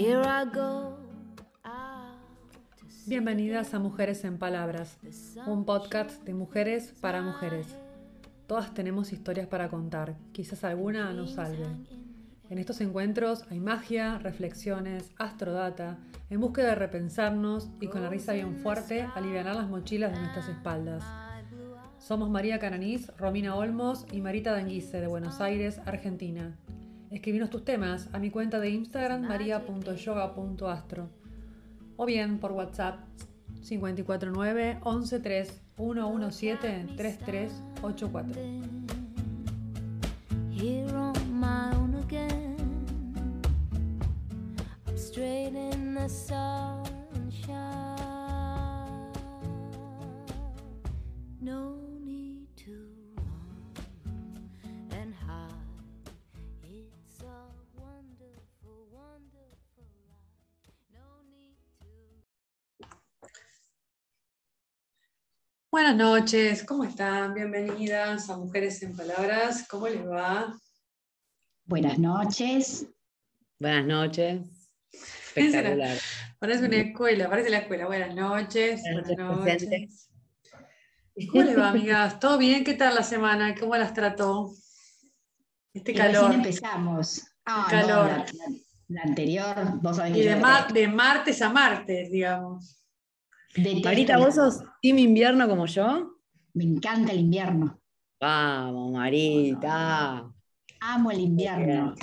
Here 0.00 0.22
I 0.22 0.44
go. 0.54 0.96
Bienvenidas 3.06 3.74
a 3.74 3.80
Mujeres 3.80 4.22
en 4.22 4.38
Palabras, 4.38 4.96
un 5.44 5.64
podcast 5.64 6.22
de 6.22 6.34
mujeres 6.34 6.94
para 7.00 7.20
mujeres. 7.20 7.66
Todas 8.46 8.72
tenemos 8.74 9.12
historias 9.12 9.48
para 9.48 9.68
contar, 9.68 10.14
quizás 10.30 10.62
alguna 10.62 11.12
nos 11.14 11.32
salve. 11.32 11.66
En 12.48 12.58
estos 12.58 12.80
encuentros 12.80 13.42
hay 13.50 13.58
magia, 13.58 14.18
reflexiones, 14.18 15.10
astrodata, 15.18 15.98
en 16.30 16.38
búsqueda 16.38 16.68
de 16.68 16.74
repensarnos 16.76 17.68
y 17.80 17.88
con 17.88 18.00
la 18.00 18.08
risa 18.08 18.34
bien 18.34 18.54
fuerte 18.58 19.02
aliviar 19.16 19.46
las 19.46 19.68
mochilas 19.68 20.12
de 20.12 20.20
nuestras 20.20 20.48
espaldas. 20.48 21.02
Somos 21.98 22.30
María 22.30 22.60
Cananís, 22.60 23.10
Romina 23.16 23.56
Olmos 23.56 24.06
y 24.12 24.20
Marita 24.20 24.52
Danguise 24.52 25.00
de 25.00 25.08
Buenos 25.08 25.40
Aires, 25.40 25.80
Argentina. 25.86 26.56
Escribinos 27.10 27.48
tus 27.48 27.64
temas 27.64 28.08
a 28.12 28.18
mi 28.18 28.30
cuenta 28.30 28.60
de 28.60 28.70
Instagram 28.70 29.22
maria.yoga.astro 29.22 31.08
o 31.96 32.04
bien 32.04 32.38
por 32.38 32.52
WhatsApp 32.52 33.00
549 33.62 34.78
113 34.82 35.52
117 35.76 36.96
3384. 36.96 38.34
Here 40.50 40.94
on 40.94 41.14
my 41.32 41.74
own 41.76 41.94
again. 42.04 42.56
I'm 44.86 44.98
straight 44.98 45.54
in 45.54 45.94
the 45.94 46.08
sunshine. 46.08 47.56
No 51.40 51.77
Buenas 65.70 65.96
noches, 65.96 66.64
¿cómo 66.64 66.84
están? 66.84 67.34
Bienvenidas 67.34 68.30
a 68.30 68.36
Mujeres 68.38 68.82
en 68.82 68.96
Palabras. 68.96 69.66
¿Cómo 69.68 69.86
les 69.88 70.06
va? 70.06 70.58
Buenas 71.66 71.98
noches. 71.98 72.86
Buenas 73.58 73.84
noches. 73.86 74.40
Espectacular. 75.34 75.98
Parece 76.38 76.64
una 76.64 76.76
escuela, 76.76 77.28
parece 77.28 77.50
la 77.50 77.58
escuela. 77.58 77.86
Buenas 77.86 78.14
noches. 78.14 78.80
Buenas 78.82 79.06
Buenas 79.08 79.36
noches, 79.36 79.56
presentes. 79.66 80.10
¿Cómo 81.30 81.42
les 81.44 81.58
va, 81.58 81.68
amigas? 81.70 82.18
¿Todo 82.20 82.38
bien? 82.38 82.64
¿Qué 82.64 82.74
tal 82.74 82.94
la 82.94 83.02
semana? 83.02 83.54
¿Cómo 83.54 83.76
las 83.76 83.92
trató? 83.92 84.50
Este 85.74 85.92
Y 85.92 85.94
calor. 85.94 86.22
Recién 86.24 86.40
empezamos. 86.40 87.22
Ah, 87.44 87.64
no, 87.64 87.68
calor. 87.70 88.06
la, 88.08 88.16
la- 88.18 88.58
la 88.90 89.02
anterior, 89.02 89.54
vos 89.82 89.96
sabés 89.96 90.14
que 90.14 90.20
Y 90.20 90.22
de, 90.22 90.36
de 90.72 90.88
martes 90.88 91.42
a 91.42 91.50
martes, 91.50 92.10
digamos. 92.10 92.77
Detesto 93.54 93.88
Marita, 93.88 94.18
¿vos 94.18 94.34
sos 94.34 94.62
team 94.82 94.98
invierno 94.98 95.48
como 95.48 95.66
yo? 95.66 96.14
Me 96.54 96.64
encanta 96.64 97.12
el 97.12 97.20
invierno. 97.20 97.80
Vamos, 98.20 98.92
Marita. 98.92 100.28
Amo 100.80 101.10
el 101.10 101.20
invierno. 101.20 101.94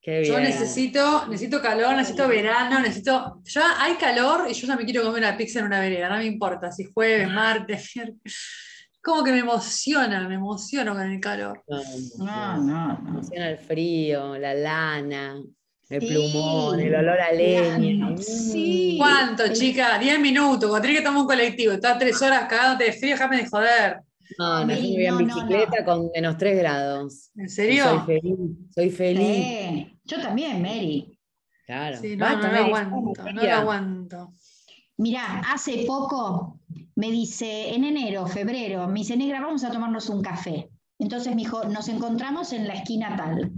Qué 0.00 0.20
bien. 0.20 0.32
Yo 0.32 0.40
necesito, 0.40 1.26
necesito 1.28 1.62
calor, 1.62 1.94
necesito 1.94 2.26
verano, 2.26 2.80
necesito. 2.80 3.40
Ya 3.44 3.80
hay 3.82 3.94
calor 3.94 4.48
y 4.50 4.54
yo 4.54 4.66
ya 4.66 4.76
me 4.76 4.84
quiero 4.84 5.04
comer 5.04 5.20
una 5.22 5.36
pizza 5.36 5.60
en 5.60 5.66
una 5.66 5.78
vereda, 5.80 6.08
no 6.08 6.16
me 6.16 6.24
importa 6.26 6.72
si 6.72 6.90
jueves, 6.92 7.30
martes, 7.30 7.92
miércoles. 7.94 8.20
Como 9.00 9.24
que 9.24 9.32
me 9.32 9.38
emociona, 9.40 10.28
me 10.28 10.36
emociono 10.36 10.92
con 10.92 11.02
el 11.02 11.20
calor. 11.20 11.62
No, 11.68 11.82
No, 12.24 12.56
no. 12.56 12.98
no. 13.00 13.08
Emociona 13.10 13.50
el 13.50 13.58
frío, 13.58 14.36
la 14.38 14.54
lana, 14.54 15.40
el 15.94 16.00
Sí. 16.00 16.08
plumón, 16.08 16.80
el 16.80 16.94
olor 16.94 17.20
a 17.20 17.32
leña. 17.32 18.16
Sí. 18.16 18.96
¿Cuánto, 18.98 19.52
chica? 19.52 19.98
10 19.98 20.18
minutos, 20.20 20.68
cuando 20.68 20.80
tenés 20.82 20.98
que 20.98 21.04
tomar 21.04 21.20
un 21.22 21.26
colectivo, 21.26 21.72
estás 21.72 21.98
tres 21.98 22.20
horas 22.22 22.46
cagándote 22.48 22.84
de 22.84 22.92
frío, 22.92 23.12
déjame 23.12 23.36
de 23.38 23.46
joder. 23.48 24.00
No, 24.38 24.54
no, 24.54 24.60
yo 24.60 24.66
me 24.66 24.76
Sí, 24.76 24.92
voy 24.94 25.06
en 25.06 25.14
no, 25.14 25.20
no, 25.20 25.26
bicicleta 25.26 25.84
con 25.84 26.10
menos 26.14 26.38
3 26.38 26.58
grados. 26.58 27.30
¿En 27.36 27.48
serio? 27.50 27.84
Soy 27.84 28.06
feliz, 28.06 28.38
soy 28.74 28.90
feliz. 28.90 29.44
Sí. 29.44 29.98
Yo 30.04 30.20
también, 30.22 30.62
Mary. 30.62 31.18
Claro. 31.66 31.98
Sí, 32.00 32.16
no, 32.16 32.24
Basta, 32.24 32.46
no 32.46 32.52
Mary, 32.52 32.64
aguanto, 32.64 33.32
no 33.32 33.42
lo 33.42 33.52
aguanto. 33.52 34.32
Mirá, 34.96 35.40
hace 35.52 35.84
poco 35.86 36.60
me 36.96 37.10
dice, 37.10 37.74
en 37.74 37.84
enero, 37.84 38.26
febrero, 38.26 38.86
me 38.88 39.00
dice, 39.00 39.16
negra, 39.16 39.40
vamos 39.40 39.64
a 39.64 39.70
tomarnos 39.70 40.08
un 40.08 40.22
café. 40.22 40.68
Entonces 40.98 41.34
me 41.34 41.42
dijo, 41.42 41.64
nos 41.64 41.88
encontramos 41.88 42.52
en 42.52 42.68
la 42.68 42.74
esquina 42.74 43.16
tal. 43.16 43.50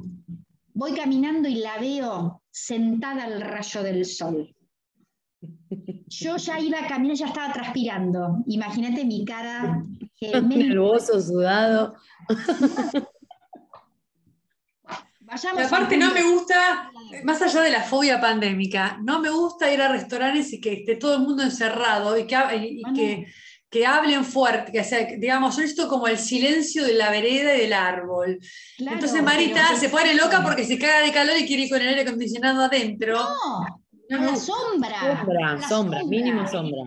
Voy 0.74 0.92
caminando 0.92 1.48
y 1.48 1.54
la 1.56 1.78
veo 1.78 2.42
sentada 2.50 3.24
al 3.24 3.40
rayo 3.40 3.82
del 3.82 4.04
sol. 4.04 4.54
Yo 6.06 6.36
ya 6.36 6.58
iba 6.58 6.80
a 6.80 6.86
caminar, 6.86 7.16
ya 7.16 7.26
estaba 7.26 7.52
transpirando. 7.52 8.38
Imagínate 8.46 9.04
mi 9.04 9.24
cara. 9.24 9.84
que 10.18 10.40
me- 10.42 10.56
Nervoso, 10.56 11.20
sudado. 11.20 11.94
Vayamos 15.20 15.62
Y 15.62 15.64
aparte 15.66 15.96
no 15.96 16.12
me 16.12 16.22
gusta, 16.22 16.90
más 17.24 17.40
allá 17.40 17.62
de 17.62 17.70
la 17.70 17.82
fobia 17.82 18.20
pandémica, 18.20 18.98
no 19.02 19.20
me 19.20 19.30
gusta 19.30 19.72
ir 19.72 19.80
a 19.80 19.88
restaurantes 19.88 20.52
y 20.52 20.60
que 20.60 20.74
esté 20.74 20.96
todo 20.96 21.14
el 21.16 21.22
mundo 21.22 21.42
encerrado 21.42 22.16
y 22.18 22.26
que, 22.26 22.36
ha- 22.36 22.54
y- 22.54 22.80
y 22.80 22.82
Ah, 22.84 22.92
que, 22.94 23.26
que 23.74 23.84
hablen 23.84 24.24
fuerte, 24.24 24.70
que, 24.70 24.84
sea, 24.84 25.04
digamos, 25.18 25.56
yo 25.56 25.62
necesito 25.62 25.88
como 25.88 26.06
el 26.06 26.16
silencio 26.16 26.84
de 26.84 26.92
la 26.94 27.10
vereda 27.10 27.56
y 27.56 27.62
del 27.62 27.72
árbol. 27.72 28.38
Claro, 28.78 28.94
Entonces 28.94 29.20
Marita 29.20 29.64
pero- 29.66 29.80
se 29.80 29.88
pone 29.88 30.14
loca 30.14 30.44
porque 30.44 30.64
se 30.64 30.78
caga 30.78 31.00
de 31.00 31.10
calor 31.12 31.36
y 31.36 31.44
quiere 31.44 31.64
ir 31.64 31.70
con 31.70 31.80
el 31.82 31.88
aire 31.88 32.02
acondicionado 32.02 32.62
adentro. 32.62 33.18
No, 33.18 33.80
No 34.10 34.28
a 34.28 34.30
la 34.30 34.36
sombra. 34.36 35.00
a 35.00 35.16
Sombra, 35.18 35.54
la 35.56 35.68
sombra, 35.68 36.04
mínimo 36.04 36.46
sombra. 36.48 36.82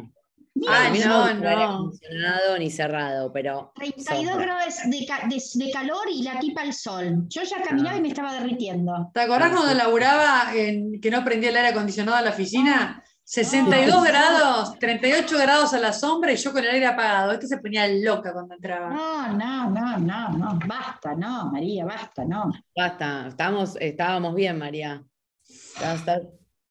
Ay, 0.69 0.87
A 0.87 0.89
mí 0.91 0.99
no, 1.05 1.27
el 1.27 1.45
aire 1.45 1.55
no. 1.57 1.63
acondicionado 1.73 2.57
ni 2.57 2.71
cerrado, 2.71 3.33
pero 3.33 3.73
32 3.75 4.25
sombra. 4.29 4.45
grados 4.45 4.75
de, 4.85 5.05
ca- 5.05 5.27
de- 5.27 5.65
de 5.65 5.71
calor 5.71 6.05
y 6.09 6.23
la 6.23 6.39
tipa 6.39 6.61
al 6.61 6.73
sol. 6.73 7.25
Yo 7.27 7.43
ya 7.43 7.61
caminaba 7.61 7.95
Ah. 7.95 7.97
y 7.99 8.01
me 8.01 8.07
estaba 8.07 8.31
derritiendo. 8.33 9.11
¿Te 9.13 9.19
acordás 9.19 9.51
Ah, 9.51 9.55
cuando 9.57 9.73
laburaba 9.75 10.51
en 10.55 11.01
que 11.01 11.11
no 11.11 11.23
prendía 11.25 11.49
el 11.49 11.57
aire 11.57 11.67
acondicionado 11.69 12.17
en 12.19 12.23
la 12.25 12.31
oficina? 12.31 13.03
62 13.29 13.93
Ah. 13.93 14.07
grados, 14.07 14.79
38 14.79 15.37
grados 15.37 15.73
a 15.73 15.79
la 15.79 15.91
sombra 15.91 16.31
y 16.31 16.37
yo 16.37 16.53
con 16.53 16.63
el 16.63 16.69
aire 16.71 16.85
apagado. 16.85 17.33
Esto 17.33 17.45
se 17.47 17.57
ponía 17.57 17.85
loca 17.85 18.31
cuando 18.31 18.53
entraba. 18.55 18.89
No, 18.89 19.33
no, 19.33 19.69
no, 19.69 19.97
no, 19.99 20.29
no. 20.29 20.59
Basta, 20.65 21.13
no, 21.13 21.51
María, 21.51 21.83
basta, 21.83 22.23
no. 22.23 22.49
Basta, 22.73 23.27
estábamos, 23.27 23.75
estábamos 23.81 24.33
bien, 24.33 24.57
María. 24.57 25.03
Estás, 25.45 25.99
estás- 25.99 26.21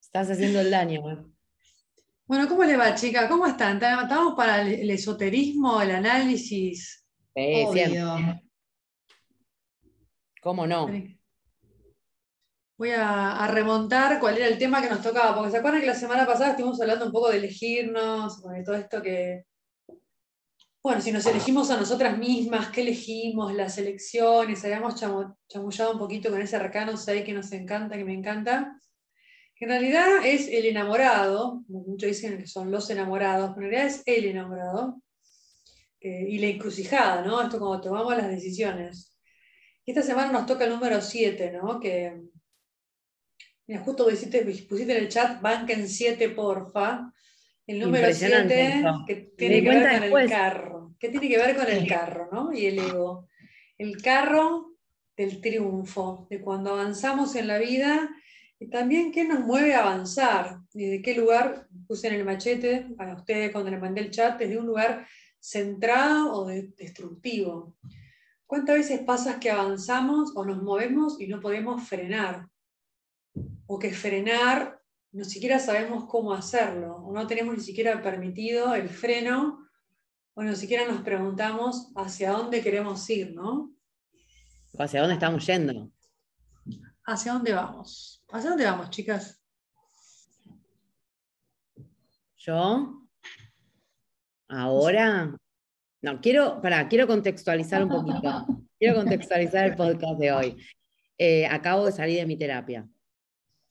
estás 0.01 0.31
haciendo 0.31 0.61
el 0.61 0.71
daño. 0.71 1.11
eh. 1.11 1.19
Bueno, 2.25 2.49
¿cómo 2.49 2.65
le 2.65 2.79
va, 2.79 2.95
chica? 2.95 3.29
¿Cómo 3.29 3.47
están? 3.47 3.77
¿Estamos 3.77 4.35
para 4.35 4.63
el, 4.63 4.89
esoterismo, 4.91 5.83
el 5.83 5.91
análisis? 5.91 7.05
Sí, 7.35 7.67
siempre. 7.71 8.03
Obvio. 8.03 8.41
¿Cómo 10.41 10.67
no? 10.67 10.87
Voy 12.79 12.91
a, 12.91 13.47
remontar 13.49 14.21
cuál 14.21 14.37
era 14.37 14.49
el 14.49 14.59
tema 14.59 14.83
que 14.83 14.91
nos 14.91 15.03
tocaba, 15.03 15.35
porque 15.35 15.51
se 15.51 15.57
acuerdan 15.57 15.81
que 15.81 15.87
la 15.87 15.95
semana 15.95 16.27
pasada 16.27 16.51
estuvimos 16.51 16.81
hablando 16.81 17.07
un 17.07 17.13
poco 17.13 17.31
de 17.31 17.39
elegirnos, 17.39 18.43
de 18.43 18.63
todo 18.63 18.75
esto 18.75 19.01
que, 19.01 19.45
bueno, 20.83 21.01
si 21.01 21.11
nos 21.11 21.25
elegimos 21.25 21.71
a 21.71 21.79
nosotras 21.79 22.19
mismas, 22.19 22.69
qué 22.69 22.83
elegimos, 22.83 23.55
las 23.55 23.79
elecciones, 23.79 24.63
habíamos 24.63 24.95
chamullado 24.95 25.93
un 25.93 25.99
poquito 25.99 26.31
con 26.31 26.43
ese 26.43 26.57
arcano 26.57 26.99
6 26.99 27.25
que 27.25 27.33
nos 27.33 27.51
encanta, 27.53 27.97
que 27.97 28.05
me 28.05 28.13
encanta, 28.13 28.79
que 29.55 29.65
en 29.65 29.71
realidad 29.71 30.07
es 30.25 30.47
el 30.47 30.67
enamorado, 30.67 31.65
muchos 31.69 32.11
dicen 32.11 32.37
que 32.39 32.47
son 32.47 32.71
los 32.71 32.91
enamorados, 32.91 33.53
pero 33.55 33.67
en 33.67 33.73
realidad 33.73 33.97
es 33.97 34.03
el 34.05 34.27
enamorado, 34.27 35.03
eh, 36.01 36.27
y 36.29 36.39
la 36.39 36.49
encrucijada, 36.49 37.23
¿no? 37.23 37.41
Esto 37.41 37.59
cuando 37.59 37.81
tomamos 37.81 38.17
las 38.17 38.29
decisiones. 38.29 39.19
Y 39.85 39.93
esta 39.93 40.03
semana 40.03 40.31
nos 40.31 40.47
toca 40.47 40.65
el 40.65 40.71
número 40.71 41.01
7, 41.01 41.53
¿no? 41.53 41.81
Que, 41.81 42.21
Mira, 43.67 43.81
justo 43.83 44.05
pusiste, 44.05 44.43
pusiste 44.69 44.97
en 44.97 45.03
el 45.05 45.09
chat, 45.09 45.41
banquen 45.41 45.89
7, 45.89 46.29
porfa. 46.31 47.13
El 47.67 47.81
número 47.81 48.05
Impresionante 48.07 48.55
7 48.55 48.79
eso. 48.79 49.05
que 49.07 49.15
tiene 49.37 49.63
que 49.63 49.69
ver 49.71 49.91
con 49.91 50.01
después. 50.01 50.25
el 50.25 50.31
carro. 50.31 50.95
¿Qué 50.99 51.09
tiene 51.09 51.29
que 51.29 51.37
ver 51.37 51.57
con 51.57 51.67
el 51.67 51.87
carro, 51.89 52.29
no? 52.33 52.53
Y 52.53 52.67
el 52.67 52.79
ego. 52.79 53.27
El 53.77 54.01
carro 54.01 54.73
del 55.17 55.41
triunfo, 55.41 56.27
de 56.31 56.41
cuando 56.41 56.71
avanzamos 56.73 57.35
en 57.37 57.49
la 57.49 57.59
vida 57.59 58.09
y 58.59 58.69
también 58.71 59.11
qué 59.13 59.25
nos 59.25 59.41
mueve 59.41 59.75
a 59.75 59.81
avanzar. 59.83 60.59
Y 60.73 60.87
de 60.87 61.03
qué 61.03 61.15
lugar 61.15 61.67
puse 61.89 62.07
en 62.09 62.15
el 62.15 62.25
machete 62.25 62.87
a 62.99 63.15
ustedes 63.15 63.51
cuando 63.51 63.71
les 63.71 63.81
mandé 63.81 64.01
el 64.03 64.11
chat, 64.11 64.39
desde 64.39 64.59
un 64.59 64.67
lugar 64.67 65.07
centrado 65.41 66.33
o 66.33 66.47
de- 66.47 66.69
destructivo. 66.77 67.75
¿Cuántas 68.47 68.77
veces 68.77 69.01
pasa 69.01 69.41
que 69.41 69.51
avanzamos 69.51 70.33
o 70.37 70.45
nos 70.45 70.63
movemos 70.63 71.21
y 71.21 71.27
no 71.27 71.41
podemos 71.41 71.83
frenar? 71.83 72.47
O 73.67 73.79
que 73.79 73.93
frenar, 73.93 74.81
no 75.13 75.25
siquiera 75.25 75.59
sabemos 75.59 76.05
cómo 76.09 76.33
hacerlo, 76.33 76.97
o 76.97 77.13
no 77.13 77.27
tenemos 77.27 77.57
ni 77.57 77.63
siquiera 77.63 78.03
permitido 78.03 78.75
el 78.75 78.89
freno, 78.89 79.67
o 80.35 80.43
ni 80.43 80.55
siquiera 80.55 80.87
nos 80.87 81.03
preguntamos 81.03 81.91
hacia 81.97 82.33
dónde 82.33 82.63
queremos 82.63 83.09
ir, 83.09 83.35
¿no? 83.35 83.73
¿Hacia 84.79 85.01
dónde 85.01 85.15
estamos 85.15 85.47
yendo? 85.47 85.91
¿Hacia 87.05 87.33
dónde 87.33 87.55
vamos? 87.55 88.23
¿Hacia 88.31 88.51
dónde 88.51 88.67
vamos, 88.67 88.91
chicas? 88.91 89.43
Yo, 92.37 93.09
ahora, 94.49 95.37
no, 96.03 96.21
quiero, 96.21 96.61
para, 96.61 96.87
quiero 96.89 97.07
contextualizar 97.07 97.83
un 97.83 97.91
poquito. 97.91 98.47
Quiero 98.79 98.95
contextualizar 98.97 99.65
el 99.65 99.75
podcast 99.75 100.21
de 100.21 100.33
hoy. 100.33 100.57
Eh, 101.17 101.47
acabo 101.47 101.87
de 101.87 101.93
salir 101.93 102.19
de 102.19 102.27
mi 102.27 102.37
terapia. 102.37 102.87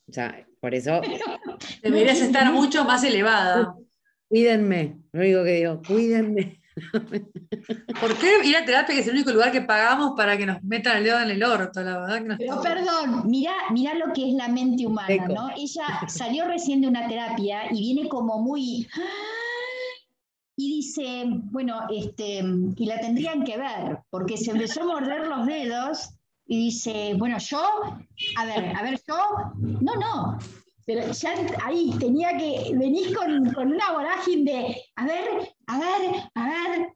O 0.08 0.14
sea, 0.14 0.46
por 0.60 0.74
eso, 0.76 1.02
Deberías 1.84 2.20
estar 2.22 2.52
mucho 2.52 2.84
más 2.86 3.04
elevada. 3.04 3.76
cuídenme. 4.28 4.98
Lo 5.12 5.22
único 5.22 5.44
que 5.44 5.52
digo, 5.52 5.82
cuídenme. 5.88 6.62
¿Por 8.02 8.18
qué 8.18 8.44
ir 8.44 8.58
a 8.58 8.66
terapia, 8.66 8.96
que 8.96 9.02
es 9.02 9.08
el 9.08 9.14
único 9.14 9.32
lugar 9.32 9.52
que 9.52 9.62
pagamos 9.62 10.14
para 10.18 10.38
que 10.38 10.46
nos 10.46 10.62
metan 10.62 10.98
el 10.98 11.06
dedo 11.06 11.20
en 11.22 11.30
el 11.30 11.44
orto? 11.44 11.82
La 11.82 12.00
verdad 12.00 12.22
que 12.22 12.28
no 12.28 12.38
Pero 12.38 12.62
perdón, 12.62 13.30
mirá, 13.30 13.54
mirá 13.72 13.94
lo 13.94 14.12
que 14.14 14.28
es 14.30 14.34
la 14.34 14.50
mente 14.50 14.86
humana, 14.86 15.14
Eco. 15.14 15.34
¿no? 15.34 15.50
Ella 15.56 15.86
salió 16.08 16.46
recién 16.46 16.82
de 16.82 16.88
una 16.88 17.08
terapia 17.08 17.72
y 17.72 17.80
viene 17.80 18.10
como 18.10 18.42
muy... 18.42 18.88
Y 20.58 20.78
dice, 20.78 21.26
bueno, 21.52 21.82
este, 21.94 22.42
y 22.78 22.86
la 22.86 23.00
tendrían 23.00 23.44
que 23.44 23.58
ver, 23.58 24.00
porque 24.10 24.38
se 24.38 24.52
empezó 24.52 24.84
a 24.84 24.86
morder 24.86 25.28
los 25.28 25.46
dedos 25.46 26.15
y 26.48 26.66
dice, 26.66 27.14
bueno, 27.18 27.38
yo, 27.40 27.62
a 28.38 28.46
ver, 28.46 28.76
a 28.76 28.84
ver, 28.84 29.00
yo, 29.08 29.18
no, 29.82 29.96
no, 29.96 30.38
pero 30.86 31.12
ya 31.12 31.34
ahí 31.64 31.92
tenía 32.00 32.38
que, 32.38 32.72
venís 32.76 33.16
con, 33.16 33.52
con 33.54 33.72
una 33.72 33.92
vorágine 33.92 34.52
de, 34.52 34.82
a 34.96 35.06
ver, 35.06 35.56
a 35.68 35.80
ver, 35.80 36.22
a 36.36 36.48
ver, 36.48 36.96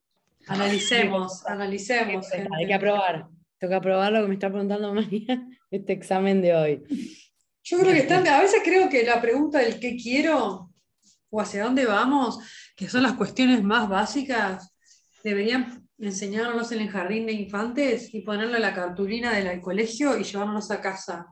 Analicemos, 0.49 1.45
analicemos. 1.45 2.25
Hay 2.57 2.65
que 2.65 2.73
aprobar. 2.73 3.27
Tengo 3.59 3.71
que 3.71 3.75
aprobar 3.75 4.11
lo 4.11 4.21
que 4.21 4.27
me 4.27 4.33
está 4.33 4.49
preguntando 4.49 4.93
María, 4.95 5.47
este 5.69 5.93
examen 5.93 6.41
de 6.41 6.55
hoy. 6.55 6.83
Yo 7.63 7.77
creo 7.77 7.93
que 7.93 7.99
están, 7.99 8.27
a 8.27 8.39
veces 8.39 8.61
creo 8.63 8.89
que 8.89 9.03
la 9.03 9.21
pregunta 9.21 9.59
del 9.59 9.79
qué 9.79 9.95
quiero 9.95 10.71
o 11.29 11.41
hacia 11.41 11.63
dónde 11.63 11.85
vamos, 11.85 12.39
que 12.75 12.89
son 12.89 13.03
las 13.03 13.13
cuestiones 13.13 13.61
más 13.63 13.87
básicas, 13.87 14.73
deberían 15.23 15.78
enseñárnoslos 15.99 16.71
en 16.71 16.81
el 16.81 16.89
jardín 16.89 17.25
de 17.25 17.33
infantes 17.33 18.13
y 18.13 18.21
ponerlo 18.21 18.55
en 18.55 18.61
la 18.61 18.73
cartulina 18.73 19.33
del 19.33 19.61
colegio 19.61 20.17
y 20.17 20.23
llevárnoslos 20.23 20.71
a 20.71 20.81
casa. 20.81 21.27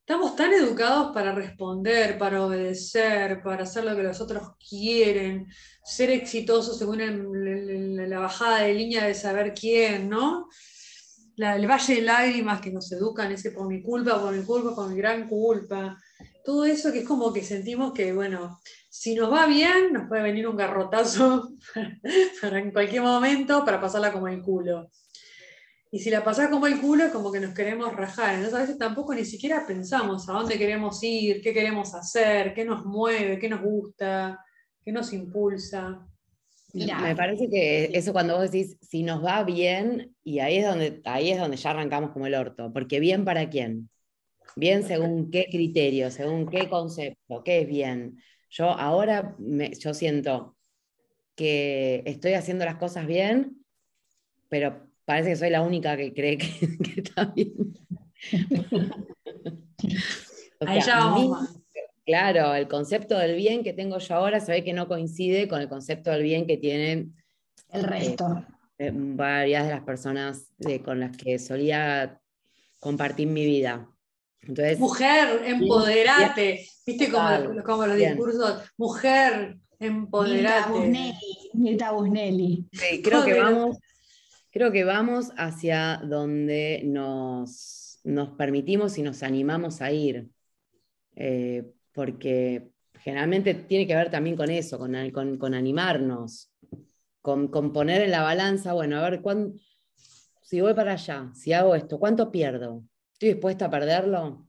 Estamos 0.00 0.34
tan 0.34 0.52
educados 0.52 1.12
para 1.14 1.32
responder, 1.32 2.18
para 2.18 2.44
obedecer, 2.44 3.40
para 3.42 3.62
hacer 3.62 3.84
lo 3.84 3.94
que 3.94 4.02
los 4.02 4.20
otros 4.20 4.56
quieren, 4.68 5.46
ser 5.84 6.10
exitosos 6.10 6.76
según 6.76 6.98
la 8.08 8.18
bajada 8.18 8.62
de 8.62 8.74
línea 8.74 9.06
de 9.06 9.14
saber 9.14 9.54
quién, 9.54 10.08
¿no? 10.08 10.48
El 11.36 11.70
valle 11.70 11.94
de 11.94 12.02
lágrimas 12.02 12.60
que 12.60 12.72
nos 12.72 12.90
educan, 12.90 13.30
ese 13.30 13.52
por 13.52 13.68
mi 13.68 13.80
culpa, 13.80 14.20
por 14.20 14.34
mi 14.34 14.44
culpa, 14.44 14.74
por 14.74 14.90
mi 14.90 14.96
gran 14.96 15.28
culpa. 15.28 15.96
Todo 16.44 16.64
eso 16.64 16.92
que 16.92 17.00
es 17.00 17.06
como 17.06 17.32
que 17.32 17.44
sentimos 17.44 17.92
que, 17.92 18.12
bueno, 18.12 18.60
si 18.94 19.14
nos 19.14 19.32
va 19.32 19.46
bien, 19.46 19.90
nos 19.90 20.06
puede 20.06 20.22
venir 20.22 20.46
un 20.46 20.54
garrotazo 20.54 21.54
para 22.42 22.58
en 22.58 22.70
cualquier 22.70 23.00
momento 23.00 23.64
para 23.64 23.80
pasarla 23.80 24.12
como 24.12 24.28
el 24.28 24.42
culo. 24.42 24.90
Y 25.90 25.98
si 25.98 26.10
la 26.10 26.22
pasás 26.22 26.50
como 26.50 26.66
el 26.66 26.78
culo, 26.78 27.04
es 27.04 27.10
como 27.10 27.32
que 27.32 27.40
nos 27.40 27.54
queremos 27.54 27.96
rajar. 27.96 28.34
Entonces 28.34 28.54
a 28.54 28.60
veces 28.60 28.76
tampoco 28.76 29.14
ni 29.14 29.24
siquiera 29.24 29.66
pensamos 29.66 30.28
a 30.28 30.34
dónde 30.34 30.58
queremos 30.58 31.02
ir, 31.02 31.40
qué 31.40 31.54
queremos 31.54 31.94
hacer, 31.94 32.52
qué 32.52 32.66
nos 32.66 32.84
mueve, 32.84 33.38
qué 33.38 33.48
nos 33.48 33.62
gusta, 33.62 34.38
qué 34.84 34.92
nos 34.92 35.10
impulsa. 35.14 36.06
Mirá. 36.74 36.98
Me 36.98 37.16
parece 37.16 37.48
que 37.48 37.92
eso 37.94 38.12
cuando 38.12 38.36
vos 38.36 38.50
decís, 38.50 38.76
si 38.82 39.02
nos 39.04 39.24
va 39.24 39.42
bien, 39.42 40.14
y 40.22 40.40
ahí 40.40 40.58
es 40.58 40.66
donde, 40.66 41.00
ahí 41.06 41.30
es 41.30 41.38
donde 41.38 41.56
ya 41.56 41.70
arrancamos 41.70 42.10
como 42.10 42.26
el 42.26 42.34
orto, 42.34 42.70
porque 42.74 43.00
bien 43.00 43.24
para 43.24 43.48
quién. 43.48 43.88
Bien 44.54 44.82
según 44.82 45.30
qué 45.30 45.46
criterio, 45.50 46.10
según 46.10 46.46
qué 46.46 46.68
concepto, 46.68 47.42
qué 47.42 47.62
es 47.62 47.66
bien. 47.66 48.18
Yo 48.54 48.68
ahora 48.68 49.34
me- 49.38 49.72
yo 49.74 49.94
siento 49.94 50.56
que 51.34 52.02
estoy 52.06 52.34
haciendo 52.34 52.64
las 52.66 52.76
cosas 52.76 53.06
bien, 53.06 53.64
pero 54.50 54.86
parece 55.06 55.30
que 55.30 55.36
soy 55.36 55.50
la 55.50 55.62
única 55.62 55.96
que 55.96 56.12
cree 56.12 56.36
que, 56.38 56.48
que 56.94 57.00
está 57.00 57.24
bien. 57.34 57.52
O 60.60 60.64
Ahí 60.68 60.80
sea, 60.80 60.86
ya 60.86 60.98
vamos 60.98 61.22
mi- 61.22 61.28
mal. 61.28 61.48
Claro, 62.06 62.54
el 62.54 62.68
concepto 62.68 63.18
del 63.18 63.34
bien 63.36 63.64
que 63.64 63.72
tengo 63.72 63.98
yo 63.98 64.14
ahora 64.14 64.38
se 64.38 64.52
ve 64.52 64.62
que 64.64 64.72
no 64.72 64.86
coincide 64.86 65.48
con 65.48 65.60
el 65.60 65.68
concepto 65.68 66.10
del 66.12 66.22
bien 66.22 66.46
que 66.46 66.56
tienen 66.56 67.16
el 67.70 67.82
resto. 67.84 68.44
eh, 68.78 68.92
varias 68.94 69.64
de 69.66 69.70
las 69.72 69.82
personas 69.82 70.52
de- 70.58 70.80
con 70.82 71.00
las 71.00 71.16
que 71.16 71.38
solía 71.40 72.20
compartir 72.78 73.26
mi 73.28 73.44
vida. 73.44 73.88
Entonces, 74.42 74.78
Mujer, 74.78 75.42
empoderate. 75.44 76.66
¿Viste 76.86 77.10
como, 77.10 77.62
como 77.64 77.86
los 77.86 77.96
Bien. 77.96 78.10
discursos? 78.14 78.62
Mujer, 78.76 79.58
empoderate. 79.78 80.70
Busnelli, 80.70 81.50
Mirta 81.54 81.92
Busnelli. 81.92 82.68
sí, 82.72 83.02
creo, 83.02 83.24
que 83.24 83.40
vamos, 83.40 83.78
creo 84.50 84.72
que 84.72 84.84
vamos 84.84 85.30
hacia 85.36 86.00
donde 86.04 86.82
nos, 86.84 88.00
nos 88.04 88.30
permitimos 88.30 88.98
y 88.98 89.02
nos 89.02 89.22
animamos 89.22 89.80
a 89.80 89.92
ir. 89.92 90.28
Eh, 91.14 91.64
porque 91.92 92.70
generalmente 93.00 93.54
tiene 93.54 93.86
que 93.86 93.94
ver 93.94 94.10
también 94.10 94.34
con 94.36 94.50
eso, 94.50 94.78
con, 94.78 94.94
con- 95.10 95.36
con 95.38 95.54
animarnos, 95.54 96.50
con, 97.20 97.48
con 97.48 97.72
poner 97.72 98.02
en 98.02 98.10
la 98.10 98.22
balanza, 98.22 98.72
bueno, 98.72 98.96
a 98.98 99.08
ver, 99.10 99.20
cuán- 99.20 99.54
si 100.40 100.60
voy 100.60 100.74
para 100.74 100.92
allá, 100.92 101.30
si 101.34 101.52
hago 101.52 101.74
esto, 101.74 101.98
¿cuánto 101.98 102.30
pierdo? 102.32 102.82
¿Estoy 103.22 103.34
dispuesta 103.34 103.66
a 103.66 103.70
perderlo? 103.70 104.24
O 104.26 104.46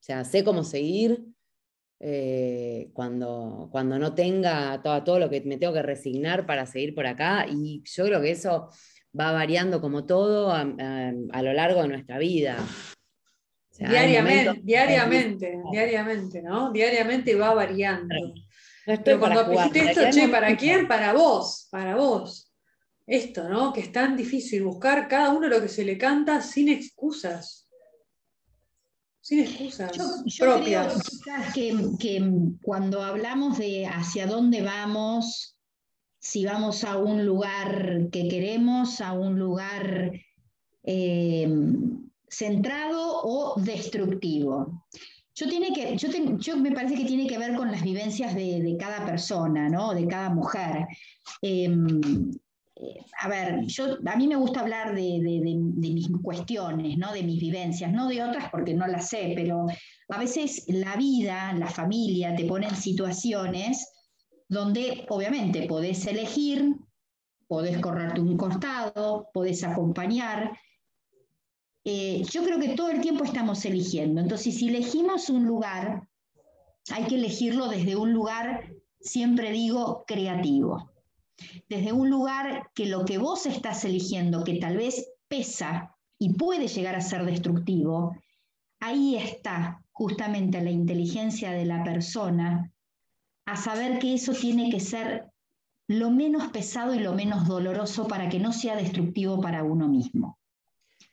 sea, 0.00 0.24
sé 0.24 0.42
cómo 0.42 0.64
seguir 0.64 1.26
eh, 2.00 2.88
cuando, 2.94 3.68
cuando 3.70 3.98
no 3.98 4.14
tenga 4.14 4.80
todo, 4.82 5.04
todo 5.04 5.18
lo 5.18 5.28
que 5.28 5.42
me 5.42 5.58
tengo 5.58 5.74
que 5.74 5.82
resignar 5.82 6.46
para 6.46 6.64
seguir 6.64 6.94
por 6.94 7.06
acá. 7.06 7.44
Y 7.50 7.82
yo 7.84 8.06
creo 8.06 8.22
que 8.22 8.30
eso 8.30 8.70
va 9.20 9.32
variando 9.32 9.82
como 9.82 10.06
todo 10.06 10.50
a, 10.50 10.62
a- 10.62 11.12
a 11.32 11.42
lo 11.42 11.52
largo 11.52 11.82
de 11.82 11.88
nuestra 11.88 12.16
vida. 12.16 12.56
O 12.60 13.74
sea, 13.74 13.88
hay 13.88 13.92
Diariamente, 14.08 14.44
momentos- 14.46 14.64
diariamente, 14.64 15.58
diariamente, 15.70 16.42
¿no? 16.42 16.72
Diariamente 16.72 17.34
va 17.34 17.52
variando. 17.52 18.14
No 18.86 18.92
estoy 18.94 19.04
Pero 19.04 19.20
cuando 19.20 19.44
dijiste 19.50 19.80
¿para 19.80 19.90
esto, 20.08 20.20
che? 20.22 20.28
¿para 20.28 20.56
quién? 20.56 20.88
Para 20.88 21.12
vos, 21.12 21.68
para 21.70 21.94
vos. 21.96 22.54
Esto, 23.06 23.50
¿no? 23.50 23.70
Que 23.70 23.80
es 23.80 23.92
tan 23.92 24.16
difícil 24.16 24.62
buscar 24.62 25.08
cada 25.08 25.28
uno 25.28 25.46
lo 25.46 25.60
que 25.60 25.68
se 25.68 25.84
le 25.84 25.98
canta 25.98 26.40
sin 26.40 26.70
excusas. 26.70 27.61
Sin 29.22 29.38
excusas 29.40 29.92
Yo, 29.96 30.04
yo 30.26 30.44
propias. 30.44 31.20
creo, 31.22 31.52
que, 31.54 31.98
que 31.98 32.30
cuando 32.60 33.02
hablamos 33.02 33.56
de 33.56 33.86
hacia 33.86 34.26
dónde 34.26 34.62
vamos, 34.62 35.56
si 36.18 36.44
vamos 36.44 36.82
a 36.82 36.98
un 36.98 37.24
lugar 37.24 38.08
que 38.10 38.28
queremos, 38.28 39.00
a 39.00 39.12
un 39.12 39.38
lugar 39.38 40.12
eh, 40.82 41.48
centrado 42.28 43.22
o 43.22 43.60
destructivo. 43.60 44.86
Yo, 45.34 45.48
tiene 45.48 45.72
que, 45.72 45.96
yo 45.96 46.56
me 46.56 46.72
parece 46.72 46.96
que 46.96 47.04
tiene 47.04 47.26
que 47.28 47.38
ver 47.38 47.54
con 47.54 47.70
las 47.70 47.82
vivencias 47.82 48.34
de, 48.34 48.60
de 48.60 48.76
cada 48.76 49.06
persona, 49.06 49.68
¿no? 49.68 49.94
de 49.94 50.06
cada 50.06 50.30
mujer. 50.30 50.86
Em, 51.40 52.00
a 53.20 53.28
ver, 53.28 53.66
yo, 53.66 53.98
a 54.04 54.16
mí 54.16 54.26
me 54.26 54.36
gusta 54.36 54.60
hablar 54.60 54.94
de 54.94 55.20
mis 55.20 56.08
cuestiones, 56.22 56.96
¿no? 56.98 57.12
de 57.12 57.22
mis 57.22 57.40
vivencias, 57.40 57.92
no 57.92 58.08
de 58.08 58.22
otras 58.22 58.50
porque 58.50 58.74
no 58.74 58.86
las 58.86 59.08
sé, 59.08 59.32
pero 59.34 59.66
a 60.08 60.18
veces 60.18 60.64
la 60.68 60.96
vida, 60.96 61.52
la 61.54 61.68
familia 61.68 62.34
te 62.34 62.44
pone 62.44 62.66
en 62.68 62.76
situaciones 62.76 63.92
donde 64.48 65.06
obviamente 65.08 65.66
podés 65.66 66.06
elegir, 66.06 66.76
podés 67.46 67.78
correrte 67.78 68.20
un 68.20 68.36
costado, 68.36 69.28
podés 69.32 69.64
acompañar. 69.64 70.52
Eh, 71.84 72.22
yo 72.30 72.44
creo 72.44 72.58
que 72.58 72.74
todo 72.74 72.90
el 72.90 73.00
tiempo 73.00 73.24
estamos 73.24 73.64
eligiendo. 73.64 74.20
Entonces, 74.20 74.56
si 74.56 74.68
elegimos 74.68 75.30
un 75.30 75.46
lugar, 75.46 76.08
hay 76.90 77.04
que 77.04 77.14
elegirlo 77.14 77.68
desde 77.68 77.96
un 77.96 78.12
lugar, 78.12 78.72
siempre 79.00 79.50
digo, 79.50 80.04
creativo 80.06 80.91
desde 81.68 81.92
un 81.92 82.10
lugar 82.10 82.70
que 82.74 82.86
lo 82.86 83.04
que 83.04 83.18
vos 83.18 83.46
estás 83.46 83.84
eligiendo, 83.84 84.44
que 84.44 84.54
tal 84.58 84.76
vez 84.76 85.10
pesa 85.28 85.94
y 86.18 86.34
puede 86.34 86.68
llegar 86.68 86.94
a 86.94 87.00
ser 87.00 87.24
destructivo, 87.24 88.16
ahí 88.80 89.16
está 89.16 89.82
justamente 89.92 90.60
la 90.60 90.70
inteligencia 90.70 91.50
de 91.52 91.64
la 91.64 91.82
persona 91.84 92.70
a 93.44 93.56
saber 93.56 93.98
que 93.98 94.14
eso 94.14 94.32
tiene 94.32 94.70
que 94.70 94.80
ser 94.80 95.26
lo 95.88 96.10
menos 96.10 96.48
pesado 96.52 96.94
y 96.94 97.00
lo 97.00 97.12
menos 97.12 97.46
doloroso 97.48 98.06
para 98.06 98.28
que 98.28 98.38
no 98.38 98.52
sea 98.52 98.76
destructivo 98.76 99.40
para 99.40 99.64
uno 99.64 99.88
mismo. 99.88 100.38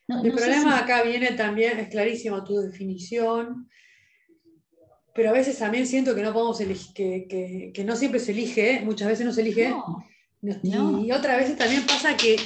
No- 0.07 0.21
El 0.23 0.29
no 0.29 0.35
problema 0.35 0.77
si- 0.77 0.83
acá 0.83 1.03
viene 1.03 1.31
también, 1.31 1.79
es 1.79 1.89
clarísimo 1.89 2.43
tu 2.43 2.55
definición, 2.57 3.67
pero 5.13 5.29
a 5.29 5.33
veces 5.33 5.57
también 5.57 5.85
siento 5.87 6.15
que 6.15 6.21
no 6.21 6.31
podemos 6.33 6.61
elegir, 6.61 6.93
que, 6.93 7.27
que- 7.27 7.71
que 7.73 7.83
no 7.83 7.95
siempre 7.95 8.19
se 8.19 8.31
elige, 8.31 8.75
¿eh? 8.75 8.81
muchas 8.85 9.07
veces 9.07 9.25
no 9.25 9.33
se 9.33 9.41
elige. 9.41 9.69
No, 9.69 10.03
No. 10.41 11.03
y 11.03 11.11
otras 11.11 11.37
veces 11.37 11.57
también 11.57 11.85
pasa 11.85 12.15
que, 12.15 12.37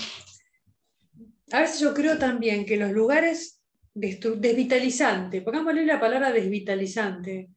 a 1.52 1.62
veces 1.62 1.80
yo 1.80 1.94
creo 1.94 2.18
también 2.18 2.66
que 2.66 2.78
los 2.78 2.92
lugares 2.92 3.62
desvitalizantes, 3.94 5.44
pongámosle 5.44 5.86
la 5.86 6.00
palabra 6.00 6.32
desvitalizante, 6.32 7.50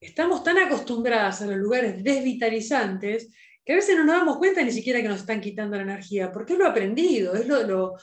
estamos 0.00 0.42
tan 0.42 0.58
acostumbradas 0.58 1.42
a 1.42 1.46
los 1.46 1.56
lugares 1.58 2.02
desvitalizantes 2.02 3.28
que 3.64 3.72
a 3.74 3.76
veces 3.76 3.96
no 3.96 4.04
nos 4.04 4.16
damos 4.16 4.38
cuenta 4.38 4.62
ni 4.62 4.72
siquiera 4.72 5.00
que 5.02 5.08
nos 5.08 5.20
están 5.20 5.40
quitando 5.40 5.76
la 5.76 5.82
energía, 5.82 6.32
porque 6.32 6.54
es 6.54 6.58
lo 6.58 6.66
aprendido, 6.66 7.34
es 7.34 7.46
lo, 7.46 7.62
lo- 7.62 7.94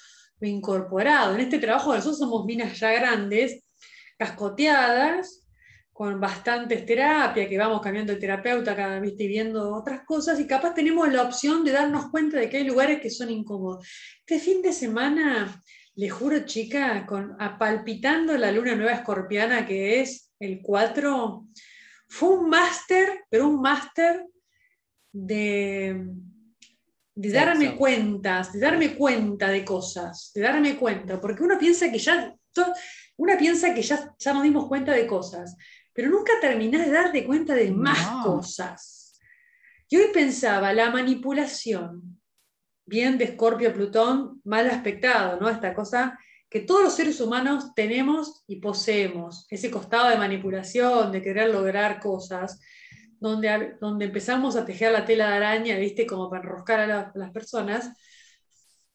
lo 0.42 0.48
incorporado. 0.48 1.36
En 1.36 1.42
este 1.42 1.60
trabajo 1.60 1.94
nosotros 1.94 2.18
somos 2.20 2.46
minas 2.46 2.80
ya 2.80 2.92
grandes, 2.94 3.64
cascoteadas, 4.18 5.44
con 6.00 6.18
bastantes 6.18 6.86
terapias, 6.86 7.50
que 7.50 7.58
vamos 7.58 7.82
cambiando 7.82 8.14
de 8.14 8.20
terapeuta 8.22 8.74
cada 8.74 9.02
vez 9.02 9.16
y 9.20 9.28
viendo 9.28 9.76
otras 9.76 10.06
cosas, 10.06 10.40
y 10.40 10.48
capaz 10.48 10.74
tenemos 10.74 11.12
la 11.12 11.24
opción 11.24 11.62
de 11.66 11.74
darnos 11.74 12.10
cuenta 12.10 12.38
de 12.40 12.50
que 12.50 12.56
hay 12.56 12.64
lugares 12.64 13.02
que 13.02 13.10
son 13.10 13.30
incómodos. 13.30 13.86
Este 14.26 14.40
fin 14.40 14.62
de 14.62 14.72
semana, 14.72 15.62
le 15.96 16.10
juro, 16.10 16.46
chica, 16.46 17.06
con, 17.06 17.36
a- 17.38 17.58
palpitando 17.60 18.38
la 18.38 18.50
luna 18.50 18.76
nueva 18.76 18.94
escorpiana, 18.94 19.68
que 19.68 20.00
es 20.00 20.32
el 20.40 20.62
4, 20.62 21.46
fue 22.08 22.30
un 22.30 22.50
máster, 22.50 23.26
pero 23.30 23.50
un 23.50 23.60
máster 23.60 24.26
de, 25.12 26.02
de 27.14 27.30
darme 27.30 27.76
cuentas, 27.76 28.54
de 28.54 28.60
darme 28.62 28.96
cuenta 28.96 29.50
de 29.50 29.66
cosas, 29.66 30.32
de 30.34 30.40
darme 30.44 30.78
cuenta, 30.78 31.20
porque 31.20 31.44
uno 31.44 31.60
piensa 31.60 31.92
que 31.92 32.00
ya, 32.00 32.34
to- 32.54 32.72
una 33.18 33.38
piensa 33.38 33.74
que 33.74 33.82
ya, 33.82 34.16
ya 34.18 34.32
nos 34.34 34.44
dimos 34.44 34.66
cuenta 34.70 34.94
de 34.94 35.06
cosas, 35.06 35.58
pero 36.00 36.12
nunca 36.12 36.32
terminás 36.40 36.86
de 36.86 36.94
darte 36.94 37.26
cuenta 37.26 37.54
de 37.54 37.72
más 37.72 38.10
No. 38.10 38.24
cosas. 38.24 39.20
Y 39.90 39.98
hoy 39.98 40.12
pensaba, 40.14 40.72
la 40.72 40.92
manipulación, 40.92 42.22
bien 42.86 43.18
de 43.18 43.26
Escorpio 43.26 43.74
Plutón, 43.74 44.40
mal 44.46 44.66
aspectado, 44.70 45.42
¿no? 45.42 45.50
Esta 45.50 45.74
cosa 45.74 46.18
que 46.50 46.62
todos 46.62 46.84
los 46.84 46.96
seres 46.96 47.20
humanos 47.20 47.74
tenemos 47.76 48.46
y 48.48 48.62
poseemos, 48.62 49.46
ese 49.50 49.70
costado 49.70 50.08
de 50.10 50.16
manipulación, 50.18 51.12
de 51.12 51.22
querer 51.22 51.50
lograr 51.50 52.00
cosas, 52.00 52.62
donde, 53.20 53.50
a- 53.50 53.78
donde 53.82 54.06
empezamos 54.06 54.56
a 54.56 54.64
tejer 54.66 54.94
la 54.94 55.04
tela 55.06 55.28
de 55.30 55.36
araña, 55.36 55.76
¿viste? 55.78 56.08
Como 56.08 56.30
para 56.30 56.44
enroscar 56.44 56.80
a 56.80 56.88
la- 56.88 57.12
las 57.14 57.32
personas, 57.32 57.92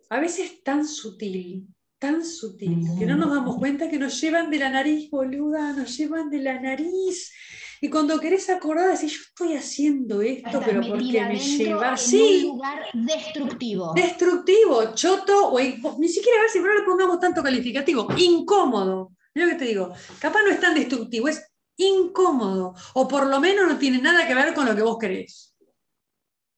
a 0.08 0.20
veces 0.20 0.62
tan 0.64 0.86
sutil, 0.86 1.66
tan 1.98 2.24
sutil, 2.24 2.80
que 2.98 3.06
no 3.06 3.16
nos 3.16 3.30
damos 3.34 3.56
cuenta 3.56 3.88
que 3.88 3.98
nos 3.98 4.20
llevan 4.20 4.50
de 4.50 4.58
la 4.58 4.70
nariz, 4.70 5.10
boluda, 5.10 5.72
nos 5.72 5.96
llevan 5.96 6.28
de 6.30 6.38
la 6.40 6.60
nariz. 6.60 7.32
Y 7.80 7.88
cuando 7.90 8.18
querés 8.20 8.48
acordar, 8.50 8.90
decís, 8.92 9.12
yo 9.12 9.22
estoy 9.28 9.56
haciendo 9.56 10.22
esto, 10.22 10.48
Estás 10.48 10.64
pero 10.64 10.80
porque 10.80 11.02
me 11.22 11.38
lleva. 11.38 11.90
en 11.90 11.98
Sí, 11.98 12.44
un 12.44 12.56
lugar 12.56 12.82
destructivo. 12.92 13.92
destructivo, 13.94 14.94
choto, 14.94 15.48
o 15.52 15.58
ni 15.98 16.08
siquiera 16.08 16.38
a 16.38 16.42
ver 16.42 16.50
si 16.50 16.60
no 16.60 16.72
le 16.74 16.82
pongamos 16.82 17.20
tanto 17.20 17.42
calificativo, 17.42 18.08
incómodo. 18.16 19.12
Mira 19.34 19.46
lo 19.48 19.52
que 19.54 19.58
te 19.58 19.64
digo, 19.66 19.92
capaz 20.18 20.42
no 20.42 20.50
es 20.50 20.60
tan 20.60 20.74
destructivo, 20.74 21.28
es 21.28 21.42
incómodo, 21.76 22.74
o 22.94 23.08
por 23.08 23.26
lo 23.26 23.40
menos 23.40 23.66
no 23.68 23.78
tiene 23.78 23.98
nada 24.00 24.26
que 24.26 24.34
ver 24.34 24.54
con 24.54 24.66
lo 24.66 24.76
que 24.76 24.82
vos 24.82 24.96
querés, 24.98 25.54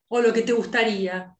o 0.08 0.20
lo 0.20 0.32
que 0.32 0.42
te 0.42 0.52
gustaría, 0.52 1.35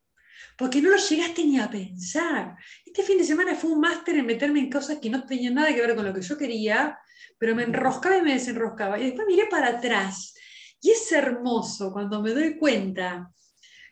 porque 0.57 0.81
no 0.83 0.91
lo 0.91 0.97
llegaste 0.97 1.45
ni 1.45 1.59
a 1.59 1.71
pensar. 1.71 2.57
Este 2.85 3.03
fin 3.03 3.19
de 3.19 3.25
semana 3.25 3.55
fue 3.55 3.71
un 3.73 3.81
máster 3.81 4.17
en 4.17 4.27
meterme 4.27 4.61
en 4.61 4.71
cosas 4.71 4.99
que 4.99 5.11
no 5.11 5.25
tenían 5.27 5.55
nada 5.55 5.75
que 5.75 5.81
ver 5.81 5.95
con 5.97 6.05
lo 6.07 6.15
que 6.15 6.23
yo 6.23 6.37
quería, 6.39 6.99
pero 7.39 7.55
me 7.55 7.65
enroscaba 7.65 8.17
y 8.19 8.23
me 8.23 8.33
desenroscaba. 8.35 8.99
Y 8.99 9.05
después 9.07 9.27
miré 9.27 9.47
para 9.47 9.69
atrás, 9.69 10.35
y 10.81 10.91
es 10.91 11.11
hermoso 11.13 11.93
cuando 11.93 12.23
me 12.23 12.31
doy 12.33 12.57
cuenta 12.59 13.31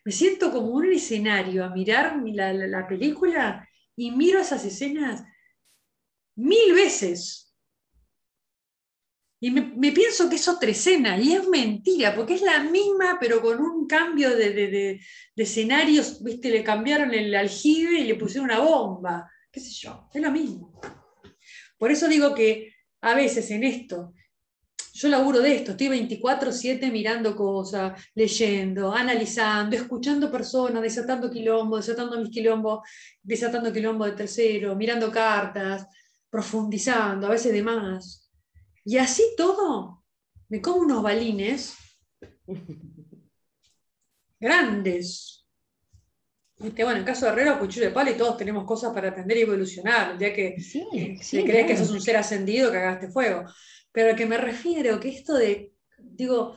me 0.05 0.13
siento 0.13 0.53
como 0.53 0.69
un 0.69 0.93
escenario 0.93 1.65
a 1.65 1.71
mirar 1.71 2.21
mi- 2.21 2.35
la, 2.35 2.53
la- 2.53 2.67
la 2.67 2.87
película 2.87 3.69
y 3.97 4.11
miro 4.11 4.41
esas 4.41 4.65
escenas 4.65 5.25
mil 6.37 6.75
veces. 6.75 7.54
Y 9.45 9.51
me, 9.51 9.93
pienso 9.93 10.31
que 10.31 10.37
es 10.37 10.49
otra 10.49 10.71
escena, 10.71 11.19
y 11.19 11.35
es 11.35 11.47
mentira, 11.47 12.15
porque 12.17 12.33
es 12.33 12.41
la 12.41 12.61
misma, 12.65 13.19
pero 13.21 13.43
con 13.43 13.61
un 13.61 13.87
cambio 13.87 14.31
de, 14.31 14.55
de- 14.55 14.69
de- 14.69 15.01
de 15.37 15.43
escenarios, 15.43 16.23
¿viste? 16.25 16.49
Le 16.51 16.65
cambiaron 16.65 17.13
el 17.13 17.35
aljibe 17.35 18.01
y 18.01 18.05
le 18.05 18.15
pusieron 18.15 18.47
una 18.47 18.61
bomba, 18.61 19.31
qué 19.53 19.61
sé 19.61 19.71
yo, 19.71 20.09
es 20.15 20.23
lo 20.23 20.31
mismo. 20.31 20.73
Por 21.77 21.91
eso 21.91 22.09
digo 22.09 22.35
que 22.35 22.73
a 23.03 23.15
veces 23.15 23.51
en 23.51 23.65
esto, 23.65 24.15
yo 24.95 25.09
laburo 25.09 25.41
de 25.41 25.57
esto, 25.57 25.73
estoy 25.73 25.89
24/7 25.89 26.91
mirando 26.91 27.37
cosas, 27.37 28.01
leyendo, 28.15 28.95
analizando, 28.95 29.77
escuchando 29.77 30.31
personas, 30.33 30.81
desatando 30.83 31.31
quilombo, 31.31 31.77
desatando 31.77 32.19
mis 32.19 32.31
quilombos, 32.31 32.81
desatando 33.23 33.71
quilombo 33.75 34.07
de 34.07 34.13
tercero, 34.13 34.75
mirando 34.75 35.11
cartas, 35.13 35.87
profundizando, 36.31 37.27
a 37.27 37.31
veces 37.31 37.53
de 37.53 37.63
más. 37.63 38.24
Y 38.85 38.99
así 38.99 39.23
todo, 39.37 40.05
me 40.49 40.61
como 40.63 40.79
unos 40.79 41.03
balines 41.03 41.75
grandes. 44.41 45.45
Viste, 46.59 46.85
Bueno, 46.85 47.01
en 47.01 47.05
caso 47.05 47.27
de 47.27 47.33
Herrero, 47.33 47.59
cuchillo 47.59 47.87
de 47.87 47.93
palo 47.93 48.11
y 48.11 48.15
todos 48.17 48.37
tenemos 48.37 48.65
cosas 48.65 48.93
para 48.95 49.09
aprender 49.11 49.37
y 49.39 49.43
evolucionar. 49.43 50.13
El 50.13 50.19
día 50.19 50.33
que 50.33 50.55
Sí, 50.61 50.87
eh, 50.95 51.17
sí, 51.21 51.39
si 51.39 51.45
crees 51.45 51.67
que 51.67 51.77
sos 51.77 51.91
un 51.91 52.01
ser 52.01 52.17
ascendido, 52.17 52.71
que 52.71 52.79
hagaste 52.79 53.09
fuego. 53.11 53.45
Pero 53.93 54.09
a 54.09 54.13
lo 54.13 54.17
que 54.17 54.27
me 54.27 54.39
refiero, 54.39 55.01
que 55.01 55.09
esto 55.09 55.35
de, 55.35 55.73
digo, 55.99 56.57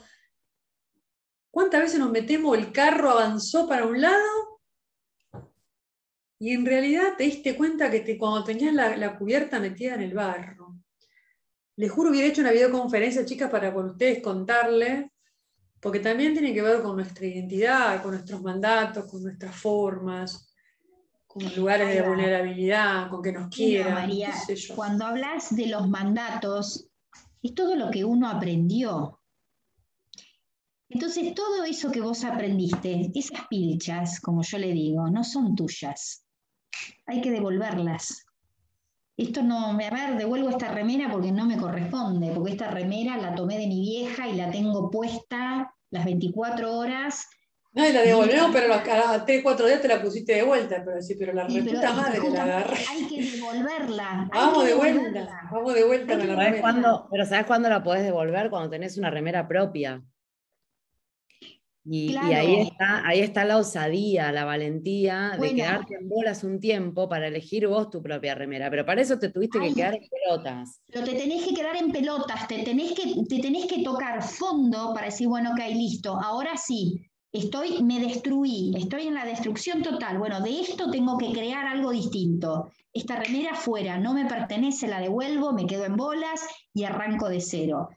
¿cuántas 1.52 1.82
veces 1.82 2.00
nos 2.00 2.10
metemos, 2.12 2.58
el 2.58 2.72
carro 2.72 3.10
avanzó 3.12 3.68
para 3.68 3.86
un 3.86 4.00
lado? 4.02 4.62
Y 6.40 6.52
en 6.54 6.66
realidad 6.66 7.14
te 7.16 7.26
diste 7.26 7.56
cuenta 7.56 7.92
que 7.92 8.00
te- 8.00 8.18
cuando 8.18 8.44
tenías 8.44 8.74
la, 8.74 8.98
la 8.98 9.18
cubierta 9.20 9.60
metida 9.60 9.94
en 9.94 10.02
el 10.02 10.14
barro. 10.16 10.67
Les 11.78 11.92
juro, 11.92 12.10
hubiera 12.10 12.28
hecho 12.28 12.42
una 12.42 12.52
videoconferencia, 12.52 13.26
chicas, 13.26 13.52
para 13.52 13.74
con 13.74 13.92
ustedes 13.92 14.22
contarles, 14.22 15.12
porque 15.80 16.00
también 16.00 16.34
tiene 16.34 16.54
que 16.54 16.62
ver 16.62 16.82
con 16.82 16.96
nuestra 16.96 17.26
identidad, 17.26 18.02
con 18.02 18.12
nuestros 18.12 18.42
mandatos, 18.42 19.06
con 19.06 19.22
nuestras 19.24 19.56
formas, 19.56 20.54
con 21.28 21.44
los 21.44 21.56
lugares 21.56 21.94
de 21.94 22.02
vulnerabilidad, 22.02 23.10
con 23.10 23.22
que 23.22 23.32
nos 23.32 23.44
Mira, 23.44 23.56
quieran. 23.56 23.94
María, 23.94 24.34
sé 24.34 24.56
cuando 24.76 25.06
hablas 25.06 25.56
de 25.56 25.68
los 25.68 25.88
mandatos, 25.88 26.90
es 27.44 27.54
todo 27.54 27.76
lo 27.76 27.92
que 27.92 28.04
uno 28.04 28.28
aprendió. 28.28 29.22
Entonces, 30.90 31.36
todo 31.36 31.64
eso 31.64 31.92
que 31.92 32.02
vos 32.02 32.24
aprendiste, 32.24 33.12
esas 33.14 33.46
pilchas, 33.48 34.20
como 34.20 34.42
yo 34.42 34.58
le 34.58 34.72
digo, 34.72 35.10
no 35.10 35.24
son 35.24 35.56
tuyas. 35.56 36.26
Hay 37.06 37.22
que 37.22 37.30
devolverlas. 37.30 38.27
Esto 39.18 39.42
no, 39.42 39.74
me- 39.74 39.88
a 39.88 39.90
ver, 39.90 40.16
devuelvo 40.16 40.50
esta 40.50 40.68
remera 40.70 41.10
porque 41.12 41.32
no 41.32 41.46
me 41.46 41.58
corresponde, 41.58 42.32
porque 42.36 42.52
esta 42.52 42.70
remera 42.70 43.18
la 43.18 43.34
tomé 43.34 43.58
de 43.58 43.66
mi 43.68 43.82
vieja 43.82 44.28
y 44.28 44.36
la 44.36 44.52
tengo 44.52 44.92
puesta 44.92 45.74
las 45.90 46.06
24 46.06 46.78
horas. 46.78 47.28
No, 47.74 47.88
y 47.88 47.92
la 47.94 48.02
devolvemos, 48.02 48.50
pero 48.54 48.74
a 48.74 48.78
los- 48.78 48.88
a 49.08 49.26
3, 49.26 49.42
4 49.44 49.66
días 49.68 49.82
te 49.82 49.88
la 49.88 50.02
pusiste 50.02 50.34
de 50.36 50.44
vuelta, 50.44 50.82
pero 50.86 51.02
sí, 51.02 51.16
pero 51.18 51.34
la 51.34 51.48
pero- 51.48 51.64
reputa 51.66 51.94
madre 51.94 52.20
la 52.32 52.44
agarré. 52.44 52.78
Hay 52.90 53.08
que 53.08 53.22
devolverla. 53.32 54.22
hay 54.22 54.28
Vamos 54.34 54.64
que 54.64 54.70
de 54.70 54.76
vuelta, 54.76 55.28
vamos 55.52 55.74
de 55.74 55.84
vuelta 55.84 56.18
que 56.18 56.24
la. 56.26 56.34
¿Sabes 56.34 56.38
remera. 56.46 56.62
cuándo? 56.62 57.08
Pero 57.12 57.26
¿sabes 57.26 57.46
cuándo 57.46 57.70
la 57.70 57.84
podés 57.84 58.04
devolver? 58.04 58.50
Cuando 58.50 58.70
tenés 58.70 58.98
una 58.98 59.10
remera 59.10 59.48
propia. 59.48 60.02
Y, 61.90 62.12
y 62.12 62.18
ahí, 62.18 62.68
está, 62.68 63.08
ahí 63.08 63.22
está 63.22 63.46
la 63.46 63.58
osadía, 63.58 64.32
la 64.34 64.44
valentía 64.44 65.38
de 65.40 65.56
quedarte 65.56 65.96
en 65.96 66.10
bolas 66.10 66.44
un 66.44 66.60
tiempo 66.60 67.08
para 67.08 67.28
elegir 67.28 67.68
vos 67.68 67.90
tu 67.90 68.02
propia 68.02 68.36
remera. 68.36 68.70
Pero 68.70 68.86
para 68.86 69.02
eso 69.02 69.18
te 69.18 69.30
tuviste 69.30 69.58
Ay. 69.62 69.70
que 69.70 69.76
quedar 69.76 69.94
en 69.96 70.08
pelotas. 70.10 70.82
Pero 70.88 71.06
te 71.06 71.14
tenés 71.14 71.46
que 71.46 71.54
quedar 71.54 71.78
en 71.78 71.92
pelotas, 71.92 72.48
te 72.48 72.64
tenés 72.64 72.92
que, 72.92 73.24
te 73.30 73.40
tenés 73.40 73.68
que 73.68 73.84
tocar 73.84 74.22
fondo 74.22 74.94
para 74.94 75.06
decir, 75.06 75.30
bueno, 75.30 75.52
ok, 75.52 75.60
listo, 75.74 76.20
ahora 76.22 76.58
sí, 76.58 77.00
estoy, 77.32 77.82
me 77.84 78.00
destruí, 78.00 78.74
estoy 78.76 79.08
en 79.08 79.14
la 79.14 79.26
destrucción 79.26 79.82
total. 79.82 80.18
Bueno, 80.18 80.42
de 80.42 80.60
esto 80.60 80.92
tengo 80.92 81.18
que 81.18 81.32
crear 81.32 81.68
algo 81.68 81.92
distinto. 81.92 82.70
Esta 82.92 83.16
remera 83.16 83.56
fuera, 83.56 83.98
no 83.98 84.14
me 84.14 84.26
pertenece, 84.26 84.88
la 84.88 85.00
devuelvo, 85.00 85.54
me 85.54 85.66
quedo 85.66 85.86
en 85.86 85.96
bolas 85.96 86.42
y 86.74 86.84
arranco 86.84 87.30
de 87.30 87.40
cero. 87.40 87.90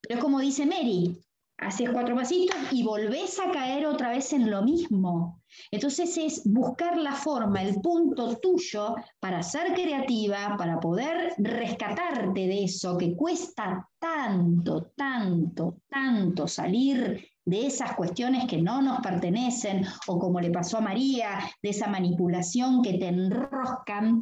Pero 0.00 0.18
es 0.18 0.24
como 0.24 0.40
dice 0.40 0.66
Mary, 0.66 1.16
haces 1.58 1.88
cuatro 1.90 2.14
pasitos 2.14 2.56
y 2.70 2.82
volvés 2.82 3.38
a 3.40 3.50
caer 3.50 3.86
otra 3.86 4.10
vez 4.10 4.32
en 4.32 4.50
lo 4.50 4.62
mismo. 4.62 5.42
Entonces 5.70 6.16
es 6.18 6.42
buscar 6.44 6.98
la 6.98 7.12
forma, 7.12 7.62
el 7.62 7.80
punto 7.80 8.36
tuyo 8.36 8.94
para 9.18 9.42
ser 9.42 9.72
creativa, 9.74 10.54
para 10.58 10.78
poder 10.78 11.34
rescatarte 11.38 12.46
de 12.46 12.64
eso 12.64 12.98
que 12.98 13.16
cuesta 13.16 13.88
tanto, 13.98 14.92
tanto, 14.96 15.78
tanto 15.88 16.46
salir 16.46 17.26
de 17.44 17.66
esas 17.66 17.94
cuestiones 17.94 18.46
que 18.46 18.60
no 18.60 18.82
nos 18.82 19.00
pertenecen 19.00 19.86
o 20.08 20.18
como 20.18 20.40
le 20.40 20.50
pasó 20.50 20.78
a 20.78 20.82
María, 20.82 21.38
de 21.62 21.70
esa 21.70 21.86
manipulación 21.86 22.82
que 22.82 22.94
te 22.94 23.06
enroscan 23.06 24.20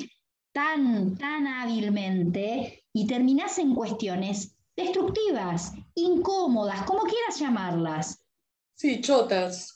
tan, 0.53 1.17
tan 1.17 1.47
hábilmente 1.47 2.85
y 2.93 3.07
terminas 3.07 3.59
en 3.59 3.75
cuestiones 3.75 4.54
destructivas, 4.77 5.73
incómodas, 5.95 6.83
como 6.83 7.03
quieras 7.03 7.39
llamarlas. 7.39 8.25
Sí, 8.75 9.01
chotas. 9.01 9.75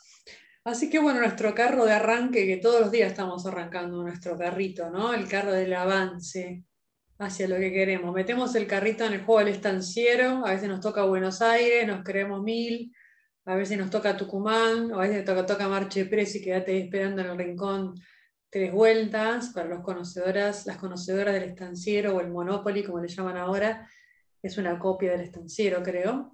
Así 0.64 0.90
que 0.90 0.98
bueno, 0.98 1.20
nuestro 1.20 1.54
carro 1.54 1.84
de 1.84 1.92
arranque, 1.92 2.46
que 2.46 2.58
todos 2.58 2.80
los 2.80 2.90
días 2.90 3.10
estamos 3.10 3.46
arrancando 3.46 4.02
nuestro 4.02 4.36
carrito, 4.36 4.90
¿no? 4.90 5.14
El 5.14 5.28
carro 5.28 5.52
del 5.52 5.72
avance. 5.74 6.64
hacia 7.18 7.48
lo 7.48 7.56
que 7.56 7.72
queremos. 7.72 8.14
Metemos 8.14 8.54
el 8.54 8.66
carrito 8.66 9.04
en 9.04 9.14
el 9.14 9.24
juego 9.24 9.40
del 9.40 9.54
estanciero, 9.54 10.46
a 10.46 10.52
veces 10.52 10.68
nos 10.68 10.80
toca 10.80 11.04
Buenos 11.04 11.42
Aires, 11.42 11.86
nos 11.86 12.04
creemos 12.04 12.42
mil, 12.42 12.92
a 13.44 13.54
veces 13.56 13.78
nos 13.78 13.90
toca 13.90 14.16
Tucumán, 14.16 14.92
a 14.92 14.98
veces 14.98 15.16
nos 15.16 15.24
toca, 15.24 15.46
toca 15.46 15.68
Marche 15.68 16.04
Pérez 16.06 16.34
y 16.36 16.42
quédate 16.42 16.78
esperando 16.78 17.22
en 17.22 17.28
el 17.28 17.38
rincón 17.38 17.94
tres 18.50 18.72
vueltas, 18.72 19.50
para 19.50 19.68
los 19.68 19.80
conocedoras, 19.82 20.66
las 20.66 20.76
conocedoras 20.76 21.34
del 21.34 21.44
estanciero 21.44 22.16
o 22.16 22.20
el 22.20 22.30
Monopoly, 22.30 22.84
como 22.84 23.00
le 23.00 23.08
llaman 23.08 23.36
ahora, 23.36 23.88
es 24.42 24.58
una 24.58 24.78
copia 24.78 25.12
del 25.12 25.22
estanciero, 25.22 25.82
creo. 25.82 26.32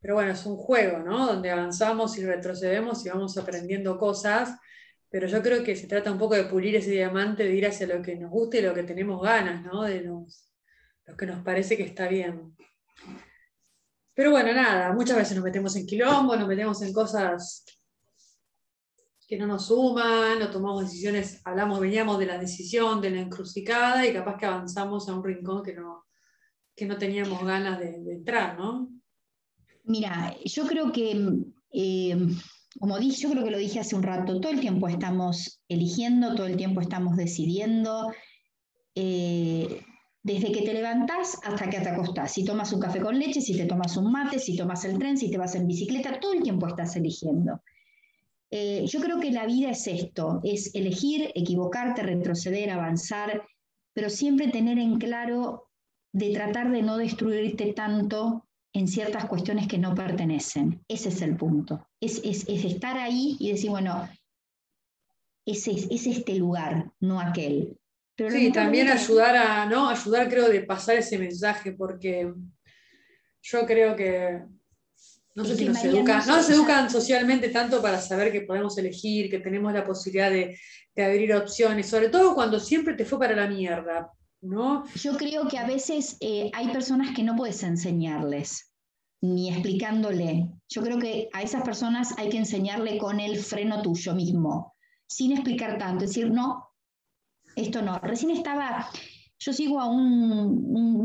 Pero 0.00 0.14
bueno, 0.14 0.32
es 0.32 0.46
un 0.46 0.56
juego, 0.56 0.98
¿no? 0.98 1.26
Donde 1.26 1.50
avanzamos 1.50 2.16
y 2.18 2.24
retrocedemos 2.24 3.04
y 3.04 3.10
vamos 3.10 3.36
aprendiendo 3.36 3.98
cosas 3.98 4.58
pero 5.10 5.26
yo 5.26 5.42
creo 5.42 5.64
que 5.64 5.74
se 5.74 5.88
trata 5.88 6.12
un 6.12 6.18
poco 6.18 6.36
de 6.36 6.44
pulir 6.44 6.76
ese 6.76 6.92
diamante, 6.92 7.42
de 7.42 7.54
ir 7.54 7.66
hacia 7.66 7.86
lo 7.88 8.00
que 8.00 8.14
nos 8.14 8.30
gusta 8.30 8.58
y 8.58 8.62
lo 8.62 8.72
que 8.72 8.84
tenemos 8.84 9.20
ganas, 9.20 9.64
¿no? 9.64 9.82
De 9.82 10.02
los, 10.02 10.48
lo 11.04 11.16
que 11.16 11.26
nos 11.26 11.42
parece 11.42 11.76
que 11.76 11.82
está 11.82 12.06
bien. 12.06 12.56
Pero 14.14 14.30
bueno, 14.30 14.52
nada, 14.52 14.92
muchas 14.92 15.16
veces 15.16 15.34
nos 15.34 15.44
metemos 15.44 15.74
en 15.74 15.86
quilombo, 15.86 16.36
nos 16.36 16.46
metemos 16.46 16.80
en 16.82 16.92
cosas 16.92 17.64
que 19.26 19.36
no 19.36 19.48
nos 19.48 19.66
suman, 19.66 20.38
no 20.38 20.50
tomamos 20.50 20.84
decisiones, 20.84 21.40
hablamos, 21.44 21.80
veníamos 21.80 22.18
de 22.18 22.26
la 22.26 22.38
decisión, 22.38 23.00
de 23.00 23.10
la 23.10 23.20
encrucijada 23.20 24.06
y 24.06 24.12
capaz 24.12 24.36
que 24.36 24.46
avanzamos 24.46 25.08
a 25.08 25.14
un 25.14 25.24
rincón 25.24 25.62
que 25.62 25.74
no, 25.74 26.06
que 26.74 26.86
no 26.86 26.96
teníamos 26.98 27.44
ganas 27.44 27.78
de, 27.78 27.94
entrar, 28.12 28.58
¿no? 28.58 28.88
Mira, 29.84 30.36
yo 30.44 30.66
creo 30.66 30.92
que 30.92 31.42
eh, 31.72 32.16
como 32.78 32.98
dije, 32.98 33.22
yo 33.22 33.30
creo 33.30 33.44
que 33.44 33.50
lo 33.50 33.58
dije 33.58 33.80
hace 33.80 33.96
un 33.96 34.02
rato, 34.02 34.40
todo 34.40 34.52
el 34.52 34.60
tiempo 34.60 34.88
estamos 34.88 35.60
eligiendo, 35.68 36.34
todo 36.34 36.46
el 36.46 36.56
tiempo 36.56 36.80
estamos 36.80 37.16
decidiendo, 37.16 38.12
eh, 38.94 39.82
desde 40.22 40.52
que 40.52 40.62
te 40.62 40.74
levantás 40.74 41.38
hasta 41.42 41.68
que 41.68 41.80
te 41.80 41.88
acostás. 41.88 42.32
Si 42.32 42.44
tomas 42.44 42.72
un 42.72 42.80
café 42.80 43.00
con 43.00 43.18
leche, 43.18 43.40
si 43.40 43.56
te 43.56 43.66
tomas 43.66 43.96
un 43.96 44.12
mate, 44.12 44.38
si 44.38 44.56
tomas 44.56 44.84
el 44.84 44.98
tren, 44.98 45.16
si 45.16 45.30
te 45.30 45.38
vas 45.38 45.54
en 45.54 45.66
bicicleta, 45.66 46.20
todo 46.20 46.32
el 46.32 46.42
tiempo 46.42 46.66
estás 46.68 46.94
eligiendo. 46.96 47.60
Eh, 48.50 48.84
yo 48.86 49.00
creo 49.00 49.18
que 49.18 49.30
la 49.30 49.46
vida 49.46 49.70
es 49.70 49.86
esto, 49.86 50.40
es 50.44 50.74
elegir, 50.74 51.30
equivocarte, 51.34 52.02
retroceder, 52.02 52.70
avanzar, 52.70 53.42
pero 53.92 54.10
siempre 54.10 54.48
tener 54.48 54.78
en 54.78 54.98
claro 54.98 55.69
de 56.12 56.32
tratar 56.32 56.70
de 56.70 56.82
no 56.82 56.96
destruirte 56.96 57.72
tanto 57.72 58.48
en 58.72 58.88
ciertas 58.88 59.24
cuestiones 59.26 59.66
que 59.66 59.78
no 59.78 59.94
pertenecen. 59.94 60.84
Ese 60.88 61.08
es 61.08 61.22
el 61.22 61.36
punto. 61.36 61.88
Es, 62.00 62.20
estar 62.22 62.96
ahí 62.98 63.36
y 63.38 63.52
decir, 63.52 63.70
bueno, 63.70 64.08
es, 65.44 65.66
es, 65.68 66.06
este 66.06 66.34
lugar, 66.36 66.92
no 67.00 67.20
aquel. 67.20 67.76
Pero 68.16 68.30
sí, 68.30 68.52
también 68.52 68.88
ayudar 68.88 69.36
a, 69.36 69.66
¿no? 69.66 69.88
Ayudar 69.88 70.28
creo 70.28 70.48
de 70.48 70.62
pasar 70.62 70.96
ese 70.96 71.18
mensaje, 71.18 71.72
porque 71.72 72.32
yo 73.42 73.66
creo 73.66 73.96
que 73.96 74.42
no 75.34 75.44
sé 75.44 75.56
si 75.56 75.64
nos 75.64 75.82
educan, 75.82 76.26
no 76.26 76.38
educan 76.38 76.90
socialmente 76.90 77.48
tanto 77.48 77.80
para 77.80 78.00
saber 78.00 78.30
que 78.30 78.42
podemos 78.42 78.76
elegir, 78.76 79.30
que 79.30 79.38
tenemos 79.38 79.72
la 79.72 79.84
posibilidad 79.84 80.30
de, 80.30 80.58
de 80.94 81.04
abrir 81.04 81.34
opciones, 81.34 81.88
sobre 81.88 82.08
todo 82.08 82.34
cuando 82.34 82.60
siempre 82.60 82.94
te 82.94 83.04
fue 83.04 83.18
para 83.18 83.34
la 83.34 83.46
mierda. 83.46 84.12
Yo 84.42 85.16
creo 85.18 85.48
que 85.48 85.58
a 85.58 85.66
veces 85.66 86.16
eh, 86.20 86.50
hay 86.54 86.68
personas 86.68 87.14
que 87.14 87.22
no 87.22 87.36
puedes 87.36 87.62
enseñarles, 87.62 88.72
ni 89.20 89.50
explicándole. 89.50 90.50
Yo 90.68 90.82
creo 90.82 90.98
que 90.98 91.28
a 91.32 91.42
esas 91.42 91.62
personas 91.62 92.16
hay 92.18 92.30
que 92.30 92.38
enseñarle 92.38 92.96
con 92.96 93.20
el 93.20 93.38
freno 93.38 93.82
tuyo 93.82 94.14
mismo, 94.14 94.74
sin 95.06 95.32
explicar 95.32 95.78
tanto, 95.78 96.04
es 96.04 96.10
decir, 96.10 96.30
no, 96.30 96.70
esto 97.54 97.82
no. 97.82 97.98
Recién 97.98 98.30
estaba, 98.30 98.88
yo 99.38 99.52
sigo 99.52 99.78
a 99.78 99.86
un, 99.86 101.02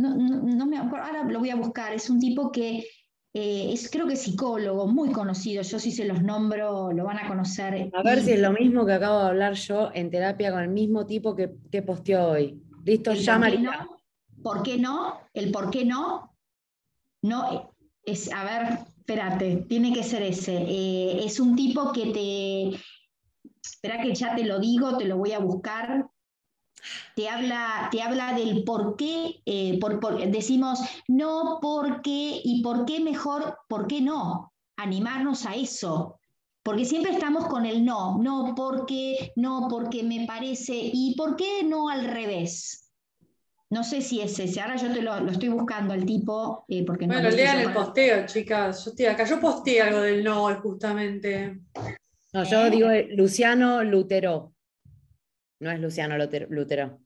no, 0.58 0.66
me 0.66 0.78
acuerdo, 0.78 1.06
ahora 1.06 1.24
lo 1.24 1.40
voy 1.40 1.50
a 1.50 1.58
buscar, 1.58 1.94
es 1.94 2.10
un 2.10 2.20
tipo 2.20 2.52
que 2.52 2.86
eh, 3.34 3.74
es 3.74 3.92
creo 3.92 4.08
que 4.08 4.16
psicólogo, 4.16 4.88
muy 4.88 5.12
conocido, 5.12 5.62
yo 5.62 5.78
si 5.78 5.92
se 5.92 6.06
los 6.06 6.24
nombro 6.24 6.94
lo 6.94 7.04
van 7.04 7.18
a 7.18 7.28
conocer. 7.28 7.90
A 7.94 8.02
ver 8.02 8.24
si 8.24 8.32
es 8.32 8.40
lo 8.40 8.54
mismo 8.54 8.86
que 8.86 8.94
acabo 8.94 9.20
de 9.20 9.28
hablar 9.28 9.56
yo 9.56 9.92
en 9.94 10.10
terapia 10.10 10.54
con 10.54 10.62
el 10.62 10.70
mismo 10.70 11.06
tipo 11.06 11.36
que, 11.36 11.52
que 11.70 11.82
posteó 11.82 12.30
hoy. 12.30 12.62
Listo, 12.86 13.14
ya 13.14 13.42
por 14.44 14.62
qué 14.62 14.78
no? 14.78 15.20
El 15.34 15.52
por 15.52 15.72
qué 15.72 15.84
no, 15.84 16.38
no 17.24 17.72
es, 18.04 18.32
a 18.32 18.44
ver, 18.44 18.80
espérate, 19.00 19.66
tiene 19.68 19.92
que 19.92 20.04
ser 20.04 20.22
ese. 20.22 20.56
Eh, 20.56 21.26
es 21.26 21.40
un 21.40 21.56
tipo 21.56 21.92
que 21.92 22.12
te, 22.12 22.80
espera 23.64 24.04
que 24.04 24.14
ya 24.14 24.36
te 24.36 24.46
lo 24.46 24.60
digo, 24.60 24.98
te 24.98 25.06
lo 25.06 25.18
voy 25.18 25.32
a 25.32 25.40
buscar. 25.40 26.08
Te 27.16 27.28
habla, 27.28 27.90
te 27.92 28.04
habla 28.04 28.34
del 28.34 28.64
por 28.64 28.96
qué, 28.96 29.42
eh, 29.48 29.80
por, 29.80 30.00
decimos 30.30 30.80
no, 31.08 31.58
por 31.60 32.04
qué 32.04 32.40
y 32.44 32.62
por 32.62 32.86
qué 32.86 33.00
mejor, 33.00 33.58
por 33.68 33.88
qué 33.88 34.00
no. 34.02 34.54
Animarnos 34.78 35.48
a 35.48 35.56
eso, 35.56 36.20
porque 36.66 36.84
siempre 36.84 37.12
estamos 37.12 37.46
con 37.46 37.64
el 37.68 37.86
no, 37.86 38.18
no 38.18 38.56
porque, 38.56 39.32
no 39.36 39.68
porque 39.70 40.02
me 40.02 40.26
parece, 40.26 40.74
y 40.76 41.14
por 41.16 41.36
qué 41.36 41.64
no 41.64 41.90
al 41.90 42.06
revés. 42.06 42.92
No 43.70 43.84
sé 43.84 44.02
si 44.02 44.20
es 44.20 44.40
ese, 44.40 44.60
ahora 44.62 44.76
yo 44.76 44.92
te 44.92 45.04
lo, 45.04 45.16
estoy 45.30 45.50
buscando 45.50 45.94
al 45.94 46.06
tipo. 46.06 46.66
Eh, 46.68 46.84
porque 46.84 47.06
bueno, 47.06 47.30
lean 47.30 47.60
el 47.60 47.72
posteo, 47.72 48.26
chicas. 48.26 48.84
Yo 48.84 48.90
estoy 48.90 49.06
acá, 49.06 49.26
yo 49.26 49.40
posteé 49.40 49.84
algo 49.84 50.02
del 50.02 50.24
no, 50.24 50.56
justamente. 50.60 51.60
No, 52.34 52.44
yo 52.44 52.66
¿Eh? 52.66 52.70
digo 52.72 52.90
eh, 52.90 53.10
Luciano 53.12 53.84
Lutero. 53.84 54.56
No 55.60 55.70
es 55.70 55.80
Luciano 55.80 56.18
Lutero. 56.18 57.00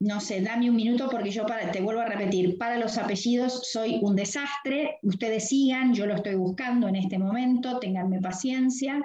No 0.00 0.18
sé, 0.18 0.40
dame 0.40 0.70
un 0.70 0.76
minuto 0.76 1.10
porque 1.10 1.30
yo 1.30 1.44
te 1.72 1.82
vuelvo 1.82 2.00
a 2.00 2.06
repetir, 2.06 2.56
para 2.56 2.78
los 2.78 2.96
apellidos 2.96 3.70
soy 3.70 3.98
un 4.00 4.16
desastre, 4.16 4.98
ustedes 5.02 5.48
sigan, 5.48 5.92
yo 5.92 6.06
lo 6.06 6.14
estoy 6.14 6.36
buscando 6.36 6.88
en 6.88 6.96
este 6.96 7.18
momento, 7.18 7.78
ténganme 7.78 8.18
paciencia. 8.18 8.98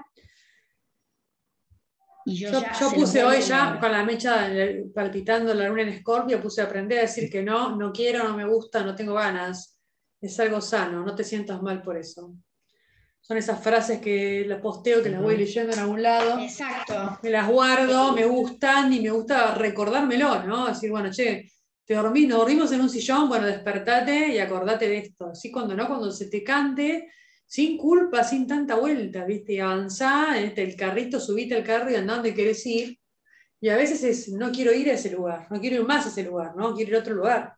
yo, 2.25 2.49
puse 2.95 3.25
hoy 3.25 3.41
ya 3.41 3.77
con 3.77 3.91
la 3.91 4.05
mecha 4.05 4.49
palpitando 4.93 5.53
la 5.53 5.67
luna 5.67 5.81
en 5.81 5.89
Escorpio, 5.89 6.41
puse 6.41 6.61
a 6.61 6.65
aprender 6.65 6.99
a 6.99 7.01
decir 7.01 7.29
que 7.29 7.43
no, 7.43 7.75
no 7.75 7.91
quiero, 7.91 8.23
no 8.23 8.37
me 8.37 8.45
gusta, 8.45 8.81
no 8.81 8.95
tengo 8.95 9.15
ganas. 9.15 9.77
Es 10.21 10.39
algo 10.39 10.61
sano, 10.61 11.03
no 11.03 11.13
te 11.13 11.25
sientas 11.25 11.61
mal 11.61 11.81
por 11.81 11.97
eso. 11.97 12.37
Son 13.27 13.37
esas 13.37 13.59
frases 13.59 13.99
que 13.99 14.45
las 14.45 14.61
posteo, 14.61 15.01
que 15.01 15.09
las 15.09 15.19
voy 15.19 15.35
leyendo 15.35 15.73
en 15.73 15.79
algún 15.79 16.03
lado. 16.03 16.39
Exacto. 16.39 17.17
Me 17.23 17.31
las 17.31 17.49
guardo, 17.49 18.11
me 18.13 18.23
gustan 18.23 18.93
y 18.93 18.99
me 18.99 19.09
gusta 19.09 19.55
recordármelo, 19.55 20.43
¿no? 20.43 20.67
Decir, 20.67 20.91
bueno, 20.91 21.09
che, 21.09 21.51
te 21.83 21.95
dormís, 21.95 22.27
nos 22.27 22.37
dormimos 22.37 22.71
en 22.71 22.81
un 22.81 22.89
sillón, 22.89 23.27
bueno, 23.27 23.47
despertate 23.47 24.27
y 24.27 24.37
acordate 24.37 24.87
de 24.87 24.97
esto. 24.97 25.29
Así 25.31 25.51
cuando 25.51 25.73
no, 25.73 25.87
cuando 25.87 26.11
se 26.11 26.27
te 26.27 26.43
cante, 26.43 27.09
sin 27.47 27.79
culpa, 27.79 28.23
sin 28.23 28.45
tanta 28.45 28.75
vuelta, 28.75 29.25
¿viste? 29.25 29.53
Y 29.53 29.59
avanzá, 29.59 30.39
este, 30.39 30.61
el 30.61 30.75
carrito, 30.75 31.19
subite 31.19 31.55
al 31.55 31.63
carro 31.63 31.89
y 31.89 31.95
andando 31.95 32.27
y 32.27 32.33
querés 32.35 32.63
ir. 32.67 32.99
Y 33.59 33.69
a 33.69 33.75
veces 33.75 34.03
es, 34.03 34.29
no 34.29 34.51
quiero 34.51 34.71
ir 34.71 34.91
a 34.91 34.93
ese 34.93 35.09
lugar, 35.09 35.47
no 35.49 35.59
quiero 35.59 35.77
ir 35.77 35.87
más 35.87 36.05
a 36.05 36.09
ese 36.09 36.21
lugar, 36.21 36.55
¿no? 36.55 36.75
Quiero 36.75 36.91
ir 36.91 36.97
a 36.97 36.99
otro 36.99 37.15
lugar. 37.15 37.55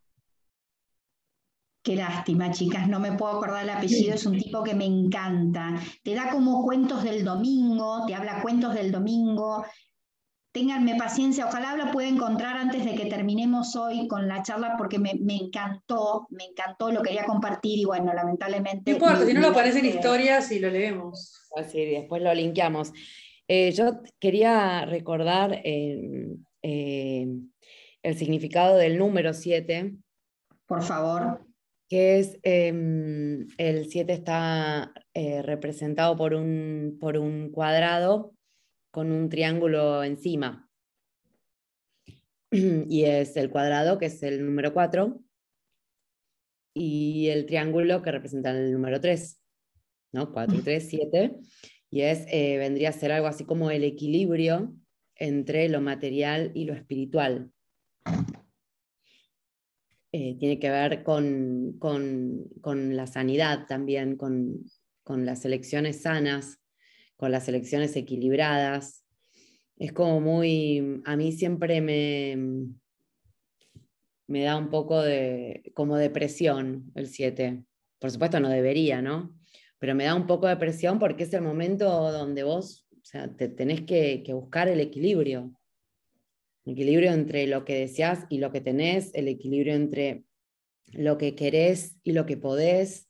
Qué 1.88 1.96
lástima, 1.96 2.52
chicas, 2.52 2.90
no 2.90 3.00
me 3.00 3.14
puedo 3.14 3.38
acordar 3.38 3.64
el 3.64 3.70
apellido, 3.70 4.14
es 4.14 4.26
un 4.26 4.38
tipo 4.38 4.62
que 4.62 4.76
me 4.76 4.84
encanta. 4.84 5.82
Te 6.04 6.16
da 6.16 6.30
como 6.30 6.62
cuentos 6.66 7.02
del 7.02 7.24
domingo, 7.24 8.04
te 8.06 8.14
habla 8.14 8.42
cuentos 8.42 8.76
del 8.76 8.92
domingo. 8.92 9.64
Ténganme 10.52 10.98
paciencia, 10.98 11.46
ojalá 11.46 11.78
lo 11.78 11.90
pueda 11.94 12.10
encontrar 12.10 12.58
antes 12.58 12.84
de 12.84 12.94
que 12.94 13.06
terminemos 13.06 13.74
hoy 13.78 14.06
con 14.10 14.28
la 14.28 14.44
charla 14.44 14.76
porque 14.78 15.00
me, 15.00 15.12
encantó, 15.12 16.28
me 16.30 16.44
encantó, 16.44 16.92
lo 16.92 17.02
quería 17.02 17.24
compartir 17.24 17.80
y 17.80 17.86
bueno, 17.86 18.14
lamentablemente... 18.14 18.92
No 18.92 18.98
importa, 18.98 19.26
si 19.26 19.34
no 19.34 19.40
lo 19.40 19.48
aparecen 19.48 19.86
historias 19.86 20.52
y 20.52 20.60
lo 20.60 20.70
leemos. 20.70 21.48
Así, 21.56 21.86
después 21.86 22.22
lo 22.22 22.34
linkeamos. 22.34 22.92
Eh, 23.48 23.72
yo 23.72 24.02
quería 24.20 24.84
recordar 24.84 25.54
eh, 25.64 26.36
eh, 26.64 27.28
el 28.04 28.18
significado 28.18 28.76
del 28.76 28.98
número 28.98 29.34
7. 29.34 29.96
Por 30.66 30.84
favor 30.84 31.48
que 31.88 32.20
es 32.20 32.40
em, 32.44 33.48
el 33.58 33.90
7 33.90 34.12
está 34.14 34.94
eh, 35.14 35.42
representado 35.42 36.18
por 36.18 36.34
un, 36.34 36.98
por 37.00 37.18
un 37.18 37.50
cuadrado 37.52 38.34
con 38.92 39.12
un 39.12 39.30
triángulo 39.30 40.04
encima. 40.04 40.70
Y 42.52 43.04
es 43.04 43.38
el 43.38 43.50
cuadrado, 43.50 43.98
que 43.98 44.08
es 44.08 44.24
el 44.24 44.46
número 44.46 44.74
4, 44.74 45.20
y 46.74 47.30
el 47.30 47.46
triángulo 47.46 48.02
que 48.02 48.12
representa 48.12 48.52
el 48.52 48.72
número 48.72 49.02
3, 49.02 49.42
¿no? 50.14 50.32
4 50.32 50.58
y 50.58 50.62
3, 50.62 50.88
7. 50.90 51.36
Y 51.90 52.02
es, 52.02 52.26
eh, 52.28 52.58
vendría 52.58 52.90
a 52.90 52.94
ser 52.94 53.12
algo 53.12 53.28
así 53.28 53.46
como 53.46 53.72
el 53.72 53.84
equilibrio 53.84 54.74
entre 55.16 55.70
lo 55.70 55.82
material 55.82 56.52
y 56.54 56.66
lo 56.66 56.74
espiritual. 56.74 57.52
Eh, 60.14 60.38
tiene 60.40 60.58
que 60.58 60.70
ver 60.70 61.04
con, 61.04 61.78
la 62.98 63.08
sanidad 63.08 63.66
también, 63.68 64.16
con, 64.16 64.64
las 65.10 65.46
elecciones 65.46 66.02
sanas, 66.02 66.60
con 67.18 67.32
las 67.32 67.48
elecciones 67.48 67.96
equilibradas. 67.96 69.04
Es 69.78 69.92
como 69.92 70.22
muy, 70.22 71.02
a 71.06 71.16
mí 71.18 71.34
siempre 71.34 71.82
me, 71.82 72.68
me 74.28 74.44
da 74.44 74.58
un 74.58 74.70
poco 74.70 75.02
de 75.02 75.72
como 75.76 75.98
depresión 75.98 76.92
el 76.96 77.08
7. 77.08 77.64
Por 78.00 78.12
supuesto 78.12 78.40
no 78.40 78.50
debería, 78.50 79.02
¿no? 79.02 79.38
Pero 79.78 79.94
me 79.94 80.06
da 80.06 80.16
un 80.16 80.26
poco 80.26 80.48
de 80.48 80.58
presión 80.58 81.00
porque 81.00 81.24
es 81.24 81.34
el 81.34 81.42
momento 81.42 82.12
donde 82.12 82.44
vos, 82.44 82.88
o 82.94 83.06
sea, 83.06 83.36
te 83.36 83.50
tenés 83.50 83.82
que 83.82 84.24
buscar 84.34 84.68
el 84.70 84.80
equilibrio. 84.80 85.57
El 86.68 86.74
equilibrio 86.74 87.14
entre 87.14 87.48
lo 87.48 87.64
que 87.64 87.76
deseas 87.80 88.26
y 88.30 88.40
lo 88.40 88.52
que 88.52 88.60
tenés, 88.60 89.12
el 89.14 89.30
equilibrio 89.30 89.74
entre 89.74 90.26
lo 90.92 91.18
que 91.18 91.34
querés 91.34 91.96
y 92.04 92.12
lo 92.12 92.26
que 92.26 92.36
podés. 92.36 93.08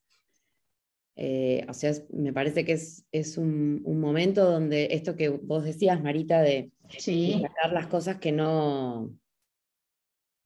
Eh, 1.16 1.66
o 1.68 1.74
sea, 1.74 1.90
es- 1.90 2.06
me 2.14 2.32
parece 2.32 2.64
que 2.64 2.74
es, 2.74 3.08
es 3.12 3.36
un, 3.36 3.82
un 3.84 4.00
momento 4.00 4.46
donde 4.46 4.90
esto 4.92 5.16
que 5.16 5.30
vos 5.30 5.64
decías, 5.64 6.04
Marita, 6.04 6.44
de 6.44 6.72
Sí, 7.00 7.40
sacar 7.42 7.74
las 7.74 7.88
cosas 7.88 8.18
que 8.18 8.32
no 8.32 9.12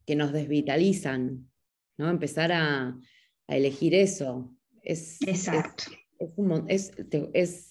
que 0.05 0.15
nos 0.15 0.31
desvitalizan, 0.31 1.51
¿no? 1.97 2.09
Empezar 2.09 2.53
a, 2.53 2.97
a 3.47 3.55
elegir 3.57 3.93
eso. 3.93 4.55
Es, 4.81 5.21
exacto. 5.27 5.83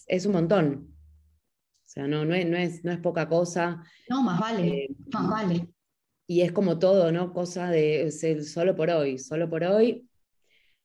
es 0.07 0.27
un 0.27 0.33
montón. 0.33 0.95
O 1.91 1.93
sea, 1.93 2.07
no, 2.07 2.25
no, 2.25 2.37
es, 2.37 2.47
no, 2.47 2.57
es, 2.57 2.85
no 2.85 2.93
es 2.93 2.99
poca 2.99 3.29
cosa. 3.29 3.83
No, 4.09 4.23
más 4.23 4.39
vale, 4.39 4.85
eh, 4.85 4.91
más 5.13 5.29
vale. 5.29 5.67
y 6.25 6.43
es 6.43 6.53
como 6.53 6.79
todo, 6.79 7.11
¿no? 7.11 7.33
Cosa 7.33 7.69
de 7.69 8.03
el 8.03 8.45
solo 8.45 8.77
por 8.77 8.91
hoy. 8.91 9.19
Solo 9.19 9.51
por 9.51 9.65
hoy 9.65 10.09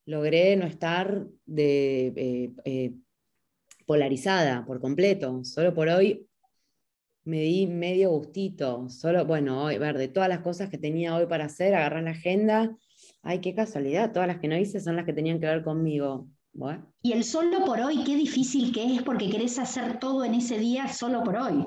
logré 0.08 0.56
no 0.56 0.66
estar 0.66 1.28
de, 1.46 2.08
eh, 2.08 2.54
eh, 2.66 2.94
polarizada 3.86 4.66
por 4.66 4.82
completo. 4.82 5.44
Solo 5.44 5.76
por 5.76 5.90
hoy 5.90 6.28
me 7.24 7.42
di 7.42 7.68
medio 7.68 8.10
gustito. 8.10 8.90
Solo, 8.90 9.26
bueno, 9.26 9.64
hoy, 9.64 9.78
ver, 9.78 10.00
de 10.00 10.08
todas 10.08 10.28
las 10.28 10.40
cosas 10.40 10.72
que 10.72 10.80
tenía 10.80 11.16
hoy 11.16 11.28
para 11.28 11.46
hacer, 11.46 11.76
agarrar 11.76 12.02
la 12.02 12.12
agenda. 12.12 12.76
Ay, 13.22 13.42
qué 13.42 13.54
casualidad, 13.54 14.12
todas 14.12 14.28
las 14.28 14.40
que 14.40 14.48
no 14.48 14.58
hice 14.58 14.80
son 14.80 14.96
las 14.96 15.06
que 15.06 15.14
tenían 15.14 15.40
que 15.40 15.46
ver 15.46 15.64
conmigo. 15.64 16.28
Bueno, 16.58 16.90
Y 17.02 17.12
el 17.12 17.26
solo 17.26 17.66
por 17.66 17.82
hoy, 17.82 18.06
qué 18.06 18.16
difícil 18.16 18.72
que 18.74 18.96
es 18.96 19.04
porque 19.04 19.30
querés 19.30 19.60
hacer 19.60 20.00
todo 20.00 20.24
en 20.24 20.36
ese 20.36 20.58
día 20.58 20.88
solo 20.88 21.22
por 21.22 21.36
hoy. 21.36 21.66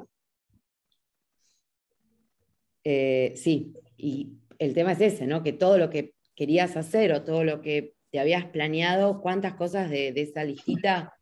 eh, 2.85 3.35
sí, 3.37 3.74
y 3.98 4.33
el 4.59 4.72
tema 4.72 4.92
es 4.92 5.01
ese, 5.03 5.27
¿no? 5.27 5.42
Que 5.42 5.53
todo 5.53 5.77
lo 5.77 5.90
que 5.90 6.14
querías 6.35 6.74
hacer 6.79 7.12
o 7.12 7.22
todo 7.22 7.44
lo 7.44 7.61
que 7.61 7.96
te 8.11 8.18
habías 8.18 8.46
planeado, 8.46 9.20
cuántas 9.20 9.55
cosas 9.55 9.90
de, 9.90 10.12
de 10.12 10.22
esa 10.22 10.42
listita 10.42 11.12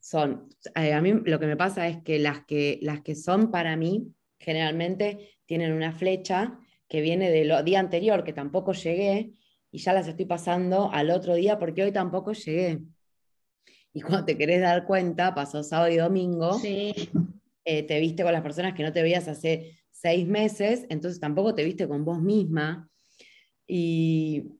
son. 0.00 0.48
Eh, 0.74 0.92
a 0.92 1.00
mí 1.00 1.12
lo 1.24 1.38
que 1.38 1.46
me 1.46 1.56
pasa 1.56 1.86
es 1.86 2.02
que 2.02 2.18
las, 2.18 2.44
que 2.46 2.80
las 2.82 3.02
que 3.02 3.14
son 3.14 3.52
para 3.52 3.76
mí 3.76 4.08
generalmente 4.40 5.38
tienen 5.46 5.72
una 5.72 5.92
flecha 5.92 6.58
que 6.88 7.00
viene 7.00 7.30
del 7.30 7.64
día 7.64 7.78
anterior, 7.78 8.24
que 8.24 8.32
tampoco 8.32 8.72
llegué, 8.72 9.34
y 9.72 9.78
ya 9.80 9.92
las 9.94 10.08
estoy 10.08 10.26
pasando 10.26 10.92
al 10.92 11.10
otro 11.10 11.34
día 11.36 11.58
porque 11.58 11.84
hoy 11.84 11.92
tampoco 11.92 12.32
llegué. 12.34 12.80
Y 13.92 14.00
cuando 14.02 14.24
te 14.26 14.38
querés 14.38 14.60
dar 14.62 14.86
cuenta, 14.86 15.34
pasó 15.34 15.62
sábado 15.62 15.90
y 15.92 15.96
domingo, 15.96 16.60
Sí, 16.60 16.94
eh, 17.64 17.84
te 17.86 18.00
viste 18.00 18.22
con 18.24 18.32
las 18.32 18.42
personas 18.42 18.74
que 18.74 18.82
no 18.82 18.92
te 18.92 19.02
veías 19.02 19.28
hace 19.28 19.78
seis 19.90 20.26
meses, 20.26 20.86
entonces 20.90 21.20
tampoco 21.20 21.54
te 21.54 21.64
viste 21.64 21.88
con 21.88 22.04
vos 22.04 22.20
misma. 22.20 22.90
Y 23.66 24.58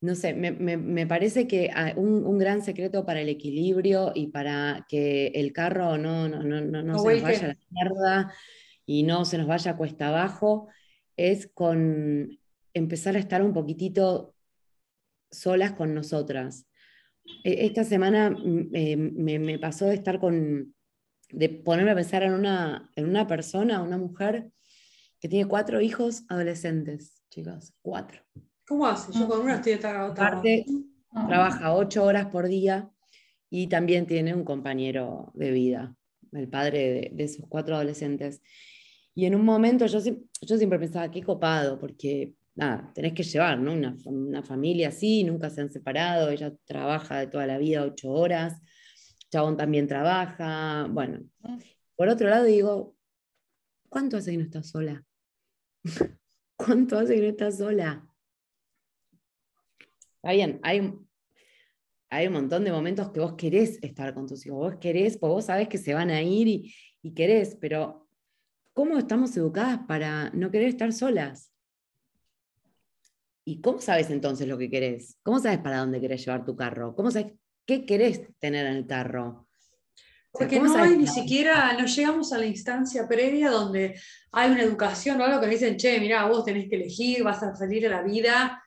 no 0.00 0.14
sé, 0.16 0.34
me, 0.34 0.50
me- 0.52 0.76
me 0.76 1.06
parece 1.06 1.46
que 1.46 1.70
ah, 1.74 1.92
un, 1.96 2.24
un 2.24 2.38
gran 2.38 2.62
secreto 2.62 3.04
para 3.06 3.20
el 3.20 3.28
equilibrio 3.28 4.12
y 4.14 4.28
para 4.28 4.84
que 4.88 5.28
el 5.28 5.52
carro 5.52 5.96
no, 5.98 6.28
no, 6.28 6.42
no, 6.42 6.60
no, 6.60 6.82
no 6.82 6.98
se 6.98 7.10
nos 7.10 7.20
vaya 7.20 7.46
a 7.46 7.48
la 7.50 7.56
mierda 7.70 8.34
y 8.84 9.04
no 9.04 9.24
se 9.24 9.38
nos 9.38 9.46
vaya 9.46 9.76
cuesta 9.76 10.08
abajo, 10.08 10.68
es 11.16 11.48
con 11.54 12.30
empezar 12.74 13.16
a 13.16 13.18
estar 13.18 13.42
un 13.42 13.52
poquitito 13.52 14.34
solas 15.30 15.72
con 15.72 15.94
nosotras. 15.94 16.66
E- 17.44 17.66
Esta 17.66 17.84
semana 17.84 18.30
mm, 18.30 18.70
eh, 18.74 18.96
me, 18.96 19.38
me 19.38 19.58
pasó 19.58 19.86
de 19.86 19.94
estar 19.94 20.18
con, 20.18 20.74
de 21.30 21.48
ponerme 21.48 21.92
a 21.92 21.94
pensar 21.96 22.22
en 22.22 22.34
una, 22.34 22.90
en 22.96 23.08
una 23.08 23.26
persona, 23.26 23.82
una 23.82 23.98
mujer 23.98 24.50
que 25.20 25.28
tiene 25.28 25.48
cuatro 25.48 25.80
hijos 25.80 26.24
adolescentes, 26.28 27.22
chicos, 27.30 27.72
cuatro. 27.80 28.20
¿Cómo 28.66 28.86
hace? 28.86 29.12
Yo 29.12 29.28
con 29.28 29.40
una 29.40 29.56
estoy 29.56 29.74
agotada. 29.74 30.08
Aparte, 30.28 30.64
trabaja 31.28 31.74
ocho 31.74 32.04
horas 32.04 32.26
por 32.26 32.48
día 32.48 32.90
y 33.50 33.68
también 33.68 34.06
tiene 34.06 34.34
un 34.34 34.44
compañero 34.44 35.30
de 35.34 35.50
vida, 35.50 35.94
el 36.32 36.48
padre 36.48 36.92
de, 36.92 37.10
de 37.12 37.28
sus 37.28 37.46
cuatro 37.48 37.76
adolescentes. 37.76 38.42
Y 39.14 39.26
en 39.26 39.34
un 39.34 39.44
momento 39.44 39.86
yo, 39.86 40.00
yo 40.00 40.56
siempre 40.56 40.78
pensaba, 40.78 41.10
qué 41.10 41.22
copado, 41.22 41.78
porque 41.78 42.32
nada, 42.54 42.92
tenés 42.94 43.14
que 43.14 43.22
llevar, 43.22 43.58
¿no? 43.58 43.72
Una, 43.72 43.96
una 44.04 44.42
familia 44.42 44.88
así, 44.88 45.24
nunca 45.24 45.50
se 45.50 45.60
han 45.62 45.70
separado, 45.72 46.30
ella 46.30 46.52
trabaja 46.64 47.18
de 47.20 47.26
toda 47.28 47.46
la 47.46 47.58
vida 47.58 47.84
ocho 47.84 48.10
horas, 48.12 48.60
Chabón 49.30 49.56
también 49.56 49.86
trabaja, 49.88 50.86
bueno. 50.90 51.20
Por 51.96 52.08
otro 52.08 52.28
lado 52.28 52.44
digo, 52.44 52.96
¿cuánto 53.88 54.16
hace 54.18 54.32
que 54.32 54.38
no 54.38 54.44
estás 54.44 54.70
sola? 54.70 55.04
¿Cuánto 56.56 56.98
hace 56.98 57.16
que 57.16 57.22
no 57.22 57.28
estás 57.28 57.58
sola? 57.58 58.06
Está 60.16 60.32
bien, 60.32 60.60
hay, 60.62 60.80
un- 60.80 61.08
hay 62.10 62.26
un 62.26 62.34
montón 62.34 62.64
de 62.64 62.72
momentos 62.72 63.10
que 63.10 63.20
vos 63.20 63.34
querés 63.34 63.78
estar 63.82 64.14
con 64.14 64.26
tus 64.26 64.44
hijos, 64.46 64.58
vos 64.58 64.76
querés, 64.80 65.18
pues 65.18 65.30
vos 65.32 65.44
sabés 65.46 65.68
que 65.68 65.78
se 65.78 65.94
van 65.94 66.10
a 66.10 66.22
ir 66.22 66.46
y, 66.48 66.74
y 67.02 67.14
querés, 67.14 67.56
pero 67.60 68.08
¿cómo 68.72 68.98
estamos 68.98 69.36
educadas 69.36 69.80
para 69.88 70.30
no 70.30 70.50
querer 70.50 70.68
estar 70.68 70.92
solas? 70.92 71.51
¿Y 73.44 73.60
cómo 73.60 73.80
sabes 73.80 74.10
entonces 74.10 74.46
lo 74.46 74.56
que 74.56 74.70
querés? 74.70 75.18
¿Cómo 75.22 75.38
sabes 75.38 75.58
para 75.58 75.78
dónde 75.78 76.00
querés 76.00 76.24
llevar 76.24 76.44
tu 76.44 76.54
carro? 76.54 76.94
¿Cómo 76.94 77.10
sabes 77.10 77.32
qué 77.66 77.84
querés 77.84 78.22
tener 78.38 78.66
en 78.66 78.76
el 78.76 78.86
carro? 78.86 79.48
Porque 80.30 80.58
¿cómo 80.58 80.74
no 80.74 80.82
hay 80.82 80.96
ni 80.96 81.06
siquiera, 81.06 81.74
no 81.78 81.84
llegamos 81.84 82.32
a 82.32 82.38
la 82.38 82.46
instancia 82.46 83.06
previa 83.06 83.50
donde 83.50 84.00
hay 84.32 84.50
una 84.50 84.62
educación 84.62 85.20
o 85.20 85.24
algo 85.24 85.40
que 85.40 85.48
dicen, 85.48 85.76
che, 85.76 86.00
mirá, 86.00 86.24
vos 86.26 86.44
tenés 86.44 86.70
que 86.70 86.76
elegir, 86.76 87.22
vas 87.22 87.42
a 87.42 87.54
salir 87.54 87.86
a 87.86 87.90
la 87.90 88.02
vida, 88.02 88.62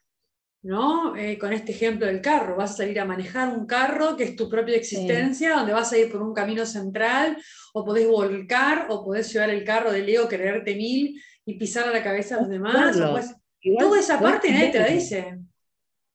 ¿no? 0.62 1.16
Eh, 1.16 1.36
con 1.38 1.52
este 1.52 1.72
ejemplo 1.72 2.06
del 2.06 2.20
carro, 2.20 2.54
vas 2.56 2.72
a 2.72 2.76
salir 2.76 3.00
a 3.00 3.04
manejar 3.04 3.48
un 3.56 3.66
carro 3.66 4.16
que 4.16 4.24
es 4.24 4.36
tu 4.36 4.48
propia 4.48 4.76
existencia, 4.76 5.56
donde 5.56 5.72
vas 5.72 5.92
a 5.92 5.98
ir 5.98 6.10
por 6.12 6.22
un 6.22 6.32
camino 6.34 6.64
central, 6.66 7.36
o 7.74 7.84
podés 7.84 8.06
volcar, 8.06 8.86
o 8.90 9.04
podés 9.04 9.32
llevar 9.32 9.50
el 9.50 9.64
carro 9.64 9.90
de 9.90 10.02
Leo, 10.02 10.28
creerte 10.28 10.76
mil 10.76 11.20
y 11.44 11.54
pisar 11.58 11.88
a 11.88 11.92
la 11.92 12.02
cabeza 12.04 12.36
a 12.36 12.40
los 12.40 12.48
demás. 12.48 12.96
o 12.96 13.00
podés- 13.14 13.36
Igual 13.66 13.86
toda 13.86 13.98
esa 13.98 14.20
parte 14.20 14.52
nadie 14.52 14.70
te 14.70 14.78
la 14.78 14.86
dice. 14.86 15.40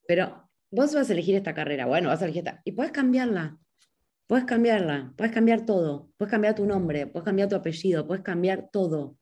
Pero 0.06 0.48
vos 0.70 0.94
vas 0.94 1.10
a 1.10 1.12
elegir 1.12 1.34
esta 1.34 1.52
carrera, 1.52 1.84
bueno, 1.84 2.08
vas 2.08 2.22
a 2.22 2.24
elegir 2.24 2.48
esta, 2.48 2.62
y 2.64 2.72
puedes 2.72 2.92
cambiarla, 2.92 3.58
puedes 4.26 4.46
cambiarla, 4.46 5.12
puedes 5.18 5.34
cambiar 5.34 5.66
todo, 5.66 6.08
puedes 6.16 6.30
cambiar 6.30 6.54
tu 6.54 6.64
nombre, 6.64 7.06
puedes 7.08 7.26
cambiar 7.26 7.50
tu 7.50 7.54
apellido, 7.54 8.06
puedes 8.06 8.24
cambiar 8.24 8.70
todo, 8.72 9.18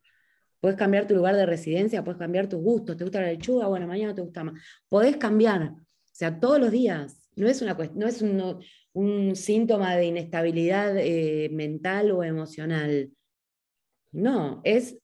puedes 0.60 0.78
cambiar 0.78 1.08
tu 1.08 1.16
lugar 1.16 1.34
de 1.34 1.44
residencia, 1.44 2.04
puedes 2.04 2.20
cambiar 2.20 2.48
tus 2.48 2.62
gustos, 2.62 2.96
te 2.96 3.02
gusta 3.02 3.20
la 3.20 3.32
lechuga, 3.32 3.66
bueno, 3.66 3.88
mañana 3.88 4.14
te 4.14 4.22
gusta 4.22 4.44
más, 4.44 4.62
podés 4.88 5.16
cambiar, 5.16 5.62
o 5.62 5.80
sea, 6.12 6.38
todos 6.38 6.60
los 6.60 6.70
días, 6.70 7.28
no 7.34 7.48
es, 7.48 7.60
una 7.62 7.76
no 7.96 8.06
es 8.06 8.22
un, 8.22 8.62
un 8.92 9.34
síntoma 9.34 9.96
de 9.96 10.04
inestabilidad 10.04 10.96
eh, 10.96 11.48
mental 11.50 12.12
o 12.12 12.22
emocional, 12.22 13.10
no, 14.12 14.60
es 14.62 15.00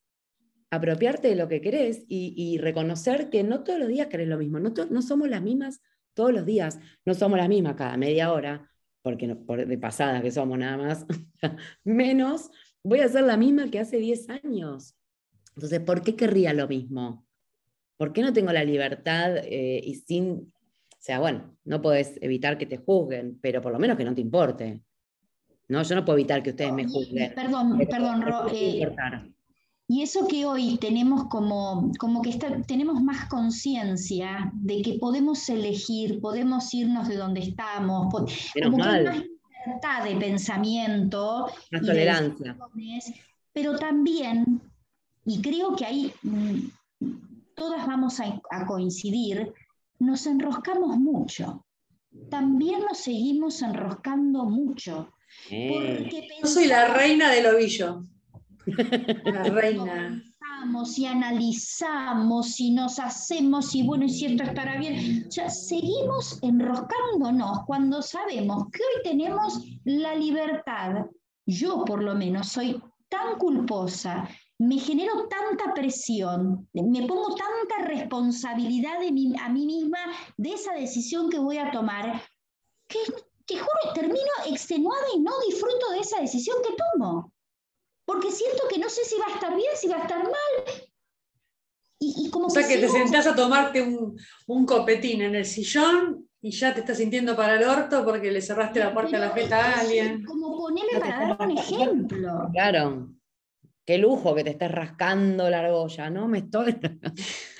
apropiarte 0.71 1.29
de 1.29 1.37
lo 1.37 1.49
que 1.49 1.61
querés 1.61 2.05
y, 2.09 2.35
y 2.37 2.59
reconocer 2.59 3.31
que 3.31 3.43
no 3.45 3.63
todos 3.63 3.79
los 3.79 3.89
días 3.89 4.09
querés 4.09 4.29
lo 4.29 4.39
mismo, 4.39 4.59
no, 4.59 4.73
no 4.91 5.03
somos 5.03 5.29
las 5.29 5.43
mismas 5.43 5.81
todos 6.15 6.33
los 6.33 6.45
días, 6.47 6.79
no 7.05 7.15
somos 7.15 7.39
las 7.39 7.49
mismas 7.49 7.75
cada 7.77 7.97
media 7.97 8.33
hora, 8.33 8.71
porque 9.03 9.27
no- 9.27 9.39
por 9.45 9.65
de 9.67 9.79
pasada 9.79 10.23
que 10.23 10.31
somos 10.31 10.59
nada 10.59 10.77
más, 10.77 11.07
menos 11.85 12.51
voy 12.83 13.01
a 13.01 13.09
ser 13.09 13.25
la 13.25 13.37
misma 13.37 13.71
que 13.71 13.79
hace 13.81 13.99
10 13.99 14.29
años. 14.31 14.97
Entonces, 15.55 15.81
¿por 15.81 16.03
qué 16.03 16.17
querría 16.17 16.53
lo 16.53 16.69
mismo? 16.69 17.27
¿Por 17.97 18.13
qué 18.13 18.23
no 18.23 18.33
tengo 18.33 18.53
la 18.53 18.65
libertad 18.65 19.37
eh, 19.39 19.81
y 19.83 19.95
sin, 19.95 20.31
o 20.33 20.99
sea, 20.99 21.19
bueno, 21.21 21.57
no 21.65 21.81
podés 21.81 22.19
evitar 22.21 22.59
que 22.59 22.67
te 22.67 22.77
juzguen, 22.79 23.39
pero 23.41 23.63
por 23.63 23.73
lo 23.73 23.79
menos 23.79 23.97
que 23.97 24.05
no 24.05 24.15
te 24.15 24.21
importe. 24.21 24.83
No, 25.69 25.83
yo 25.83 25.95
no 25.95 26.05
puedo 26.05 26.19
evitar 26.19 26.43
que 26.43 26.51
ustedes 26.51 26.73
me 26.73 26.85
juzguen. 26.87 27.35
Perdón, 27.35 27.79
perdón, 27.79 28.23
Ro, 28.23 28.49
eh. 28.53 28.95
Y 29.89 30.03
eso 30.03 30.27
que 30.27 30.45
hoy 30.45 30.79
tenemos 30.79 31.27
como, 31.29 31.93
como 31.99 32.21
que 32.21 32.31
está- 32.31 32.61
tenemos 32.63 33.01
más 33.03 33.27
conciencia 33.29 34.51
de 34.55 34.83
que 34.83 34.95
podemos 34.95 35.49
elegir, 35.49 36.21
podemos 36.21 36.75
irnos 36.75 37.07
de 37.09 37.17
donde 37.17 37.41
estamos, 37.41 38.13
como 38.65 38.77
que 38.79 38.83
hay 38.83 39.05
más 39.05 39.25
libertad 39.67 40.05
de 40.05 40.17
pensamiento 40.17 41.47
Más 41.71 41.83
y 41.83 41.87
tolerancia. 41.87 42.57
pero 43.53 43.77
también, 43.79 44.61
y 45.25 45.41
creo 45.41 45.77
que 45.77 45.85
ahí 45.87 46.13
mm, 46.23 46.59
todas 47.55 47.87
vamos 47.87 48.19
a, 48.21 48.41
a 48.51 48.67
coincidir, 48.67 49.53
nos 50.01 50.27
enroscamos 50.27 50.97
mucho. 50.99 51.65
También 52.29 52.81
nos 52.81 52.99
seguimos 52.99 53.63
enroscando 53.63 54.45
mucho. 54.47 55.13
Eh, 55.51 56.09
Yo 56.43 56.47
soy 56.49 56.67
la 56.67 56.89
reina 56.89 57.31
del 57.31 57.47
ovillo. 57.47 58.05
La 58.67 59.43
reina. 59.51 60.23
y 60.97 61.07
analizamos 61.07 62.59
y 62.61 62.71
nos 62.73 62.99
hacemos 62.99 63.75
y 63.75 63.83
bueno, 63.83 64.05
y 64.05 64.09
si 64.11 64.27
esto 64.27 64.43
estará 64.43 64.79
bien. 64.79 65.25
O 65.29 65.31
sea, 65.31 65.49
seguimos 65.51 66.39
enroscándonos 66.43 67.61
cuando 67.67 68.03
sabemos 68.03 68.65
que 68.73 68.81
hoy 68.83 69.03
tenemos 69.05 69.61
la 69.85 70.15
libertad. 70.15 71.07
Yo 71.47 71.85
por 71.85 72.03
lo 72.03 72.15
menos 72.15 72.49
soy 72.49 72.81
tan 73.09 73.39
culposa, 73.39 74.29
me 74.59 74.79
genero 74.79 75.29
tanta 75.29 75.73
presión, 75.75 76.69
me 76.73 77.07
pongo 77.07 77.35
tanta 77.37 77.87
responsabilidad 77.87 78.99
de 79.01 79.13
mí- 79.13 79.35
a 79.41 79.49
mí 79.49 79.67
misma 79.67 79.99
de 80.37 80.51
esa 80.55 80.73
decisión 80.73 81.29
que 81.31 81.39
voy 81.39 81.59
a 81.59 81.71
tomar, 81.71 82.21
que 82.89 82.99
te 83.47 83.55
juro, 83.59 83.93
termino 83.95 84.19
extenuada 84.51 85.05
y 85.15 85.21
no 85.21 85.33
disfruto 85.49 85.91
de 85.93 86.01
esa 86.01 86.21
decisión 86.21 86.57
que 86.67 86.75
tomo. 86.99 87.33
Porque 88.07 88.31
siento 88.31 88.63
que 88.73 88.79
no 88.79 88.89
sé 88.89 89.05
si 89.05 89.17
va 89.19 89.27
a 89.27 89.35
estar 89.35 89.55
bien, 89.55 89.71
si 89.77 89.89
va 89.89 89.97
a 89.97 90.03
estar 90.03 90.23
mal. 90.23 90.73
Y, 91.99 92.27
y 92.27 92.31
como 92.31 92.47
O 92.47 92.51
sea 92.51 92.67
que 92.67 92.79
te 92.79 92.89
sigo- 92.89 92.93
sentás 93.03 93.27
a 93.27 93.35
tomarte 93.35 93.83
un, 93.83 94.17
un 94.47 94.65
copetín 94.67 95.23
en 95.23 95.35
el 95.35 95.45
sillón 95.45 96.29
y 96.41 96.51
ya 96.53 96.73
te 96.73 96.81
estás 96.81 96.99
sintiendo 96.99 97.35
para 97.35 97.57
el 97.57 97.65
orto 97.65 98.05
porque 98.05 98.31
le 98.31 98.41
cerraste 98.41 98.79
la 98.81 98.93
puerta 98.95 99.17
a 99.17 99.21
la 99.21 99.31
jeta 99.31 99.59
a 99.59 99.81
alguien. 99.81 100.25
Como 100.25 100.57
poneme 100.57 101.01
para 101.01 101.35
dar 101.37 101.49
un 101.49 101.59
ejemplo. 101.59 102.49
Claro. 102.53 103.09
Qué 103.85 103.99
lujo 103.99 104.35
que 104.35 104.45
te 104.45 104.51
estés 104.51 104.71
rascando 104.71 105.49
la 105.51 105.61
argolla, 105.61 106.11
¿no? 106.11 106.29
Me 106.29 106.39
estoy. 106.39 106.77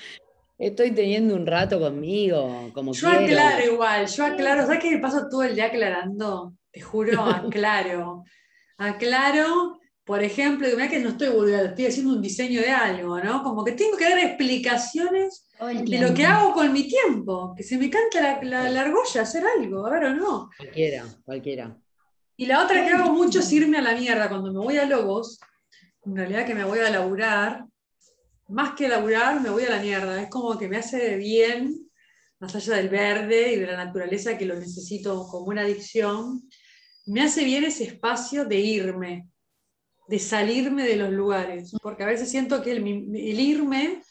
Estoy 0.59 0.89
teniendo 0.91 1.35
un 1.35 1.45
rato 1.45 1.79
conmigo, 1.79 2.71
como 2.73 2.91
Yo 2.93 3.07
quiero. 3.09 3.23
aclaro 3.25 3.63
igual, 3.73 4.07
yo 4.07 4.25
aclaro, 4.25 4.61
¿sabes 4.63 4.79
que 4.79 4.89
me 4.91 4.97
paso 4.97 5.27
todo 5.29 5.43
el 5.43 5.53
día 5.53 5.65
aclarando? 5.67 6.53
Te 6.71 6.81
juro, 6.81 7.21
aclaro. 7.25 8.23
Aclaro, 8.79 9.79
por 10.07 10.23
ejemplo, 10.23 10.65
mira 10.71 10.87
que 10.87 10.99
no 10.99 11.09
estoy 11.09 11.27
vulgar, 11.27 11.65
estoy 11.65 11.87
haciendo 11.87 12.13
un 12.13 12.21
diseño 12.21 12.61
de 12.61 12.69
algo, 12.69 13.19
¿no? 13.19 13.43
Como 13.43 13.65
que 13.65 13.73
tengo 13.73 13.97
que 13.97 14.09
dar 14.09 14.17
explicaciones 14.19 15.49
de 15.59 15.99
lo 15.99 16.13
que 16.13 16.25
hago 16.25 16.53
con 16.53 16.71
mi 16.71 16.87
tiempo, 16.87 17.53
que 17.57 17.63
se 17.63 17.77
me 17.77 17.89
canta 17.89 18.21
la, 18.21 18.41
la, 18.41 18.69
la 18.69 18.81
argolla 18.83 19.23
hacer 19.23 19.43
algo, 19.45 19.85
a 19.85 19.89
ver 19.89 20.05
o 20.05 20.13
no. 20.13 20.49
Cualquiera, 20.57 21.05
cualquiera. 21.25 21.77
Y 22.37 22.45
la 22.45 22.63
otra 22.63 22.85
que 22.85 22.93
hago 22.93 23.11
mucho 23.11 23.39
es 23.39 23.51
irme 23.51 23.79
a 23.79 23.81
la 23.81 23.95
mierda. 23.95 24.29
Cuando 24.29 24.53
me 24.53 24.59
voy 24.59 24.77
a 24.77 24.85
Lobos, 24.85 25.41
en 26.05 26.15
realidad 26.15 26.45
que 26.45 26.55
me 26.55 26.63
voy 26.63 26.79
a 26.79 26.89
laburar, 26.89 27.65
más 28.47 28.75
que 28.75 28.87
laburar, 28.87 29.41
me 29.41 29.49
voy 29.49 29.65
a 29.65 29.71
la 29.71 29.81
mierda. 29.81 30.21
Es 30.21 30.29
como 30.29 30.57
que 30.57 30.69
me 30.69 30.77
hace 30.77 31.17
bien, 31.17 31.89
más 32.39 32.55
allá 32.55 32.77
del 32.77 32.87
verde 32.87 33.51
y 33.51 33.55
de 33.57 33.67
la 33.67 33.75
naturaleza 33.75 34.37
que 34.37 34.45
lo 34.45 34.55
necesito 34.55 35.27
como 35.27 35.47
una 35.47 35.63
adicción, 35.63 36.49
me 37.07 37.23
hace 37.23 37.43
bien 37.43 37.65
ese 37.65 37.83
espacio 37.83 38.45
de 38.45 38.57
irme, 38.57 39.27
de 40.07 40.19
salirme 40.19 40.83
de 40.83 40.95
los 40.95 41.11
lugares. 41.11 41.75
Porque 41.81 42.03
a 42.03 42.07
veces 42.07 42.29
siento 42.29 42.61
que 42.61 42.71
el, 42.71 43.39
irme 43.39 44.01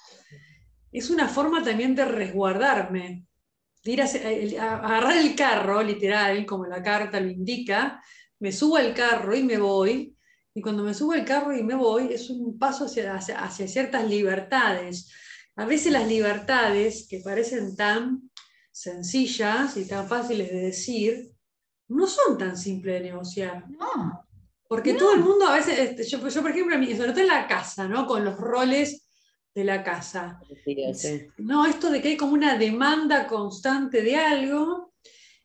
es 0.92 1.10
una 1.10 1.28
forma 1.28 1.62
también 1.62 1.94
de 1.94 2.04
resguardarme. 2.04 3.26
De 3.84 3.92
ir 3.92 4.02
a 4.60 4.76
agarrar 4.78 5.16
el 5.16 5.34
carro, 5.36 5.82
literal, 5.82 6.44
como 6.44 6.66
la 6.66 6.82
carta 6.82 7.20
lo 7.20 7.30
indica, 7.30 8.02
me 8.40 8.52
subo 8.52 8.76
al 8.76 8.92
carro 8.94 9.34
y 9.34 9.42
me 9.42 9.58
voy, 9.58 10.16
y 10.56 10.62
cuando 10.62 10.82
me 10.82 10.94
subo 10.94 11.12
al 11.12 11.24
carro 11.24 11.56
y 11.56 11.62
me 11.62 11.74
voy, 11.74 12.12
es 12.12 12.30
un 12.30 12.58
paso 12.58 12.86
hacia, 12.86 13.14
hacia, 13.14 13.38
hacia, 13.40 13.68
ciertas 13.68 14.08
libertades. 14.08 15.12
A 15.54 15.66
veces 15.66 15.92
las 15.92 16.08
libertades, 16.08 17.06
que 17.08 17.20
parecen 17.20 17.76
tan 17.76 18.30
sencillas 18.72 19.76
y 19.76 19.86
tan 19.86 20.08
fáciles 20.08 20.50
de 20.50 20.60
decir, 20.60 21.32
no 21.88 22.06
son 22.06 22.38
tan 22.38 22.56
simples 22.56 22.94
de 22.94 23.08
negociar. 23.10 23.68
No. 23.70 24.25
Porque 24.68 24.92
no. 24.92 24.98
todo 24.98 25.14
el 25.14 25.20
mundo 25.20 25.46
a 25.46 25.54
veces, 25.54 25.78
este, 25.78 26.04
yo, 26.04 26.26
yo, 26.26 26.42
por 26.42 26.50
ejemplo, 26.50 26.76
sobre 26.96 27.12
todo 27.12 27.20
en 27.20 27.28
la 27.28 27.46
casa, 27.46 27.86
¿no? 27.86 28.06
Con 28.06 28.24
los 28.24 28.36
roles 28.36 29.08
de 29.54 29.64
la 29.64 29.82
casa. 29.82 30.40
Sí, 30.64 30.76
sí. 30.94 31.26
No, 31.38 31.66
esto 31.66 31.90
de 31.90 32.02
que 32.02 32.08
hay 32.08 32.16
como 32.16 32.32
una 32.32 32.58
demanda 32.58 33.26
constante 33.26 34.02
de 34.02 34.16
algo, 34.16 34.92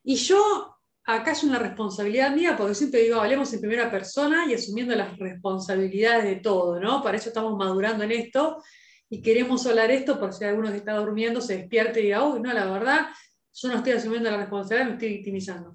y 0.04 0.16
yo 0.16 0.76
acá 1.04 1.32
es 1.32 1.42
una 1.44 1.58
responsabilidad 1.58 2.34
mía, 2.34 2.56
porque 2.56 2.74
siempre 2.74 3.02
digo, 3.02 3.20
hablemos 3.20 3.52
en 3.52 3.60
primera 3.60 3.90
persona 3.90 4.46
y 4.46 4.54
asumiendo 4.54 4.94
las 4.94 5.18
responsabilidades 5.18 6.24
de 6.24 6.36
todo, 6.36 6.78
¿no? 6.80 7.02
Para 7.02 7.16
eso 7.16 7.28
estamos 7.28 7.56
madurando 7.56 8.04
en 8.04 8.12
esto 8.12 8.62
y 9.08 9.20
queremos 9.20 9.66
hablar 9.66 9.90
esto 9.90 10.18
por 10.18 10.32
si 10.32 10.44
alguno 10.44 10.70
que 10.70 10.78
está 10.78 10.94
durmiendo 10.94 11.40
se 11.40 11.58
despierte 11.58 12.00
y 12.00 12.04
diga, 12.04 12.24
uy, 12.24 12.40
no, 12.40 12.52
la 12.52 12.66
verdad, 12.66 13.08
yo 13.52 13.68
no 13.68 13.76
estoy 13.76 13.92
asumiendo 13.92 14.30
la 14.30 14.38
responsabilidad, 14.38 14.86
me 14.86 14.92
estoy 14.94 15.08
victimizando. 15.08 15.74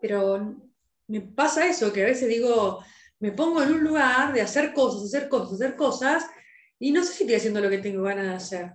Pero 0.00 0.56
me 1.10 1.20
pasa 1.20 1.66
eso, 1.66 1.92
que 1.92 2.02
a 2.02 2.06
veces 2.06 2.28
digo, 2.28 2.78
me 3.18 3.32
pongo 3.32 3.62
en 3.62 3.72
un 3.72 3.84
lugar 3.84 4.32
de 4.32 4.40
hacer 4.40 4.72
cosas, 4.72 5.04
hacer 5.04 5.28
cosas, 5.28 5.54
hacer 5.54 5.76
cosas, 5.76 6.24
y 6.78 6.92
no 6.92 7.02
sé 7.04 7.12
si 7.12 7.24
estoy 7.24 7.36
haciendo 7.36 7.60
lo 7.60 7.68
que 7.68 7.78
tengo 7.78 8.04
ganas 8.04 8.26
de 8.26 8.34
hacer. 8.34 8.72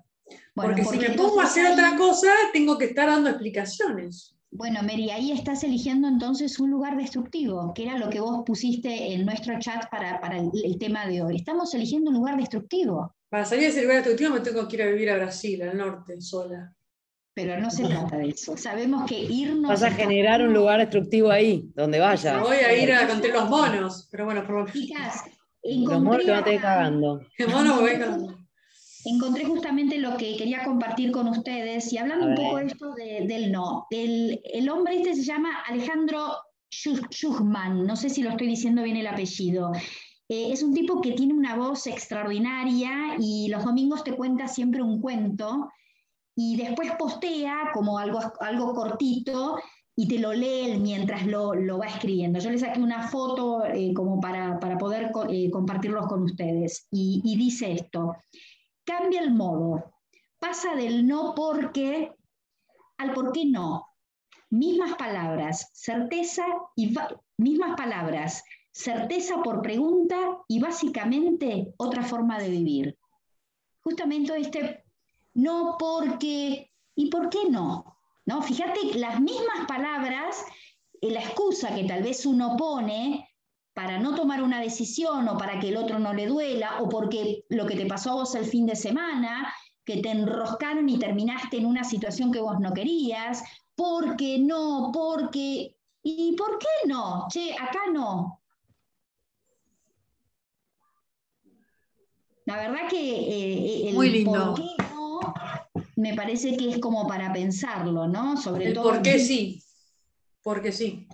Bueno, 0.54 0.72
porque, 0.72 0.84
porque, 0.84 1.00
si 1.00 1.12
me 1.12 1.16
pongo 1.16 1.40
a 1.40 1.46
hacer 1.46 1.66
ahí... 1.66 1.74
otra 1.74 1.98
cosa, 1.98 2.28
tengo 2.52 2.78
que 2.78 2.86
estar 2.86 3.08
dando 3.08 3.30
explicaciones. 3.30 4.36
Bueno, 4.52 4.82
Mary, 4.84 5.10
ahí 5.10 5.32
estás 5.32 5.64
eligiendo 5.64 6.08
entonces 6.08 6.60
un 6.60 6.72
lugar 6.72 6.98
destructivo, 6.98 7.74
que 7.74 7.84
era 7.84 7.98
lo 7.98 8.10
que 8.10 8.20
vos 8.20 8.44
pusiste 8.46 9.14
en 9.14 9.26
nuestro 9.26 9.58
chat 9.60 9.90
para, 9.90 10.20
para 10.20 10.38
el, 10.38 10.52
el, 10.64 10.78
tema 10.78 11.08
de 11.08 11.22
hoy. 11.22 11.38
Estamos 11.38 11.74
eligiendo 11.74 12.10
un 12.10 12.18
lugar 12.18 12.38
destructivo. 12.38 13.16
Para 13.30 13.46
salir 13.46 13.66
de 13.66 13.70
ese 13.70 13.82
lugar 13.82 13.98
destructivo 13.98 14.34
me 14.34 14.42
tengo 14.42 14.68
que 14.68 14.76
ir 14.76 14.84
a 14.84 14.88
vivir 14.88 15.10
a 15.10 15.18
Brasil, 15.18 15.62
al 15.62 15.78
norte, 15.78 16.22
sola. 16.22 16.74
Pero 17.36 17.60
no 17.60 17.70
se 17.70 17.84
trata 17.84 18.18
de 18.18 18.30
eso. 18.30 18.56
Sabemos 18.56 19.06
que 19.06 19.20
irnos... 19.20 19.70
Vas 19.70 19.84
a 19.84 19.92
generar 19.92 20.42
un 20.42 20.54
lugar 20.54 20.80
destructivo 20.80 21.30
ahí, 21.30 21.70
donde 21.76 22.00
vayas. 22.00 22.34
Me 22.34 22.42
voy 22.42 22.58
a 22.58 22.82
ir 22.82 22.94
a, 22.94 23.08
contra 23.08 23.34
los 23.34 23.50
monos, 23.50 24.08
pero 24.10 24.24
bueno, 24.24 24.48
por 24.48 24.72
Chicas, 24.72 25.26
los 25.62 26.02
monos 26.02 26.24
te 26.24 26.32
van 26.32 26.44
a 26.48 26.62
cagando. 26.62 27.20
El 27.38 27.50
mono 27.50 27.76
me 27.76 27.82
voy 27.82 27.92
cagando. 27.92 28.38
Encontré 29.04 29.44
justamente 29.44 30.00
lo 30.00 30.16
que 30.16 30.38
quería 30.38 30.64
compartir 30.64 31.12
con 31.12 31.28
ustedes 31.28 31.92
y 31.92 31.98
hablando 31.98 32.26
un 32.26 32.36
poco 32.36 32.58
de 32.58 32.66
esto 32.66 32.94
de, 32.94 33.26
del 33.28 33.52
no. 33.52 33.86
El, 33.92 34.42
el, 34.46 34.70
hombre 34.70 34.96
este 34.96 35.14
se 35.14 35.24
llama 35.24 35.50
Alejandro 35.68 36.38
Schuchman, 36.72 37.86
no 37.86 37.98
sé 37.98 38.10
si 38.10 38.24
lo 38.24 38.32
estoy 38.32 38.48
diciendo 38.48 38.82
bien 38.82 38.98
el 38.98 39.08
apellido. 39.08 39.74
Eh, 40.28 40.52
es 40.52 40.64
un 40.64 40.74
tipo 40.74 41.02
que 41.02 41.12
tiene 41.12 41.34
una 41.34 41.56
voz 41.56 41.86
extraordinaria 41.86 43.16
y 43.20 43.50
los 43.50 43.64
domingos 43.64 44.04
te 44.04 44.16
cuenta 44.16 44.48
siempre 44.48 44.82
un 44.82 45.00
cuento 45.02 45.70
y 46.36 46.58
después 46.58 46.92
postea 46.98 47.72
como 47.74 47.98
algo, 47.98 48.20
algo 48.40 48.74
cortito 48.74 49.58
y 49.96 50.08
te 50.08 50.20
lo 50.20 50.34
lee 50.34 50.78
mientras 50.80 51.26
lo, 51.26 51.54
lo 51.54 51.78
va 51.78 51.86
escribiendo. 51.86 52.40
Yo 52.40 52.50
le 52.50 52.58
saqué 52.58 52.80
una 52.80 53.08
foto 53.08 53.66
eh, 53.66 53.94
como 53.94 54.20
para, 54.20 54.60
para 54.60 54.78
poder 54.78 55.12
eh, 55.30 55.50
compartirlos 55.50 56.08
con 56.08 56.24
ustedes 56.24 56.88
y, 56.92 57.22
y 57.24 57.38
dice 57.38 57.72
esto 57.72 58.16
cambia 58.86 59.22
el 59.22 59.34
modo, 59.34 59.94
pasa 60.40 60.76
del 60.76 61.06
no 61.06 61.34
porque 61.36 62.14
al 62.98 63.14
por 63.14 63.34
qué 63.34 63.46
no. 63.46 63.88
Mismas 64.52 64.96
palabras, 64.96 65.70
certeza 65.74 66.46
y 66.76 66.96
mismas 67.38 67.76
palabras, 67.76 68.44
certeza 68.72 69.42
por 69.42 69.62
pregunta 69.62 70.16
y 70.48 70.60
básicamente 70.60 71.74
otra 71.78 72.04
forma 72.04 72.40
de 72.40 72.50
vivir. 72.50 72.98
Justamente 73.82 74.38
este 74.38 74.85
no 75.36 75.76
porque 75.78 76.72
y 76.96 77.10
por 77.10 77.30
qué 77.30 77.50
no. 77.50 77.98
¿No? 78.26 78.42
Fíjate 78.42 78.98
las 78.98 79.22
mismas 79.22 79.68
palabras, 79.68 80.44
la 81.02 81.20
excusa 81.20 81.76
que 81.76 81.84
tal 81.84 82.02
vez 82.02 82.26
uno 82.26 82.56
pone 82.58 83.30
para 83.74 84.00
no 84.00 84.16
tomar 84.16 84.42
una 84.42 84.62
decisión 84.62 85.28
o 85.28 85.38
para 85.38 85.60
que 85.60 85.70
el 85.70 85.78
otro 85.78 86.00
no 86.00 86.14
le 86.14 86.26
duela 86.26 86.82
o 86.82 86.90
porque 86.90 87.46
lo 87.50 87.68
que 87.68 87.76
te 87.76 87.86
pasó 87.86 88.12
a 88.12 88.16
vos 88.16 88.34
el 88.34 88.46
fin 88.46 88.66
de 88.66 88.76
semana, 88.76 89.54
que 89.84 89.98
te 89.98 90.10
enroscaron 90.10 90.90
y 90.90 90.98
terminaste 90.98 91.58
en 91.58 91.68
una 91.68 91.84
situación 91.84 92.32
que 92.32 92.42
vos 92.42 92.60
no 92.60 92.74
querías, 92.74 93.44
porque 93.76 94.40
no, 94.40 94.92
porque... 94.92 95.78
¿Y 96.08 96.36
por 96.36 96.60
qué 96.60 96.88
no? 96.88 97.26
Che, 97.30 97.54
acá 97.54 97.82
no. 97.92 98.42
La 102.46 102.58
verdad 102.58 102.88
que 102.88 102.98
eh, 102.98 103.90
el 103.90 103.96
Muy 103.96 104.12
lindo. 104.12 104.32
por 104.32 104.56
qué 104.56 104.85
me 105.96 106.14
parece 106.14 106.58
que 106.58 106.70
es 106.70 106.80
como 106.80 107.08
para 107.08 107.32
pensarlo, 107.32 108.08
¿no? 108.08 108.38
Sobre 108.38 108.68
el 108.68 108.74
todo. 108.74 108.84
por 108.84 109.02
qué 109.02 109.20
sí. 109.20 109.64
Porque 110.42 110.72
sí. 110.72 111.08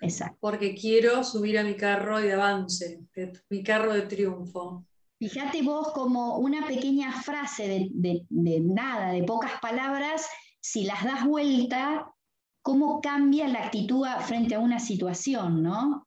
Exacto. 0.00 0.36
Porque 0.40 0.74
quiero 0.74 1.24
subir 1.24 1.58
a 1.58 1.64
mi 1.64 1.76
carro 1.76 2.20
de 2.20 2.34
avance, 2.34 3.00
de, 3.14 3.32
mi 3.48 3.62
carro 3.62 3.92
de 3.92 4.02
triunfo. 4.02 4.86
Fíjate 5.18 5.62
vos 5.62 5.92
como 5.92 6.38
una 6.38 6.66
pequeña 6.66 7.12
frase 7.22 7.66
de, 7.66 7.88
de, 7.92 8.26
de, 8.28 8.60
nada, 8.60 9.12
de 9.12 9.22
pocas 9.22 9.52
palabras, 9.60 10.28
si 10.60 10.84
las 10.84 11.04
das 11.04 11.24
vuelta, 11.24 12.12
cómo 12.60 13.00
cambia 13.00 13.48
la 13.48 13.66
actitud 13.66 14.06
frente 14.26 14.54
a 14.54 14.58
una 14.58 14.78
situación, 14.78 15.62
¿no? 15.62 16.06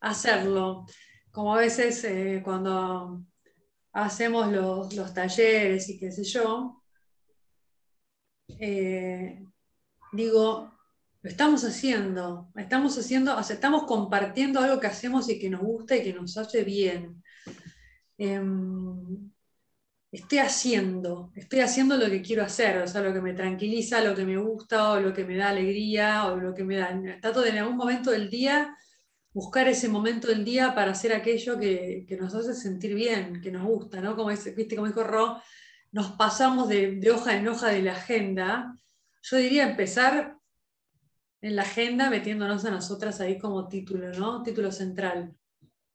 Hacerlo. 0.00 0.86
Como 1.30 1.54
a 1.54 1.58
veces 1.58 2.02
eh, 2.04 2.40
cuando 2.42 3.22
hacemos 3.92 4.52
los, 4.52 5.14
talleres 5.14 5.88
y 5.88 5.98
qué 5.98 6.12
sé 6.12 6.24
yo, 6.24 6.82
eh, 8.58 9.44
digo, 10.12 10.72
lo 11.22 11.30
estamos 11.30 11.64
haciendo, 11.64 12.50
estamos 12.56 12.98
haciendo, 12.98 13.38
estamos 13.38 13.84
compartiendo 13.84 14.60
algo 14.60 14.80
que 14.80 14.86
hacemos 14.86 15.28
y 15.28 15.38
que 15.38 15.50
nos 15.50 15.60
gusta 15.60 15.96
y 15.96 16.02
que 16.02 16.12
nos 16.12 16.36
hace 16.36 16.64
bien. 16.64 17.22
em, 18.18 19.30
estoy 20.12 20.38
haciendo, 20.38 21.32
estoy 21.36 21.60
haciendo 21.60 21.96
lo 21.96 22.06
que 22.06 22.22
quiero 22.22 22.42
hacer, 22.44 22.78
o 22.78 22.86
sea, 22.86 23.00
lo 23.02 23.12
que 23.12 23.20
me 23.20 23.34
tranquiliza, 23.34 24.02
lo 24.02 24.14
que 24.14 24.24
me 24.24 24.36
gusta, 24.36 24.92
o 24.92 25.00
lo 25.00 25.12
que 25.14 25.24
me 25.24 25.36
da 25.36 25.50
alegría, 25.50 26.26
o 26.26 26.36
lo 26.36 26.54
que 26.54 26.64
me 26.64 26.76
da. 26.76 27.00
Trato 27.20 27.42
de 27.42 27.50
en 27.50 27.58
algún 27.58 27.76
momento 27.76 28.10
del 28.10 28.28
día 28.30 28.76
buscar 29.32 29.68
ese 29.68 29.88
momento 29.88 30.28
del 30.28 30.44
día 30.44 30.74
para 30.74 30.90
hacer 30.92 31.12
aquello 31.12 31.58
que, 31.58 32.04
que 32.08 32.16
nos 32.16 32.34
hace 32.34 32.54
sentir 32.54 32.94
bien, 32.94 33.40
que 33.40 33.50
nos 33.52 33.64
gusta, 33.64 34.00
¿no? 34.00 34.16
Como, 34.16 34.30
es- 34.30 34.54
viste, 34.56 34.74
como 34.76 34.88
dijo 34.88 35.04
Ro, 35.04 35.40
nos 35.92 36.12
pasamos 36.12 36.68
de, 36.68 36.96
de 36.96 37.10
hoja 37.10 37.36
en 37.36 37.46
hoja 37.48 37.68
de 37.68 37.82
la 37.82 37.92
agenda. 37.92 38.76
Yo 39.22 39.36
diría 39.36 39.68
empezar 39.70 40.36
en 41.42 41.56
la 41.56 41.62
agenda 41.62 42.10
metiéndonos 42.10 42.64
a 42.64 42.70
nosotras 42.70 43.20
ahí 43.20 43.38
como 43.38 43.66
título, 43.68 44.10
¿no? 44.12 44.42
Título 44.42 44.70
central. 44.72 45.32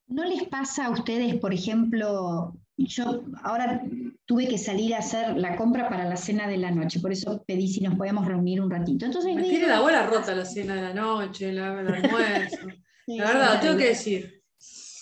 ¿No 0.08 0.24
les 0.24 0.44
pasa 0.48 0.86
a 0.86 0.90
ustedes, 0.92 1.36
por 1.36 1.54
ejemplo, 1.54 2.56
yo 2.78 3.24
ahora 3.44 3.84
tuve 4.26 4.48
que 4.48 4.58
salir 4.58 4.94
a 4.96 5.00
hacer 5.00 5.36
la 5.38 5.56
compra 5.56 5.88
para 5.90 6.06
la 6.08 6.16
cena 6.18 6.48
de 6.48 6.58
la 6.58 6.72
noche, 6.72 7.00
por 7.00 7.12
eso 7.12 7.44
pedí 7.46 7.68
si 7.68 7.82
nos 7.82 7.96
podíamos 7.96 8.26
reunir 8.28 8.62
un 8.62 8.70
ratito. 8.70 9.06
Entonces 9.06 9.36
Me 9.36 9.44
tiene 9.44 9.68
la 9.68 9.82
bola 9.82 10.06
rota 10.06 10.34
la 10.36 10.46
cena 10.46 10.76
de 10.76 10.82
la 10.82 10.94
noche, 10.94 11.52
la, 11.52 11.80
el 11.82 11.88
almuerzo. 11.88 12.58
Sí, 13.06 13.18
La 13.18 13.26
verdad, 13.26 13.54
lo 13.56 13.60
tengo 13.62 13.78
que 13.78 13.86
decir. 13.86 14.44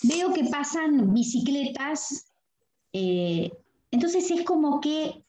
veo 0.02 0.32
que 0.32 0.44
pasan 0.44 1.12
bicicletas, 1.14 2.26
eh, 2.92 3.50
entonces 3.90 4.30
es 4.30 4.44
como 4.44 4.80
que 4.80 5.23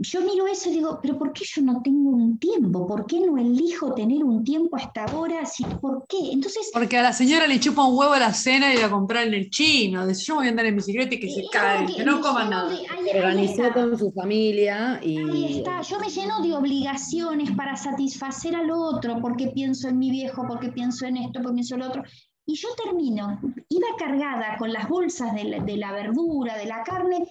yo 0.00 0.20
miro 0.22 0.46
eso 0.46 0.70
y 0.70 0.74
digo, 0.74 0.98
pero 1.02 1.18
¿por 1.18 1.32
qué 1.32 1.44
yo 1.44 1.60
no 1.62 1.82
tengo 1.82 2.10
un 2.10 2.38
tiempo? 2.38 2.86
¿Por 2.86 3.04
qué 3.06 3.18
no 3.20 3.36
elijo 3.36 3.94
tener 3.94 4.22
un 4.24 4.44
tiempo 4.44 4.76
hasta 4.76 5.04
ahora? 5.04 5.44
Si- 5.44 5.64
¿Por 5.64 6.06
qué? 6.08 6.16
Entonces, 6.32 6.70
Porque 6.72 6.96
a 6.98 7.02
la 7.02 7.12
señora 7.12 7.46
le 7.46 7.58
chupa 7.58 7.84
un 7.84 7.96
huevo 7.98 8.12
a 8.12 8.18
la 8.20 8.32
cena 8.32 8.72
y 8.72 8.78
va 8.78 8.86
a 8.86 8.90
comprar 8.90 9.26
en 9.26 9.34
el 9.34 9.50
chino. 9.50 10.06
Dice, 10.06 10.22
yo 10.24 10.36
voy 10.36 10.46
a 10.46 10.50
andar 10.50 10.66
en 10.66 10.76
bicicleta 10.76 11.14
y 11.14 11.20
que 11.20 11.28
se 11.30 11.42
cae, 11.52 11.86
que 11.86 12.04
no 12.04 12.20
coman 12.20 12.50
nada. 12.50 12.68
de- 12.68 12.76
ahí- 12.76 13.08
ahí 13.10 13.18
Organizó 13.18 13.72
con 13.72 13.98
su 13.98 14.12
familia 14.12 15.00
y. 15.02 15.18
Ahí 15.18 15.58
está, 15.58 15.82
yo 15.82 15.98
me 15.98 16.08
lleno 16.08 16.40
de 16.42 16.54
obligaciones 16.54 17.50
para 17.52 17.76
satisfacer 17.76 18.54
al 18.54 18.70
otro, 18.70 19.20
porque 19.20 19.48
pienso 19.48 19.88
en 19.88 19.98
mi 19.98 20.10
viejo, 20.10 20.44
porque 20.48 20.68
pienso 20.68 21.06
en 21.06 21.16
esto, 21.16 21.40
porque 21.42 21.54
pienso 21.54 21.74
en 21.74 21.80
lo 21.80 21.88
otro. 21.88 22.02
Y 22.46 22.54
yo 22.54 22.68
termino, 22.82 23.38
iba 23.68 23.86
cargada 23.98 24.56
con 24.58 24.72
las 24.72 24.88
bolsas 24.88 25.34
de 25.34 25.44
la, 25.44 25.58
de 25.62 25.76
la 25.76 25.92
verdura, 25.92 26.56
de 26.56 26.64
la 26.66 26.82
carne. 26.82 27.26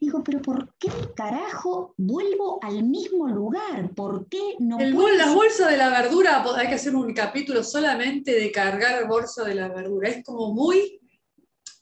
Digo, 0.00 0.22
pero 0.22 0.40
¿por 0.40 0.74
qué 0.78 0.88
carajo 1.16 1.94
vuelvo 1.96 2.58
al 2.62 2.84
mismo 2.84 3.26
lugar? 3.28 3.90
¿Por 3.94 4.28
qué 4.28 4.54
no 4.60 4.78
El 4.78 4.94
puedo 4.94 5.08
bol- 5.08 5.16
las 5.18 5.26
ser- 5.28 5.36
bolsas 5.36 5.70
de 5.70 5.76
la 5.76 5.88
verdura, 5.90 6.44
hay 6.56 6.68
que 6.68 6.74
hacer 6.76 6.94
un 6.94 7.12
capítulo 7.12 7.64
solamente 7.64 8.32
de 8.32 8.52
cargar 8.52 9.08
bolsa 9.08 9.44
de 9.44 9.54
la 9.56 9.68
verdura. 9.68 10.08
Es 10.08 10.24
como 10.24 10.52
muy, 10.54 11.00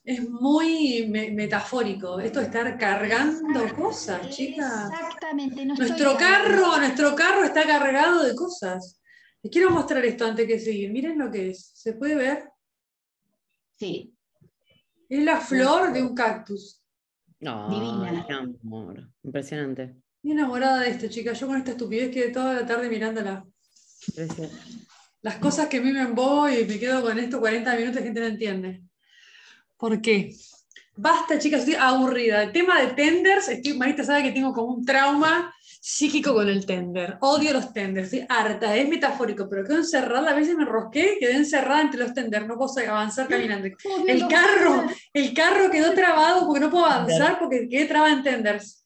es 0.05 0.29
muy 0.31 1.07
me- 1.09 1.31
metafórico. 1.33 2.19
Esto 2.19 2.41
de 2.41 2.47
estar 2.47 2.79
cargando 2.79 3.75
cosas, 3.75 4.31
chicas. 4.31 4.91
Exactamente, 4.91 5.67
no 5.67 5.75
Nuestro 5.75 6.17
carro, 6.17 6.79
nuestro 6.79 7.15
carro 7.15 7.45
está 7.45 7.65
cargado 7.67 8.23
de 8.23 8.35
cosas. 8.35 8.99
Les 9.43 9.53
quiero 9.53 9.71
mostrar 9.71 10.05
esto 10.07 10.25
antes 10.25 10.47
que 10.47 10.59
seguir. 10.59 10.91
Miren 10.91 11.19
lo 11.19 11.31
que 11.31 11.51
es. 11.51 11.71
¿Se 11.75 11.93
puede 11.93 12.15
ver? 12.15 12.45
Sí, 13.77 14.15
Es 15.09 15.23
la 15.23 15.39
flor 15.41 15.93
de 15.93 16.03
un 16.03 16.15
cactus. 16.15 16.83
No, 17.47 17.69
Divina. 17.71 18.25
qué 18.27 18.33
amor. 18.33 19.09
Impresionante. 19.23 19.83
Estoy 20.17 20.33
enamorada 20.33 20.81
de 20.81 20.91
esto, 20.91 21.07
chicas. 21.07 21.39
Yo 21.39 21.47
con 21.47 21.57
esta 21.57 21.71
estupidez 21.71 22.11
quedé 22.11 22.31
toda 22.31 22.53
la 22.55 22.67
tarde 22.67 22.89
mirándola. 22.89 23.45
Impresionante. 24.09 24.57
Las 25.23 25.37
cosas 25.37 25.69
que 25.69 25.77
a 25.77 25.81
mí 25.81 25.93
me 25.93 26.03
embobo 26.03 26.49
y 26.49 26.65
me 26.65 26.77
quedo 26.81 27.03
con 27.03 27.17
esto 27.21 27.39
40 27.39 27.77
minutos, 27.77 27.95
la 27.95 28.03
gente 28.03 28.21
no 28.21 28.27
entiende. 28.27 28.83
¿Por 29.77 30.01
qué? 30.01 30.35
Basta, 30.97 31.39
chicas, 31.39 31.61
estoy 31.61 31.77
aburrida. 31.77 32.43
El 32.43 32.53
tema 32.53 32.81
de 32.81 32.95
tenders, 32.95 33.49
estoy, 33.49 33.75
Marita 33.79 34.03
sabe 34.03 34.25
que 34.25 34.33
tengo 34.33 34.53
como 34.53 34.75
un 34.75 34.85
trauma 34.85 35.55
psíquico 35.89 36.35
con 36.35 36.49
el 36.49 36.67
tender. 36.67 37.17
Odio 37.21 37.53
los 37.53 37.73
tenders, 37.73 38.13
estoy 38.13 38.27
harta, 38.29 38.75
es 38.75 38.89
metafórico, 38.89 39.49
pero 39.49 39.63
quedo 39.63 39.77
encerrada, 39.77 40.33
a 40.33 40.35
veces 40.35 40.57
me 40.57 40.65
enrosqué, 40.65 41.17
quedé 41.21 41.37
encerrada 41.37 41.83
entre 41.83 42.01
los 42.01 42.13
tenders, 42.13 42.45
no 42.45 42.57
puedo 42.59 42.73
avanzar 42.91 43.29
caminando. 43.29 43.69
Odio 43.85 44.05
El 44.09 44.27
carro, 44.27 44.79
tenders. 44.79 45.01
el 45.13 45.33
carro 45.33 45.71
quedó 45.71 45.95
trabado 45.95 46.45
porque 46.45 46.59
no 46.59 46.71
puedo 46.71 46.87
avanzar 46.87 47.39
porque 47.39 47.69
quedé 47.69 47.87
trabada 47.87 48.15
en 48.15 48.25
tenders. 48.25 48.85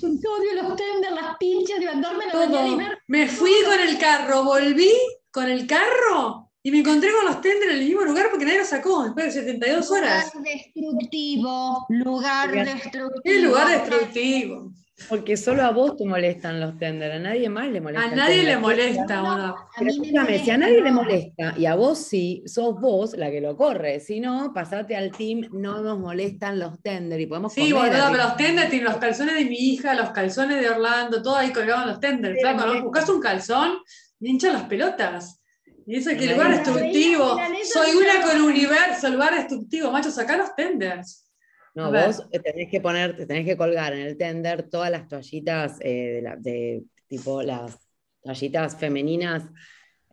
odio 0.00 0.62
los 0.62 0.76
tenders, 0.76 1.12
las 1.12 1.36
pinches, 1.38 1.80
levantarme 1.80 2.26
la 2.26 2.46
mañana 2.46 2.98
Me 3.08 3.26
fui 3.26 3.54
con 3.66 3.80
el 3.80 3.98
carro, 3.98 4.44
volví 4.44 4.92
con 5.32 5.50
el 5.50 5.66
carro 5.66 6.52
y 6.62 6.70
me 6.70 6.78
encontré 6.78 7.10
con 7.10 7.24
los 7.24 7.40
tenders 7.40 7.72
en 7.72 7.78
el 7.78 7.84
mismo 7.84 8.02
lugar 8.02 8.28
porque 8.30 8.44
nadie 8.44 8.58
los 8.58 8.68
sacó 8.68 9.02
después 9.02 9.34
de 9.34 9.40
72 9.40 9.90
horas. 9.90 10.32
Lugar 10.32 10.54
destructivo, 10.54 11.86
lugar 11.88 12.52
destructivo. 12.52 13.22
Qué 13.24 13.40
lugar 13.40 13.68
destructivo. 13.70 14.72
Porque 15.08 15.36
solo 15.36 15.62
a 15.62 15.70
vos 15.70 15.96
te 15.96 16.04
molestan 16.04 16.60
los 16.60 16.76
tenders, 16.76 17.14
a 17.14 17.18
nadie 17.18 17.48
más 17.48 17.68
le 17.68 17.80
molesta. 17.80 18.04
A 18.06 18.10
el 18.10 18.16
nadie 18.16 18.36
tender. 18.38 18.54
le 18.54 18.60
molesta, 18.60 19.16
No, 19.22 19.30
a 19.32 19.68
Pero 19.78 19.90
mí 19.92 19.98
me 20.00 20.06
escúchame, 20.08 20.38
si 20.44 20.50
a 20.50 20.58
nadie 20.58 20.80
le 20.82 20.90
molesta 20.92 21.54
y 21.56 21.66
a 21.66 21.74
vos 21.76 21.98
sí, 21.98 22.42
sos 22.46 22.80
vos 22.80 23.16
la 23.16 23.30
que 23.30 23.40
lo 23.40 23.56
corre. 23.56 24.00
Si 24.00 24.18
no, 24.20 24.52
pasate 24.52 24.96
al 24.96 25.12
team, 25.12 25.48
no 25.52 25.80
nos 25.82 25.98
molestan 25.98 26.58
los 26.58 26.82
tenders 26.82 27.22
y 27.22 27.26
podemos 27.26 27.52
Sí, 27.52 27.70
comer 27.70 27.92
boludo, 27.92 28.08
pero 28.10 28.24
los 28.24 28.36
tenders 28.36 28.70
tienen 28.70 28.88
los 28.88 28.96
calzones 28.98 29.34
de 29.36 29.44
mi 29.44 29.56
hija, 29.56 29.94
los 29.94 30.10
calzones 30.10 30.60
de 30.60 30.68
Orlando, 30.68 31.22
todo 31.22 31.36
ahí 31.36 31.52
colgado 31.52 31.82
en 31.82 31.88
los 31.90 32.00
tenders. 32.00 32.34
Sí, 32.34 32.40
Flaco, 32.40 32.66
¿no? 32.66 32.82
Buscas 32.82 33.08
un 33.08 33.20
calzón 33.20 33.78
hinchan 34.20 34.52
las 34.54 34.64
pelotas. 34.64 35.40
Y 35.86 35.96
eso 35.96 36.10
es 36.10 36.18
que 36.18 36.32
lugar 36.32 36.48
ahí- 36.50 36.58
destructivo. 36.58 37.36
Soy 37.64 37.92
una 37.96 38.20
con 38.26 38.42
universo, 38.42 39.08
lugar 39.10 39.34
destructivo, 39.34 39.90
macho, 39.92 40.10
sacá 40.10 40.36
los 40.36 40.54
tenders. 40.56 41.27
No, 41.74 41.92
vos 41.92 42.28
te 42.30 42.40
tenés 42.40 42.68
que 42.70 42.80
poner, 42.80 43.16
te 43.16 43.26
tenés 43.26 43.44
que 43.44 43.56
colgar 43.56 43.92
en 43.92 44.00
el 44.00 44.16
tender 44.16 44.68
todas 44.68 44.90
las 44.90 45.06
toallitas 45.08 45.78
eh, 45.80 46.14
de, 46.14 46.22
la- 46.22 46.36
de 46.36 46.82
tipo 47.06 47.42
las 47.42 47.78
toallitas 48.22 48.76
femeninas. 48.76 49.44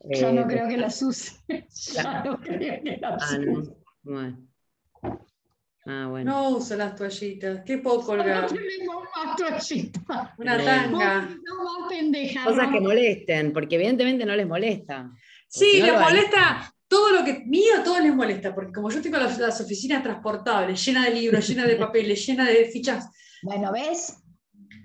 Yo 0.04 0.30
eh, 0.30 0.34
no 0.34 0.42
de- 0.44 0.54
creo 0.54 0.68
que 0.68 0.78
las 0.78 1.02
use. 1.02 1.34
Yo 1.48 2.04
La- 2.04 2.24
no 2.24 2.40
creo 2.40 2.84
que 2.84 2.98
las 3.02 3.24
Ah, 3.24 3.38
use. 3.40 3.46
no. 3.46 3.76
Bueno. 4.04 4.48
Ah, 5.88 6.08
bueno. 6.10 6.32
No 6.32 6.50
uso 6.58 6.76
las 6.76 6.96
toallitas. 6.96 7.62
¿Qué 7.64 7.78
puedo 7.78 8.02
colgar? 8.02 8.42
No 8.44 8.48
tenemos 8.48 9.04
más 9.16 9.36
toallitas. 9.36 10.30
Una 10.38 10.58
No. 10.58 10.64
tanga. 10.64 11.22
No 11.44 11.64
más 11.64 11.90
pendeja. 11.90 12.44
Cosas 12.46 12.68
¿no? 12.68 12.74
que 12.74 12.82
molesten, 12.82 13.54
porque 13.54 13.76
evidentemente 13.76 14.26
no 14.26 14.36
les 14.36 14.48
molesta. 14.48 15.12
Sí, 15.48 15.66
si 15.74 15.80
no 15.82 15.86
les 15.88 16.00
molesta 16.02 16.75
todo 16.96 17.12
lo 17.12 17.26
que 17.26 17.44
mío, 17.46 17.84
todo 17.84 18.00
les 18.00 18.16
molesta, 18.16 18.56
porque 18.56 18.72
como 18.72 18.90
yo 18.90 19.02
tengo 19.02 19.18
las, 19.18 19.38
las 19.38 19.60
oficinas 19.60 20.02
transportables, 20.02 20.84
llenas 20.86 21.04
de 21.04 21.12
libros, 21.12 21.46
llenas 21.46 21.68
de 21.68 21.76
papeles, 21.76 22.26
llenas 22.26 22.48
de 22.48 22.70
fichas, 22.72 23.10
Bueno, 23.44 23.74
¿ves? 23.74 24.16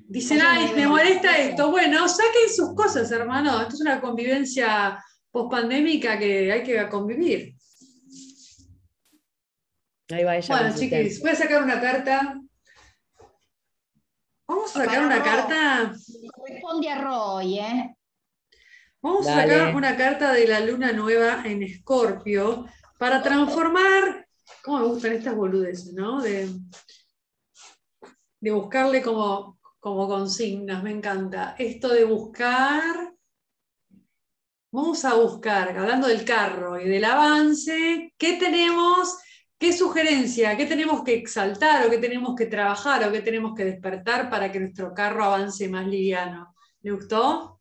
dicen, 0.09 0.41
ay, 0.43 0.73
me 0.75 0.89
molesta 0.89 1.39
esto. 1.39 1.71
Bueno, 1.71 2.09
saquen 2.09 2.49
sus 2.53 2.75
cosas, 2.75 3.13
hermano. 3.13 3.61
Esto 3.61 3.75
es 3.75 3.81
una 3.83 4.01
convivencia 4.01 5.01
pospandémica 5.31 6.19
que 6.19 6.51
hay 6.51 6.65
que 6.65 6.89
convivir. 6.89 7.55
Ahí 10.11 10.25
va 10.25 10.37
ella. 10.37 10.57
Bueno, 10.57 10.75
chiquis, 10.77 11.21
voy 11.21 11.31
a 11.31 11.37
sacar 11.37 11.63
una 11.63 11.81
carta. 11.81 12.41
Vamos 14.49 14.71
a 14.75 14.81
sacar 14.81 14.95
Para 14.97 15.07
una 15.07 15.23
carta. 15.23 15.93
Responde 16.49 16.91
a 16.91 17.01
Roy, 17.01 17.61
¿eh? 17.61 17.97
Vamos 19.03 19.27
a 19.27 19.35
sacar 19.35 19.75
una 19.75 19.97
carta 19.97 20.33
de 20.33 20.47
la 20.47 20.61
luna 20.61 20.93
nueva 20.93 21.43
en 21.45 21.63
Escorpio 21.63 22.67
para 22.99 23.23
transformar. 23.23 24.27
¿Cómo 24.63 24.81
me 24.81 24.87
gustan 24.89 25.13
estas 25.13 25.35
boludeces, 25.35 25.95
no? 25.95 26.21
De, 26.21 26.51
de 28.41 28.51
buscarle 28.51 29.01
como, 29.01 29.59
como 29.79 30.07
consignas, 30.07 30.83
me 30.83 30.91
encanta. 30.91 31.55
Esto 31.59 31.89
de 31.89 32.05
buscar. 32.05 33.15
Vamos 34.71 35.05
a 35.07 35.15
buscar, 35.15 35.77
hablando 35.79 36.07
del 36.07 36.25
carro 36.25 36.79
y 36.79 36.89
del 36.89 37.05
avance, 37.05 38.13
¿qué 38.17 38.35
tenemos? 38.35 39.19
¿Qué 39.59 39.73
sugerencia? 39.73 40.57
¿Qué 40.57 40.67
tenemos 40.67 41.03
que 41.03 41.15
exaltar 41.15 41.87
o 41.87 41.91
qué 41.91 41.99
tenemos 41.99 42.37
que 42.37 42.47
trabajar 42.47 43.09
o 43.09 43.13
qué 43.13 43.21
tenemos 43.21 43.55
que 43.55 43.65
despertar 43.65 44.31
para 44.31 44.53
que 44.53 44.61
nuestro 44.61 44.93
carro 44.95 45.25
avance 45.25 45.69
más 45.69 45.87
liviano? 45.87 46.55
¿Le 46.83 46.93
gustó? 46.93 47.60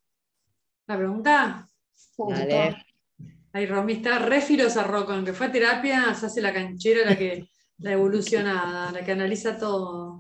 ¿La 0.90 0.98
pregunta? 0.98 1.70
Dale. 2.18 2.84
Ay, 3.54 3.68
Romy 3.68 3.94
está 3.94 4.18
re 4.18 4.42
filosa, 4.42 4.84
Rocco, 4.84 5.14
aunque 5.14 5.34
fue 5.34 5.46
a 5.46 5.52
terapia, 5.52 6.16
se 6.16 6.26
hace 6.26 6.42
la 6.42 6.52
canchera, 6.52 7.08
la 7.08 7.16
que 7.16 7.48
la 7.78 7.92
evolucionada, 7.92 8.92
la 8.92 9.06
que 9.06 9.12
analiza 9.12 9.56
todo. 9.56 10.20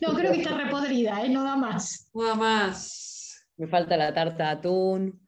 No, 0.00 0.14
creo 0.14 0.32
que 0.32 0.38
está 0.38 0.56
repodrida, 0.56 1.22
¿eh? 1.22 1.28
No 1.28 1.44
da 1.44 1.56
más. 1.56 2.08
Nada 2.14 2.34
más. 2.34 3.46
Me 3.58 3.66
falta 3.66 3.98
la 3.98 4.14
tarta 4.14 4.44
de 4.44 4.50
atún, 4.52 5.20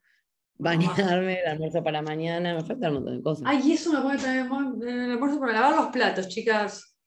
bañarme, 0.55 1.39
el 1.39 1.49
almuerzo 1.49 1.83
para 1.83 2.01
mañana, 2.01 2.55
me 2.55 2.63
falta 2.63 2.87
un 2.87 2.95
montón 2.95 3.17
de 3.17 3.23
cosas. 3.23 3.43
Ay, 3.45 3.61
y 3.63 3.73
eso 3.73 3.93
me 3.93 4.01
pone 4.01 4.17
también 4.17 4.47
en 4.81 5.03
el 5.03 5.11
almuerzo 5.11 5.39
para 5.39 5.53
lavar 5.53 5.75
los 5.75 5.87
platos, 5.89 6.29
chicas. 6.29 6.97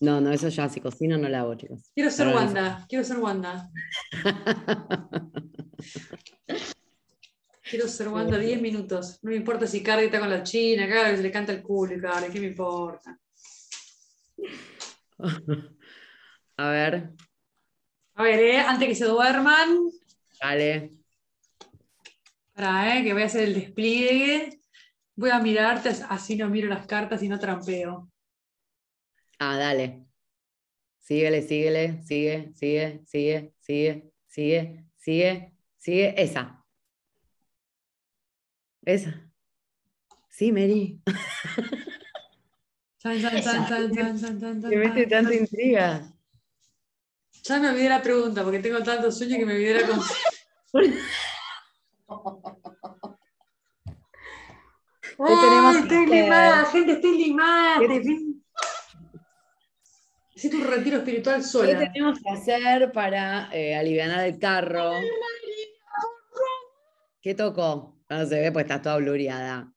No, 0.00 0.20
no, 0.20 0.32
eso 0.32 0.50
ya 0.50 0.68
si 0.68 0.82
cocino 0.82 1.16
no 1.16 1.30
lo 1.30 1.38
hago, 1.38 1.54
chicos. 1.54 1.90
Quiero 1.94 2.10
ser 2.10 2.26
Pero 2.26 2.38
no 2.38 2.44
Wanda, 2.44 2.84
quiero 2.90 3.04
ser 3.04 3.18
Wanda. 3.18 3.70
Quiero 7.70 7.86
ser 7.86 8.08
Wanda 8.08 8.36
10 8.36 8.60
minutos. 8.60 9.20
No 9.22 9.30
me 9.30 9.36
importa 9.36 9.64
si 9.66 9.80
Cardi 9.80 10.06
está 10.06 10.18
con 10.18 10.28
la 10.28 10.42
china, 10.42 10.88
se 11.16 11.22
le 11.22 11.30
canta 11.30 11.52
el 11.52 11.62
culo 11.62 11.94
Cardi, 12.02 12.32
¿qué 12.32 12.40
me 12.40 12.48
importa? 12.48 13.16
A 16.56 16.70
ver, 16.70 17.10
A 18.14 18.22
ver, 18.22 18.40
eh, 18.40 18.58
antes 18.58 18.88
que 18.88 18.94
se 18.94 19.06
duerman, 19.06 19.88
dale. 20.40 20.92
para, 22.52 22.98
eh, 22.98 23.04
que 23.04 23.12
voy 23.12 23.22
a 23.22 23.26
hacer 23.26 23.44
el 23.44 23.54
despliegue. 23.54 24.60
Voy 25.14 25.30
a 25.30 25.38
mirarte, 25.38 25.90
así 26.08 26.36
no 26.36 26.48
miro 26.50 26.68
las 26.68 26.86
cartas 26.86 27.22
y 27.22 27.28
no 27.28 27.38
trampeo. 27.38 28.10
Ah, 29.38 29.56
dale. 29.56 30.06
Síguele, 30.98 31.42
síguele, 31.42 32.02
sigue, 32.02 32.52
sigue, 32.54 33.02
sigue, 33.06 33.54
sigue, 33.58 34.12
sigue, 34.26 34.84
sigue, 34.96 35.54
sigue. 35.78 36.22
Esa. 36.22 36.59
Esa. 38.84 39.14
Sí, 40.28 40.52
Mary. 40.52 41.00
Chan, 42.98 43.20
chan, 43.20 43.42
chan, 43.42 43.66
chan, 43.68 43.94
chan, 43.94 44.18
chan, 44.40 44.40
chan, 44.40 44.70
Me 44.70 44.76
mete 44.76 45.06
tanta 45.06 45.34
intriga. 45.34 46.12
Ya 47.42 47.58
me 47.58 47.70
olvidé 47.70 47.88
la 47.88 48.02
pregunta 48.02 48.42
porque 48.42 48.58
tengo 48.58 48.82
tantos 48.82 49.16
sueños 49.16 49.38
que 49.38 49.46
me 49.46 49.54
olvidé 49.54 49.80
la 49.80 49.86
con- 49.86 50.00
tenemos 55.16 55.76
Ay, 55.76 55.82
estoy 55.82 56.06
limada, 56.06 56.64
gente, 56.66 56.92
estoy 56.92 57.18
limada. 57.18 57.78
¿Qué. 57.78 57.88
Necesito 60.34 60.56
un 60.56 60.70
retiro 60.70 60.96
espiritual 60.98 61.36
¿Qué 61.40 61.46
sola. 61.46 61.78
tenemos 61.92 62.18
que 62.18 62.30
hacer 62.30 62.92
para 62.92 63.50
eh, 63.52 63.76
aliviar 63.76 64.26
el 64.26 64.38
carro? 64.38 64.92
¿Qué 67.20 67.34
tocó? 67.34 67.99
No 68.10 68.26
se 68.26 68.40
ve, 68.40 68.52
pues 68.52 68.64
está 68.64 68.82
toda 68.82 68.96
blureada. 68.96 69.72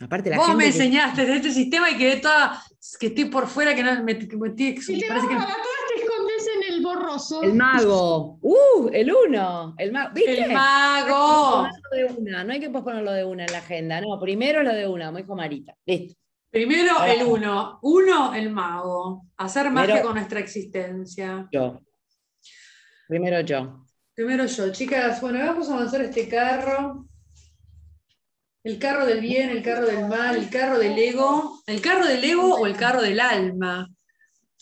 Aparte, 0.00 0.30
la 0.30 0.36
Vos 0.36 0.46
gente 0.46 0.58
me 0.58 0.70
que- 0.70 0.76
enseñaste 0.76 1.26
de 1.26 1.36
este 1.36 1.50
sistema 1.52 1.90
y 1.90 1.96
quedé 1.98 2.18
toda, 2.20 2.62
que 3.00 3.08
estoy 3.08 3.24
por 3.24 3.48
fuera, 3.48 3.74
que 3.74 3.82
no 3.82 4.00
me, 4.04 4.16
que 4.16 4.36
me 4.36 4.48
estoy- 4.50 4.74
vas 4.74 4.84
parece 4.86 5.26
que- 5.26 5.34
a 5.34 5.38
la 5.38 5.44
todas 5.44 5.56
te 5.88 6.02
escondes 6.04 6.48
en 6.56 6.72
el 6.74 6.82
borroso. 6.84 7.42
El 7.42 7.54
mago. 7.54 8.38
¡Uh! 8.40 8.88
El 8.92 9.12
uno. 9.12 9.74
El 9.76 9.90
mago. 9.90 10.10
¿Viste? 10.14 10.44
el 10.44 10.52
mago. 10.52 11.66
Posponerlo 11.68 11.90
de 12.14 12.20
una. 12.22 12.44
No 12.44 12.52
hay 12.52 12.60
que 12.60 12.70
posponerlo 12.70 13.10
de 13.12 13.24
una 13.24 13.44
en 13.44 13.50
la 13.52 13.58
agenda. 13.58 14.00
No, 14.00 14.20
primero 14.20 14.62
lo 14.62 14.72
de 14.72 14.86
una, 14.86 15.06
como 15.06 15.18
dijo 15.18 15.34
Marita. 15.34 15.74
Listo. 15.84 16.14
Primero 16.50 16.92
Ahora. 16.92 17.12
el 17.12 17.26
uno. 17.26 17.78
Uno, 17.82 18.34
el 18.34 18.50
mago. 18.50 19.26
Hacer 19.36 19.68
magia 19.72 19.86
Primero- 19.94 20.06
con 20.06 20.14
nuestra 20.14 20.38
existencia. 20.38 21.48
Yo. 21.50 21.80
Primero 23.08 23.40
yo. 23.40 23.84
Primero 24.14 24.46
yo, 24.46 24.70
chicas, 24.72 25.20
bueno, 25.20 25.40
vamos 25.40 25.68
a 25.68 25.74
avanzar 25.74 26.02
este 26.02 26.28
carro. 26.28 27.07
El 28.68 28.78
carro 28.78 29.06
del 29.06 29.22
bien, 29.22 29.48
el 29.48 29.62
carro 29.62 29.86
del 29.86 30.06
mal, 30.08 30.36
el 30.36 30.50
carro 30.50 30.78
del 30.78 30.98
ego. 30.98 31.62
¿El 31.66 31.80
carro 31.80 32.06
del 32.06 32.22
ego 32.22 32.54
o 32.54 32.66
el 32.66 32.76
carro 32.76 33.00
del 33.00 33.18
alma? 33.18 33.88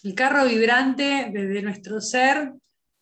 El 0.05 0.15
carro 0.15 0.47
vibrante 0.47 1.29
desde 1.33 1.61
nuestro 1.61 2.01
ser, 2.01 2.53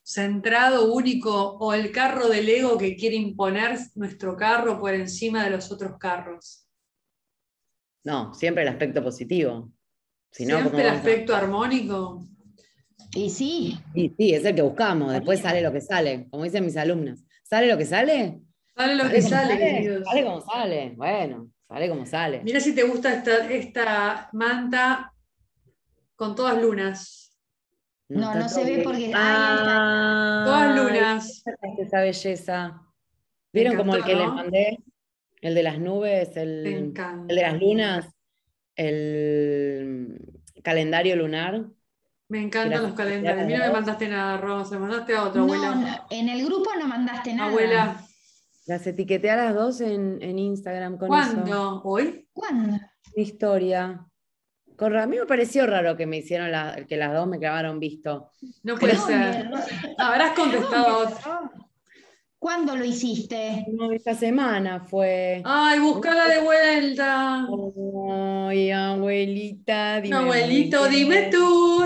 centrado, 0.03 0.95
único, 0.95 1.59
o 1.59 1.75
el 1.75 1.93
carro 1.93 2.29
del 2.31 2.49
ego 2.49 2.79
que 2.79 2.97
quiere 2.97 3.17
imponer 3.17 3.79
nuestro 3.97 4.35
carro 4.35 4.81
por 4.81 4.95
encima 4.95 5.45
de 5.45 5.51
los 5.51 5.71
otros 5.71 5.99
carros. 5.99 6.67
No, 8.05 8.33
siempre 8.33 8.63
el 8.63 8.71
aspecto 8.71 9.05
positivo. 9.05 9.71
Si 10.31 10.47
no, 10.47 10.53
Siempre 10.57 10.71
¿cómo 10.71 10.83
el 10.85 10.89
a- 10.89 10.93
aspecto 10.95 11.37
armónico. 11.37 12.27
Y 13.15 13.29
sí, 13.29 13.79
Sí, 13.95 14.15
sí, 14.17 14.33
es 14.33 14.43
el 14.47 14.55
que 14.55 14.63
buscamos. 14.63 15.13
Después 15.13 15.39
sale 15.41 15.61
lo 15.61 15.71
que 15.71 15.83
sale. 15.83 16.29
Como 16.31 16.45
dicen 16.45 16.65
mis 16.65 16.79
alumnas. 16.79 17.23
¿Sale 17.43 17.67
lo 17.71 17.77
que 17.77 17.85
sale? 17.85 18.41
Sale 18.77 18.95
lo 18.97 19.05
Sale 19.05 19.15
que 19.15 19.21
como 19.23 19.31
sale, 19.31 19.49
sale. 19.53 19.59
queridos. 19.59 20.05
Sale 20.05 20.25
como 20.25 20.41
sale. 20.41 20.93
Bueno, 20.97 21.51
sale 21.69 21.89
como 21.89 22.07
sale. 22.07 22.41
Mira 22.45 22.61
si 22.61 22.75
te 22.75 22.83
gusta 22.83 23.13
esta, 23.15 23.49
esta 23.51 24.29
manta 24.33 25.13
con 26.17 26.35
todas 26.35 26.61
lunas. 26.61 27.21
No, 28.09 28.35
no 28.35 28.49
se 28.49 28.65
ve 28.65 28.83
porque- 28.85 29.07
ahí 29.07 29.13
Ah, 29.15 30.43
Todas 30.45 30.77
lunas. 30.77 31.43
esa 31.79 32.01
belleza. 32.01 32.81
¿Vieron 33.53 33.77
como 33.77 33.95
el 33.97 34.05
que 34.05 34.15
les 34.15 34.29
mandé? 34.29 34.79
El 35.41 35.55
de 35.55 35.63
las 35.63 35.79
nubes, 35.79 36.35
Me 36.37 36.43
el, 36.43 36.67
encanta. 36.67 37.27
el 37.29 37.37
de 37.37 37.43
las 37.43 37.61
lunas, 37.61 38.09
el 38.77 40.19
calendario 40.63 41.17
lunar. 41.17 41.65
Me 42.29 42.41
encantan 42.43 42.83
los 42.83 42.95
calendarios. 42.95 43.47
Mira, 43.47 43.67
me 43.67 43.73
mandaste 43.73 44.09
nada, 44.09 44.39
Rosa. 44.39 44.75
Me 44.79 44.81
mandaste 44.87 45.15
a 45.15 45.25
no, 45.35 45.43
abuela. 45.43 45.75
no, 45.75 46.07
en 46.11 46.29
el 46.29 46.45
grupo 46.45 46.71
no 46.79 46.89
mandaste 46.89 47.35
nada. 47.35 47.51
Abuela, 47.51 47.97
Las 48.67 48.87
etiqueté 48.87 49.31
a 49.31 49.37
las 49.37 49.55
dos 49.55 49.81
en, 49.81 50.19
en 50.23 50.39
Instagram 50.39 50.97
con 50.99 51.13
eso. 51.15 51.33
¿cuándo? 51.35 51.83
¿Hoy? 51.85 52.29
¿Cuándo? 52.33 52.79
Mi 53.17 53.23
historia. 53.23 54.07
Con, 54.77 54.97
a 54.97 55.07
mí 55.07 55.19
me 55.19 55.27
pareció 55.27 55.67
raro 55.67 55.97
que 55.97 56.07
me 56.07 56.17
hicieron 56.19 56.51
la- 56.51 56.85
que 56.89 56.97
las 56.97 57.13
dos 57.13 57.27
me 57.29 57.39
clavaron 57.39 57.79
visto. 57.79 58.31
No 58.63 58.77
puede 58.77 58.97
ser. 58.97 59.51
Habrás 59.99 60.33
contestado. 60.33 61.09
¿Cuándo 62.45 62.77
lo 62.77 62.85
hiciste? 62.85 63.65
No, 63.73 63.91
esta 63.91 64.13
semana 64.13 64.81
fue. 64.81 65.41
Ay, 65.47 65.79
buscala 65.79 66.29
de 66.29 66.43
vuelta. 66.43 67.47
Ay, 68.51 68.71
abuelita, 68.71 70.03
dime. 70.03 70.15
No, 70.15 70.25
abuelito, 70.25 70.87
dime 70.87 71.31
tú. 71.33 71.83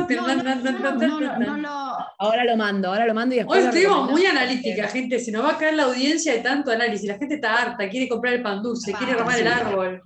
Ahora 2.19 2.45
lo 2.45 2.57
mando, 2.57 2.89
ahora 2.89 3.07
lo 3.07 3.15
mando 3.15 3.37
y 3.37 3.39
después. 3.39 3.61
Hoy 3.61 3.67
estuvimos 3.69 4.11
muy 4.11 4.27
analítica, 4.27 4.89
gente. 4.89 5.21
Se 5.21 5.31
nos 5.31 5.45
va 5.45 5.53
a 5.53 5.59
caer 5.59 5.75
la 5.75 5.85
audiencia 5.85 6.33
de 6.33 6.41
tanto 6.41 6.73
análisis. 6.73 7.07
La 7.09 7.19
gente 7.19 7.37
está 7.37 7.55
harta, 7.63 7.89
quiere 7.89 8.09
comprar 8.09 8.35
el 8.35 8.43
pan 8.43 8.61
dulce, 8.61 8.93
quiere 8.95 9.13
Ah, 9.13 9.17
ramar 9.19 9.39
el 9.39 9.47
árbol. 9.47 10.03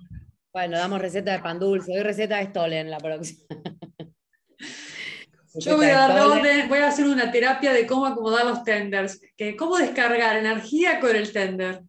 Bueno, 0.53 0.77
damos 0.77 1.01
receta 1.01 1.31
de 1.31 1.39
pan 1.39 1.57
dulce. 1.57 1.91
Doy 1.91 2.03
receta 2.03 2.37
de 2.37 2.45
Stolen 2.45 2.91
la 2.91 2.99
próxima. 2.99 3.39
Yo 5.55 5.77
voy 5.77 5.85
a 5.85 5.93
dar 5.97 6.09
Receta 6.09 6.25
de 6.35 6.39
orden, 6.39 6.69
voy 6.69 6.79
a 6.79 6.87
hacer 6.87 7.05
una 7.05 7.31
terapia 7.31 7.73
de 7.73 7.85
cómo 7.85 8.05
acomodar 8.07 8.45
los 8.45 8.63
tenders, 8.63 9.21
que 9.37 9.55
cómo 9.55 9.77
descargar 9.77 10.37
energía 10.37 10.99
con 10.99 11.15
el 11.15 11.31
tender. 11.31 11.81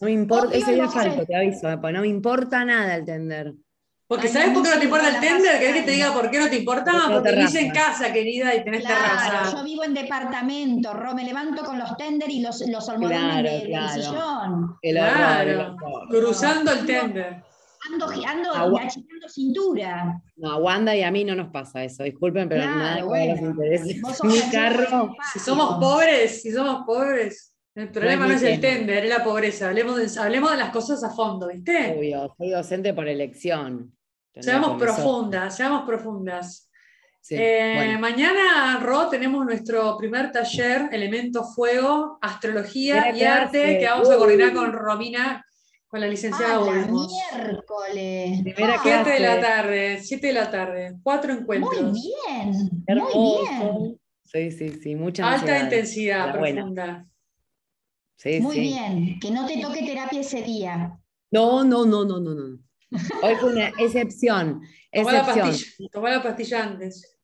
No 0.00 0.06
me 0.06 0.12
importa, 0.12 0.56
ese 0.56 0.72
día 0.74 0.88
falto, 0.88 1.24
te 1.26 1.36
aviso, 1.36 1.70
eh, 1.70 1.76
porque 1.78 1.92
no 1.92 2.00
me 2.00 2.08
importa 2.08 2.64
nada 2.64 2.96
el 2.96 3.04
tender. 3.04 3.52
Porque 4.08 4.26
Ay, 4.26 4.32
¿sabes 4.32 4.48
no, 4.48 4.54
por 4.54 4.62
qué 4.64 4.70
no 4.70 4.78
te 4.78 4.84
importa 4.84 5.08
el 5.08 5.20
tender? 5.20 5.58
¿Querés 5.58 5.74
que 5.76 5.82
te 5.82 5.90
diga 5.92 6.12
por 6.12 6.30
qué 6.30 6.38
no 6.38 6.48
te 6.50 6.56
importa? 6.56 6.92
Porque 6.92 7.14
Porque 7.14 7.30
vivís 7.36 7.54
en 7.54 7.70
casa, 7.70 8.12
querida, 8.12 8.54
y 8.54 8.64
tenés 8.64 8.80
Claro, 8.84 9.00
terraza. 9.02 9.56
yo 9.56 9.64
vivo 9.64 9.84
en 9.84 9.94
departamento, 9.94 10.92
Ro, 10.92 11.14
me 11.14 11.24
levanto 11.24 11.64
con 11.64 11.78
los 11.78 11.96
tender 11.96 12.30
y 12.30 12.40
los, 12.40 12.60
los 12.68 12.88
almohadones 12.88 13.22
Claro, 13.40 13.48
de- 13.50 13.58
del 13.58 13.68
claro. 13.70 14.02
sillón. 14.02 14.76
El 14.82 14.98
horror, 14.98 15.48
el 15.48 15.56
Claro, 15.56 15.76
cruzando 16.10 16.72
el 16.72 16.86
tender. 16.86 17.44
Ando, 17.90 18.06
ando 18.26 18.78
achicando 18.78 19.28
cintura. 19.28 20.20
No, 20.36 20.52
a 20.52 20.56
Wanda 20.58 20.94
y 20.94 21.02
a 21.02 21.10
mí 21.10 21.24
no 21.24 21.34
nos 21.34 21.48
pasa 21.50 21.82
eso, 21.82 22.04
disculpen, 22.04 22.48
pero 22.48 22.62
Claro, 22.62 22.78
nada 22.78 23.04
bueno. 23.04 23.54
nos 23.54 24.16
sos 24.16 24.26
Mi 24.26 24.40
carro. 24.52 25.14
Si 25.32 25.38
somos 25.40 25.78
pobres, 25.80 26.42
si 26.42 26.52
somos 26.52 26.84
pobres, 26.86 27.52
el 27.74 27.90
problema 27.90 28.26
no 28.26 28.34
es 28.34 28.42
el 28.42 28.60
tender, 28.60 29.04
es 29.04 29.10
la 29.10 29.24
pobreza. 29.24 29.68
Hablemos 29.68 29.96
de, 29.96 30.20
hablemos 30.20 30.50
de 30.52 30.56
las 30.58 30.70
cosas 30.70 31.02
a 31.02 31.10
fondo, 31.10 31.48
¿viste? 31.48 31.94
obvio, 31.98 32.34
soy 32.38 32.50
docente 32.50 32.94
por 32.94 33.08
elección. 33.08 33.96
Seamos 34.38 34.78
profundas, 34.80 35.56
seamos 35.56 35.82
profundas. 35.82 36.68
Sí, 37.20 37.36
Eh, 37.38 37.74
bueno. 37.76 38.00
Mañana, 38.00 38.80
Ro, 38.82 39.08
tenemos 39.08 39.44
nuestro 39.46 39.96
primer 39.96 40.32
taller, 40.32 40.88
Elemento 40.90 41.44
Fuego, 41.44 42.18
Astrología 42.20 43.14
y 43.16 43.22
Arte, 43.22 43.78
que 43.78 43.86
vamos 43.86 44.10
a 44.10 44.16
coordinar 44.16 44.52
con 44.52 44.72
Romina, 44.72 45.44
con 45.92 46.00
la 46.00 46.08
licenciada 46.08 46.54
Ah, 46.54 46.60
Olmos. 46.60 47.12
miércoles. 47.12 48.40
Primera 48.42 48.76
Ah, 48.76 48.80
Siete 48.82 49.10
de 49.10 49.20
la 49.20 49.26
clase. 49.36 49.40
tarde, 49.42 50.00
7 50.02 50.26
de 50.28 50.32
la 50.32 50.50
tarde, 50.50 50.96
cuatro 51.02 51.34
encuentros. 51.34 51.82
Muy 51.82 52.00
bien, 52.00 52.50
muy 52.50 52.82
Hermoso. 52.86 53.78
bien. 53.78 54.00
Sí, 54.24 54.50
sí, 54.52 54.70
sí, 54.80 54.96
mucha 54.96 55.24
Alta 55.28 55.40
ansiedad. 55.42 55.64
intensidad, 55.64 56.38
buena. 56.38 56.60
profunda. 56.62 57.06
Sí, 58.16 58.40
Muy 58.40 58.54
sí. 58.54 58.60
bien, 58.62 59.20
que 59.20 59.30
no 59.30 59.44
te 59.46 59.60
toque 59.60 59.82
terapia 59.84 60.20
ese 60.20 60.40
día. 60.40 60.98
No, 61.30 61.62
no, 61.62 61.84
no, 61.84 62.06
no, 62.06 62.18
no, 62.20 62.34
no. 62.34 62.58
Hoy 63.22 63.34
fue 63.38 63.52
una 63.52 63.68
excepción. 63.78 64.62
Excepción. 64.92 65.46
pastilla, 65.50 65.88
tomá 65.92 66.08
la 66.10 66.22
pastilla 66.22 66.62
antes. 66.64 67.18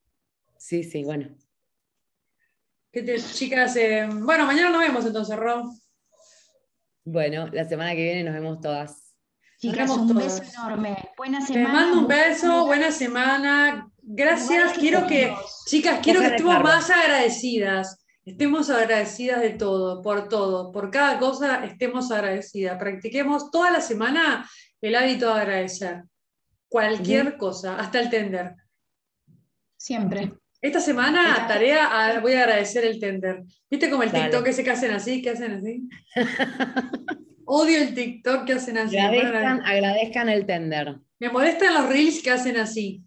Sí, 0.59 0.85
sí, 0.85 1.05
bueno. 1.05 1.35
¿Qué 2.93 3.03
te- 3.03 3.19
chicas, 3.19 3.75
eh, 3.77 4.07
bueno, 4.13 4.45
mañana 4.45 4.69
nos 4.69 4.81
vemos 4.83 5.07
entonces, 5.07 5.37
Ro. 5.37 5.71
Bueno, 7.11 7.49
la 7.53 7.65
semana 7.65 7.93
que 7.95 8.05
viene 8.05 8.23
nos 8.23 8.35
vemos 8.35 8.61
todas. 8.61 9.15
Chicas, 9.59 9.91
un 9.91 10.09
todas. 10.09 10.41
beso 10.41 10.53
enorme. 10.53 10.97
Buena 11.17 11.39
Te 11.41 11.55
semana. 11.55 11.73
mando 11.73 12.01
un 12.01 12.07
beso, 12.07 12.67
buena 12.67 12.93
semana. 12.93 13.91
Gracias, 14.03 14.75
quiero 14.75 15.07
que, 15.07 15.35
chicas, 15.67 16.01
quiero 16.03 16.21
que 16.21 16.27
estemos 16.27 16.63
más 16.63 16.91
agradecidas. 16.91 18.05
Estemos 18.27 18.69
agradecidas 18.69 19.41
de 19.41 19.51
todo, 19.51 20.03
por 20.03 20.29
todo, 20.29 20.71
por 20.71 20.91
cada 20.91 21.19
cosa 21.19 21.65
estemos 21.65 22.11
agradecidas. 22.13 22.79
Practiquemos 22.79 23.51
toda 23.51 23.71
la 23.71 23.81
semana 23.81 24.47
el 24.83 24.95
hábito 24.95 25.35
de 25.35 25.41
agradecer. 25.41 26.03
Cualquier 26.69 27.39
cosa, 27.39 27.79
hasta 27.79 28.01
el 28.01 28.11
tender. 28.11 28.55
Siempre. 29.79 30.35
Esta 30.61 30.81
semana, 30.81 31.47
tarea, 31.47 31.87
a- 31.87 32.21
voy 32.21 32.33
a 32.33 32.43
agradecer 32.43 32.85
el 32.85 32.99
tender. 32.99 33.45
¿Viste 33.71 33.89
como 33.91 34.03
el 34.03 34.11
Dale. 34.11 34.25
TikTok 34.25 34.47
ese 34.49 34.65
que 34.65 34.71
hacen 34.71 34.91
así? 34.93 35.23
que 35.23 35.31
hacen 35.31 35.53
así? 35.53 35.89
Odio 37.45 37.79
el 37.79 37.95
TikTok 37.95 38.45
que 38.45 38.53
hacen 38.55 38.77
así. 38.79 38.99
Agradezcan, 38.99 39.63
agradezcan 39.65 40.29
el 40.29 40.45
tender. 40.47 40.97
Me 41.21 41.31
molestan 41.31 41.75
los 41.75 41.89
reels 41.89 42.23
que 42.23 42.31
hacen 42.31 42.57
así. 42.57 43.03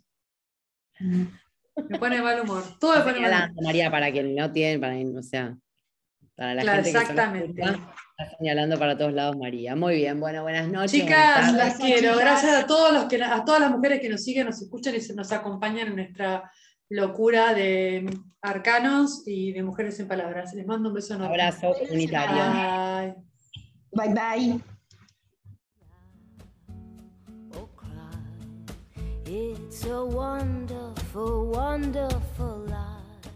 Me 0.99 1.99
pone 1.99 2.15
de 2.17 2.21
mal 2.21 2.41
humor. 2.41 2.63
Todo 2.79 2.95
me 2.97 3.01
pone 3.03 3.19
mal 3.21 3.49
humor. 3.51 3.63
María, 3.63 3.91
para 3.91 4.11
quien 4.11 4.33
no 4.35 4.51
tiene, 4.51 4.79
para, 4.79 4.95
o 4.97 5.21
sea, 5.23 5.55
para 6.35 6.55
la 6.55 6.61
Claro, 6.61 6.83
gente 6.83 6.91
que 6.91 6.97
exactamente. 6.99 7.61
escucha, 7.61 7.93
está 8.17 8.37
señalando 8.37 8.79
para 8.79 8.97
todos 8.97 9.13
lados 9.13 9.37
María. 9.37 9.75
Muy 9.75 9.95
bien, 9.95 10.19
bueno, 10.19 10.41
buenas 10.43 10.67
noches. 10.69 10.91
Chicas, 10.91 11.51
buenas 11.51 11.53
las 11.53 11.77
quiero. 11.77 12.17
Gracias 12.17 12.63
a 12.63 12.65
todos 12.65 12.93
los 12.93 13.05
que 13.05 13.21
a 13.21 13.43
todas 13.45 13.61
las 13.61 13.71
mujeres 13.71 13.99
que 13.99 14.09
nos 14.09 14.23
siguen, 14.23 14.45
nos 14.47 14.61
escuchan 14.61 14.95
y 14.95 15.01
se 15.01 15.13
nos 15.13 15.31
acompañan 15.31 15.87
en 15.89 15.95
nuestra 15.97 16.49
locura 16.91 17.53
de 17.53 18.19
arcanos 18.41 19.23
y 19.25 19.53
de 19.53 19.63
mujeres 19.63 19.99
en 19.99 20.07
palabras. 20.07 20.53
Les 20.53 20.67
mando 20.67 20.89
un 20.89 20.95
beso 20.95 21.13
Un 21.15 21.21
enorme. 21.21 21.41
abrazo 21.41 21.73
comunitario. 21.79 22.43
Bye. 22.43 23.15
Bye 23.93 24.13
bye. 24.13 24.59
or 27.57 27.69
cry. 27.75 27.91
It's 29.25 29.85
a 29.85 30.03
wonderful, 30.03 31.47
wonderful 31.55 32.65
life. 32.65 33.29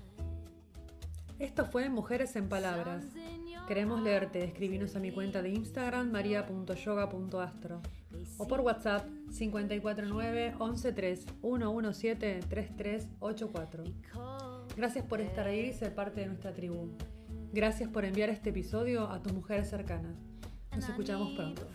Esto 1.39 1.65
fue 1.65 1.89
Mujeres 1.89 2.35
en 2.35 2.49
Palabras. 2.49 3.05
Queremos 3.67 4.01
leerte. 4.01 4.43
Escribinos 4.43 4.95
a 4.95 4.99
mi 4.99 5.11
cuenta 5.11 5.41
de 5.41 5.49
Instagram 5.49 6.11
maria.yoga.astro 6.11 7.81
o 8.38 8.47
por 8.47 8.61
WhatsApp 8.61 9.07
549 9.38 10.55
113 10.57 11.26
117 11.41 12.39
3384. 12.47 13.84
Gracias 14.76 15.05
por 15.05 15.22
estar 15.22 15.47
ahí 15.47 15.68
y 15.68 15.74
ser 15.74 15.93
parte 15.93 16.22
de 16.22 16.28
nuestra 16.28 16.53
tribu. 16.53 16.89
Gracias 17.53 17.89
por 17.89 18.03
enviar 18.05 18.30
este 18.30 18.49
episodio 18.49 19.09
a 19.09 19.22
tus 19.22 19.34
mujeres 19.34 19.70
cercanas. 19.70 20.18
Nos 20.76 20.89
escuchamos 20.89 21.32
pronto. 21.36 21.68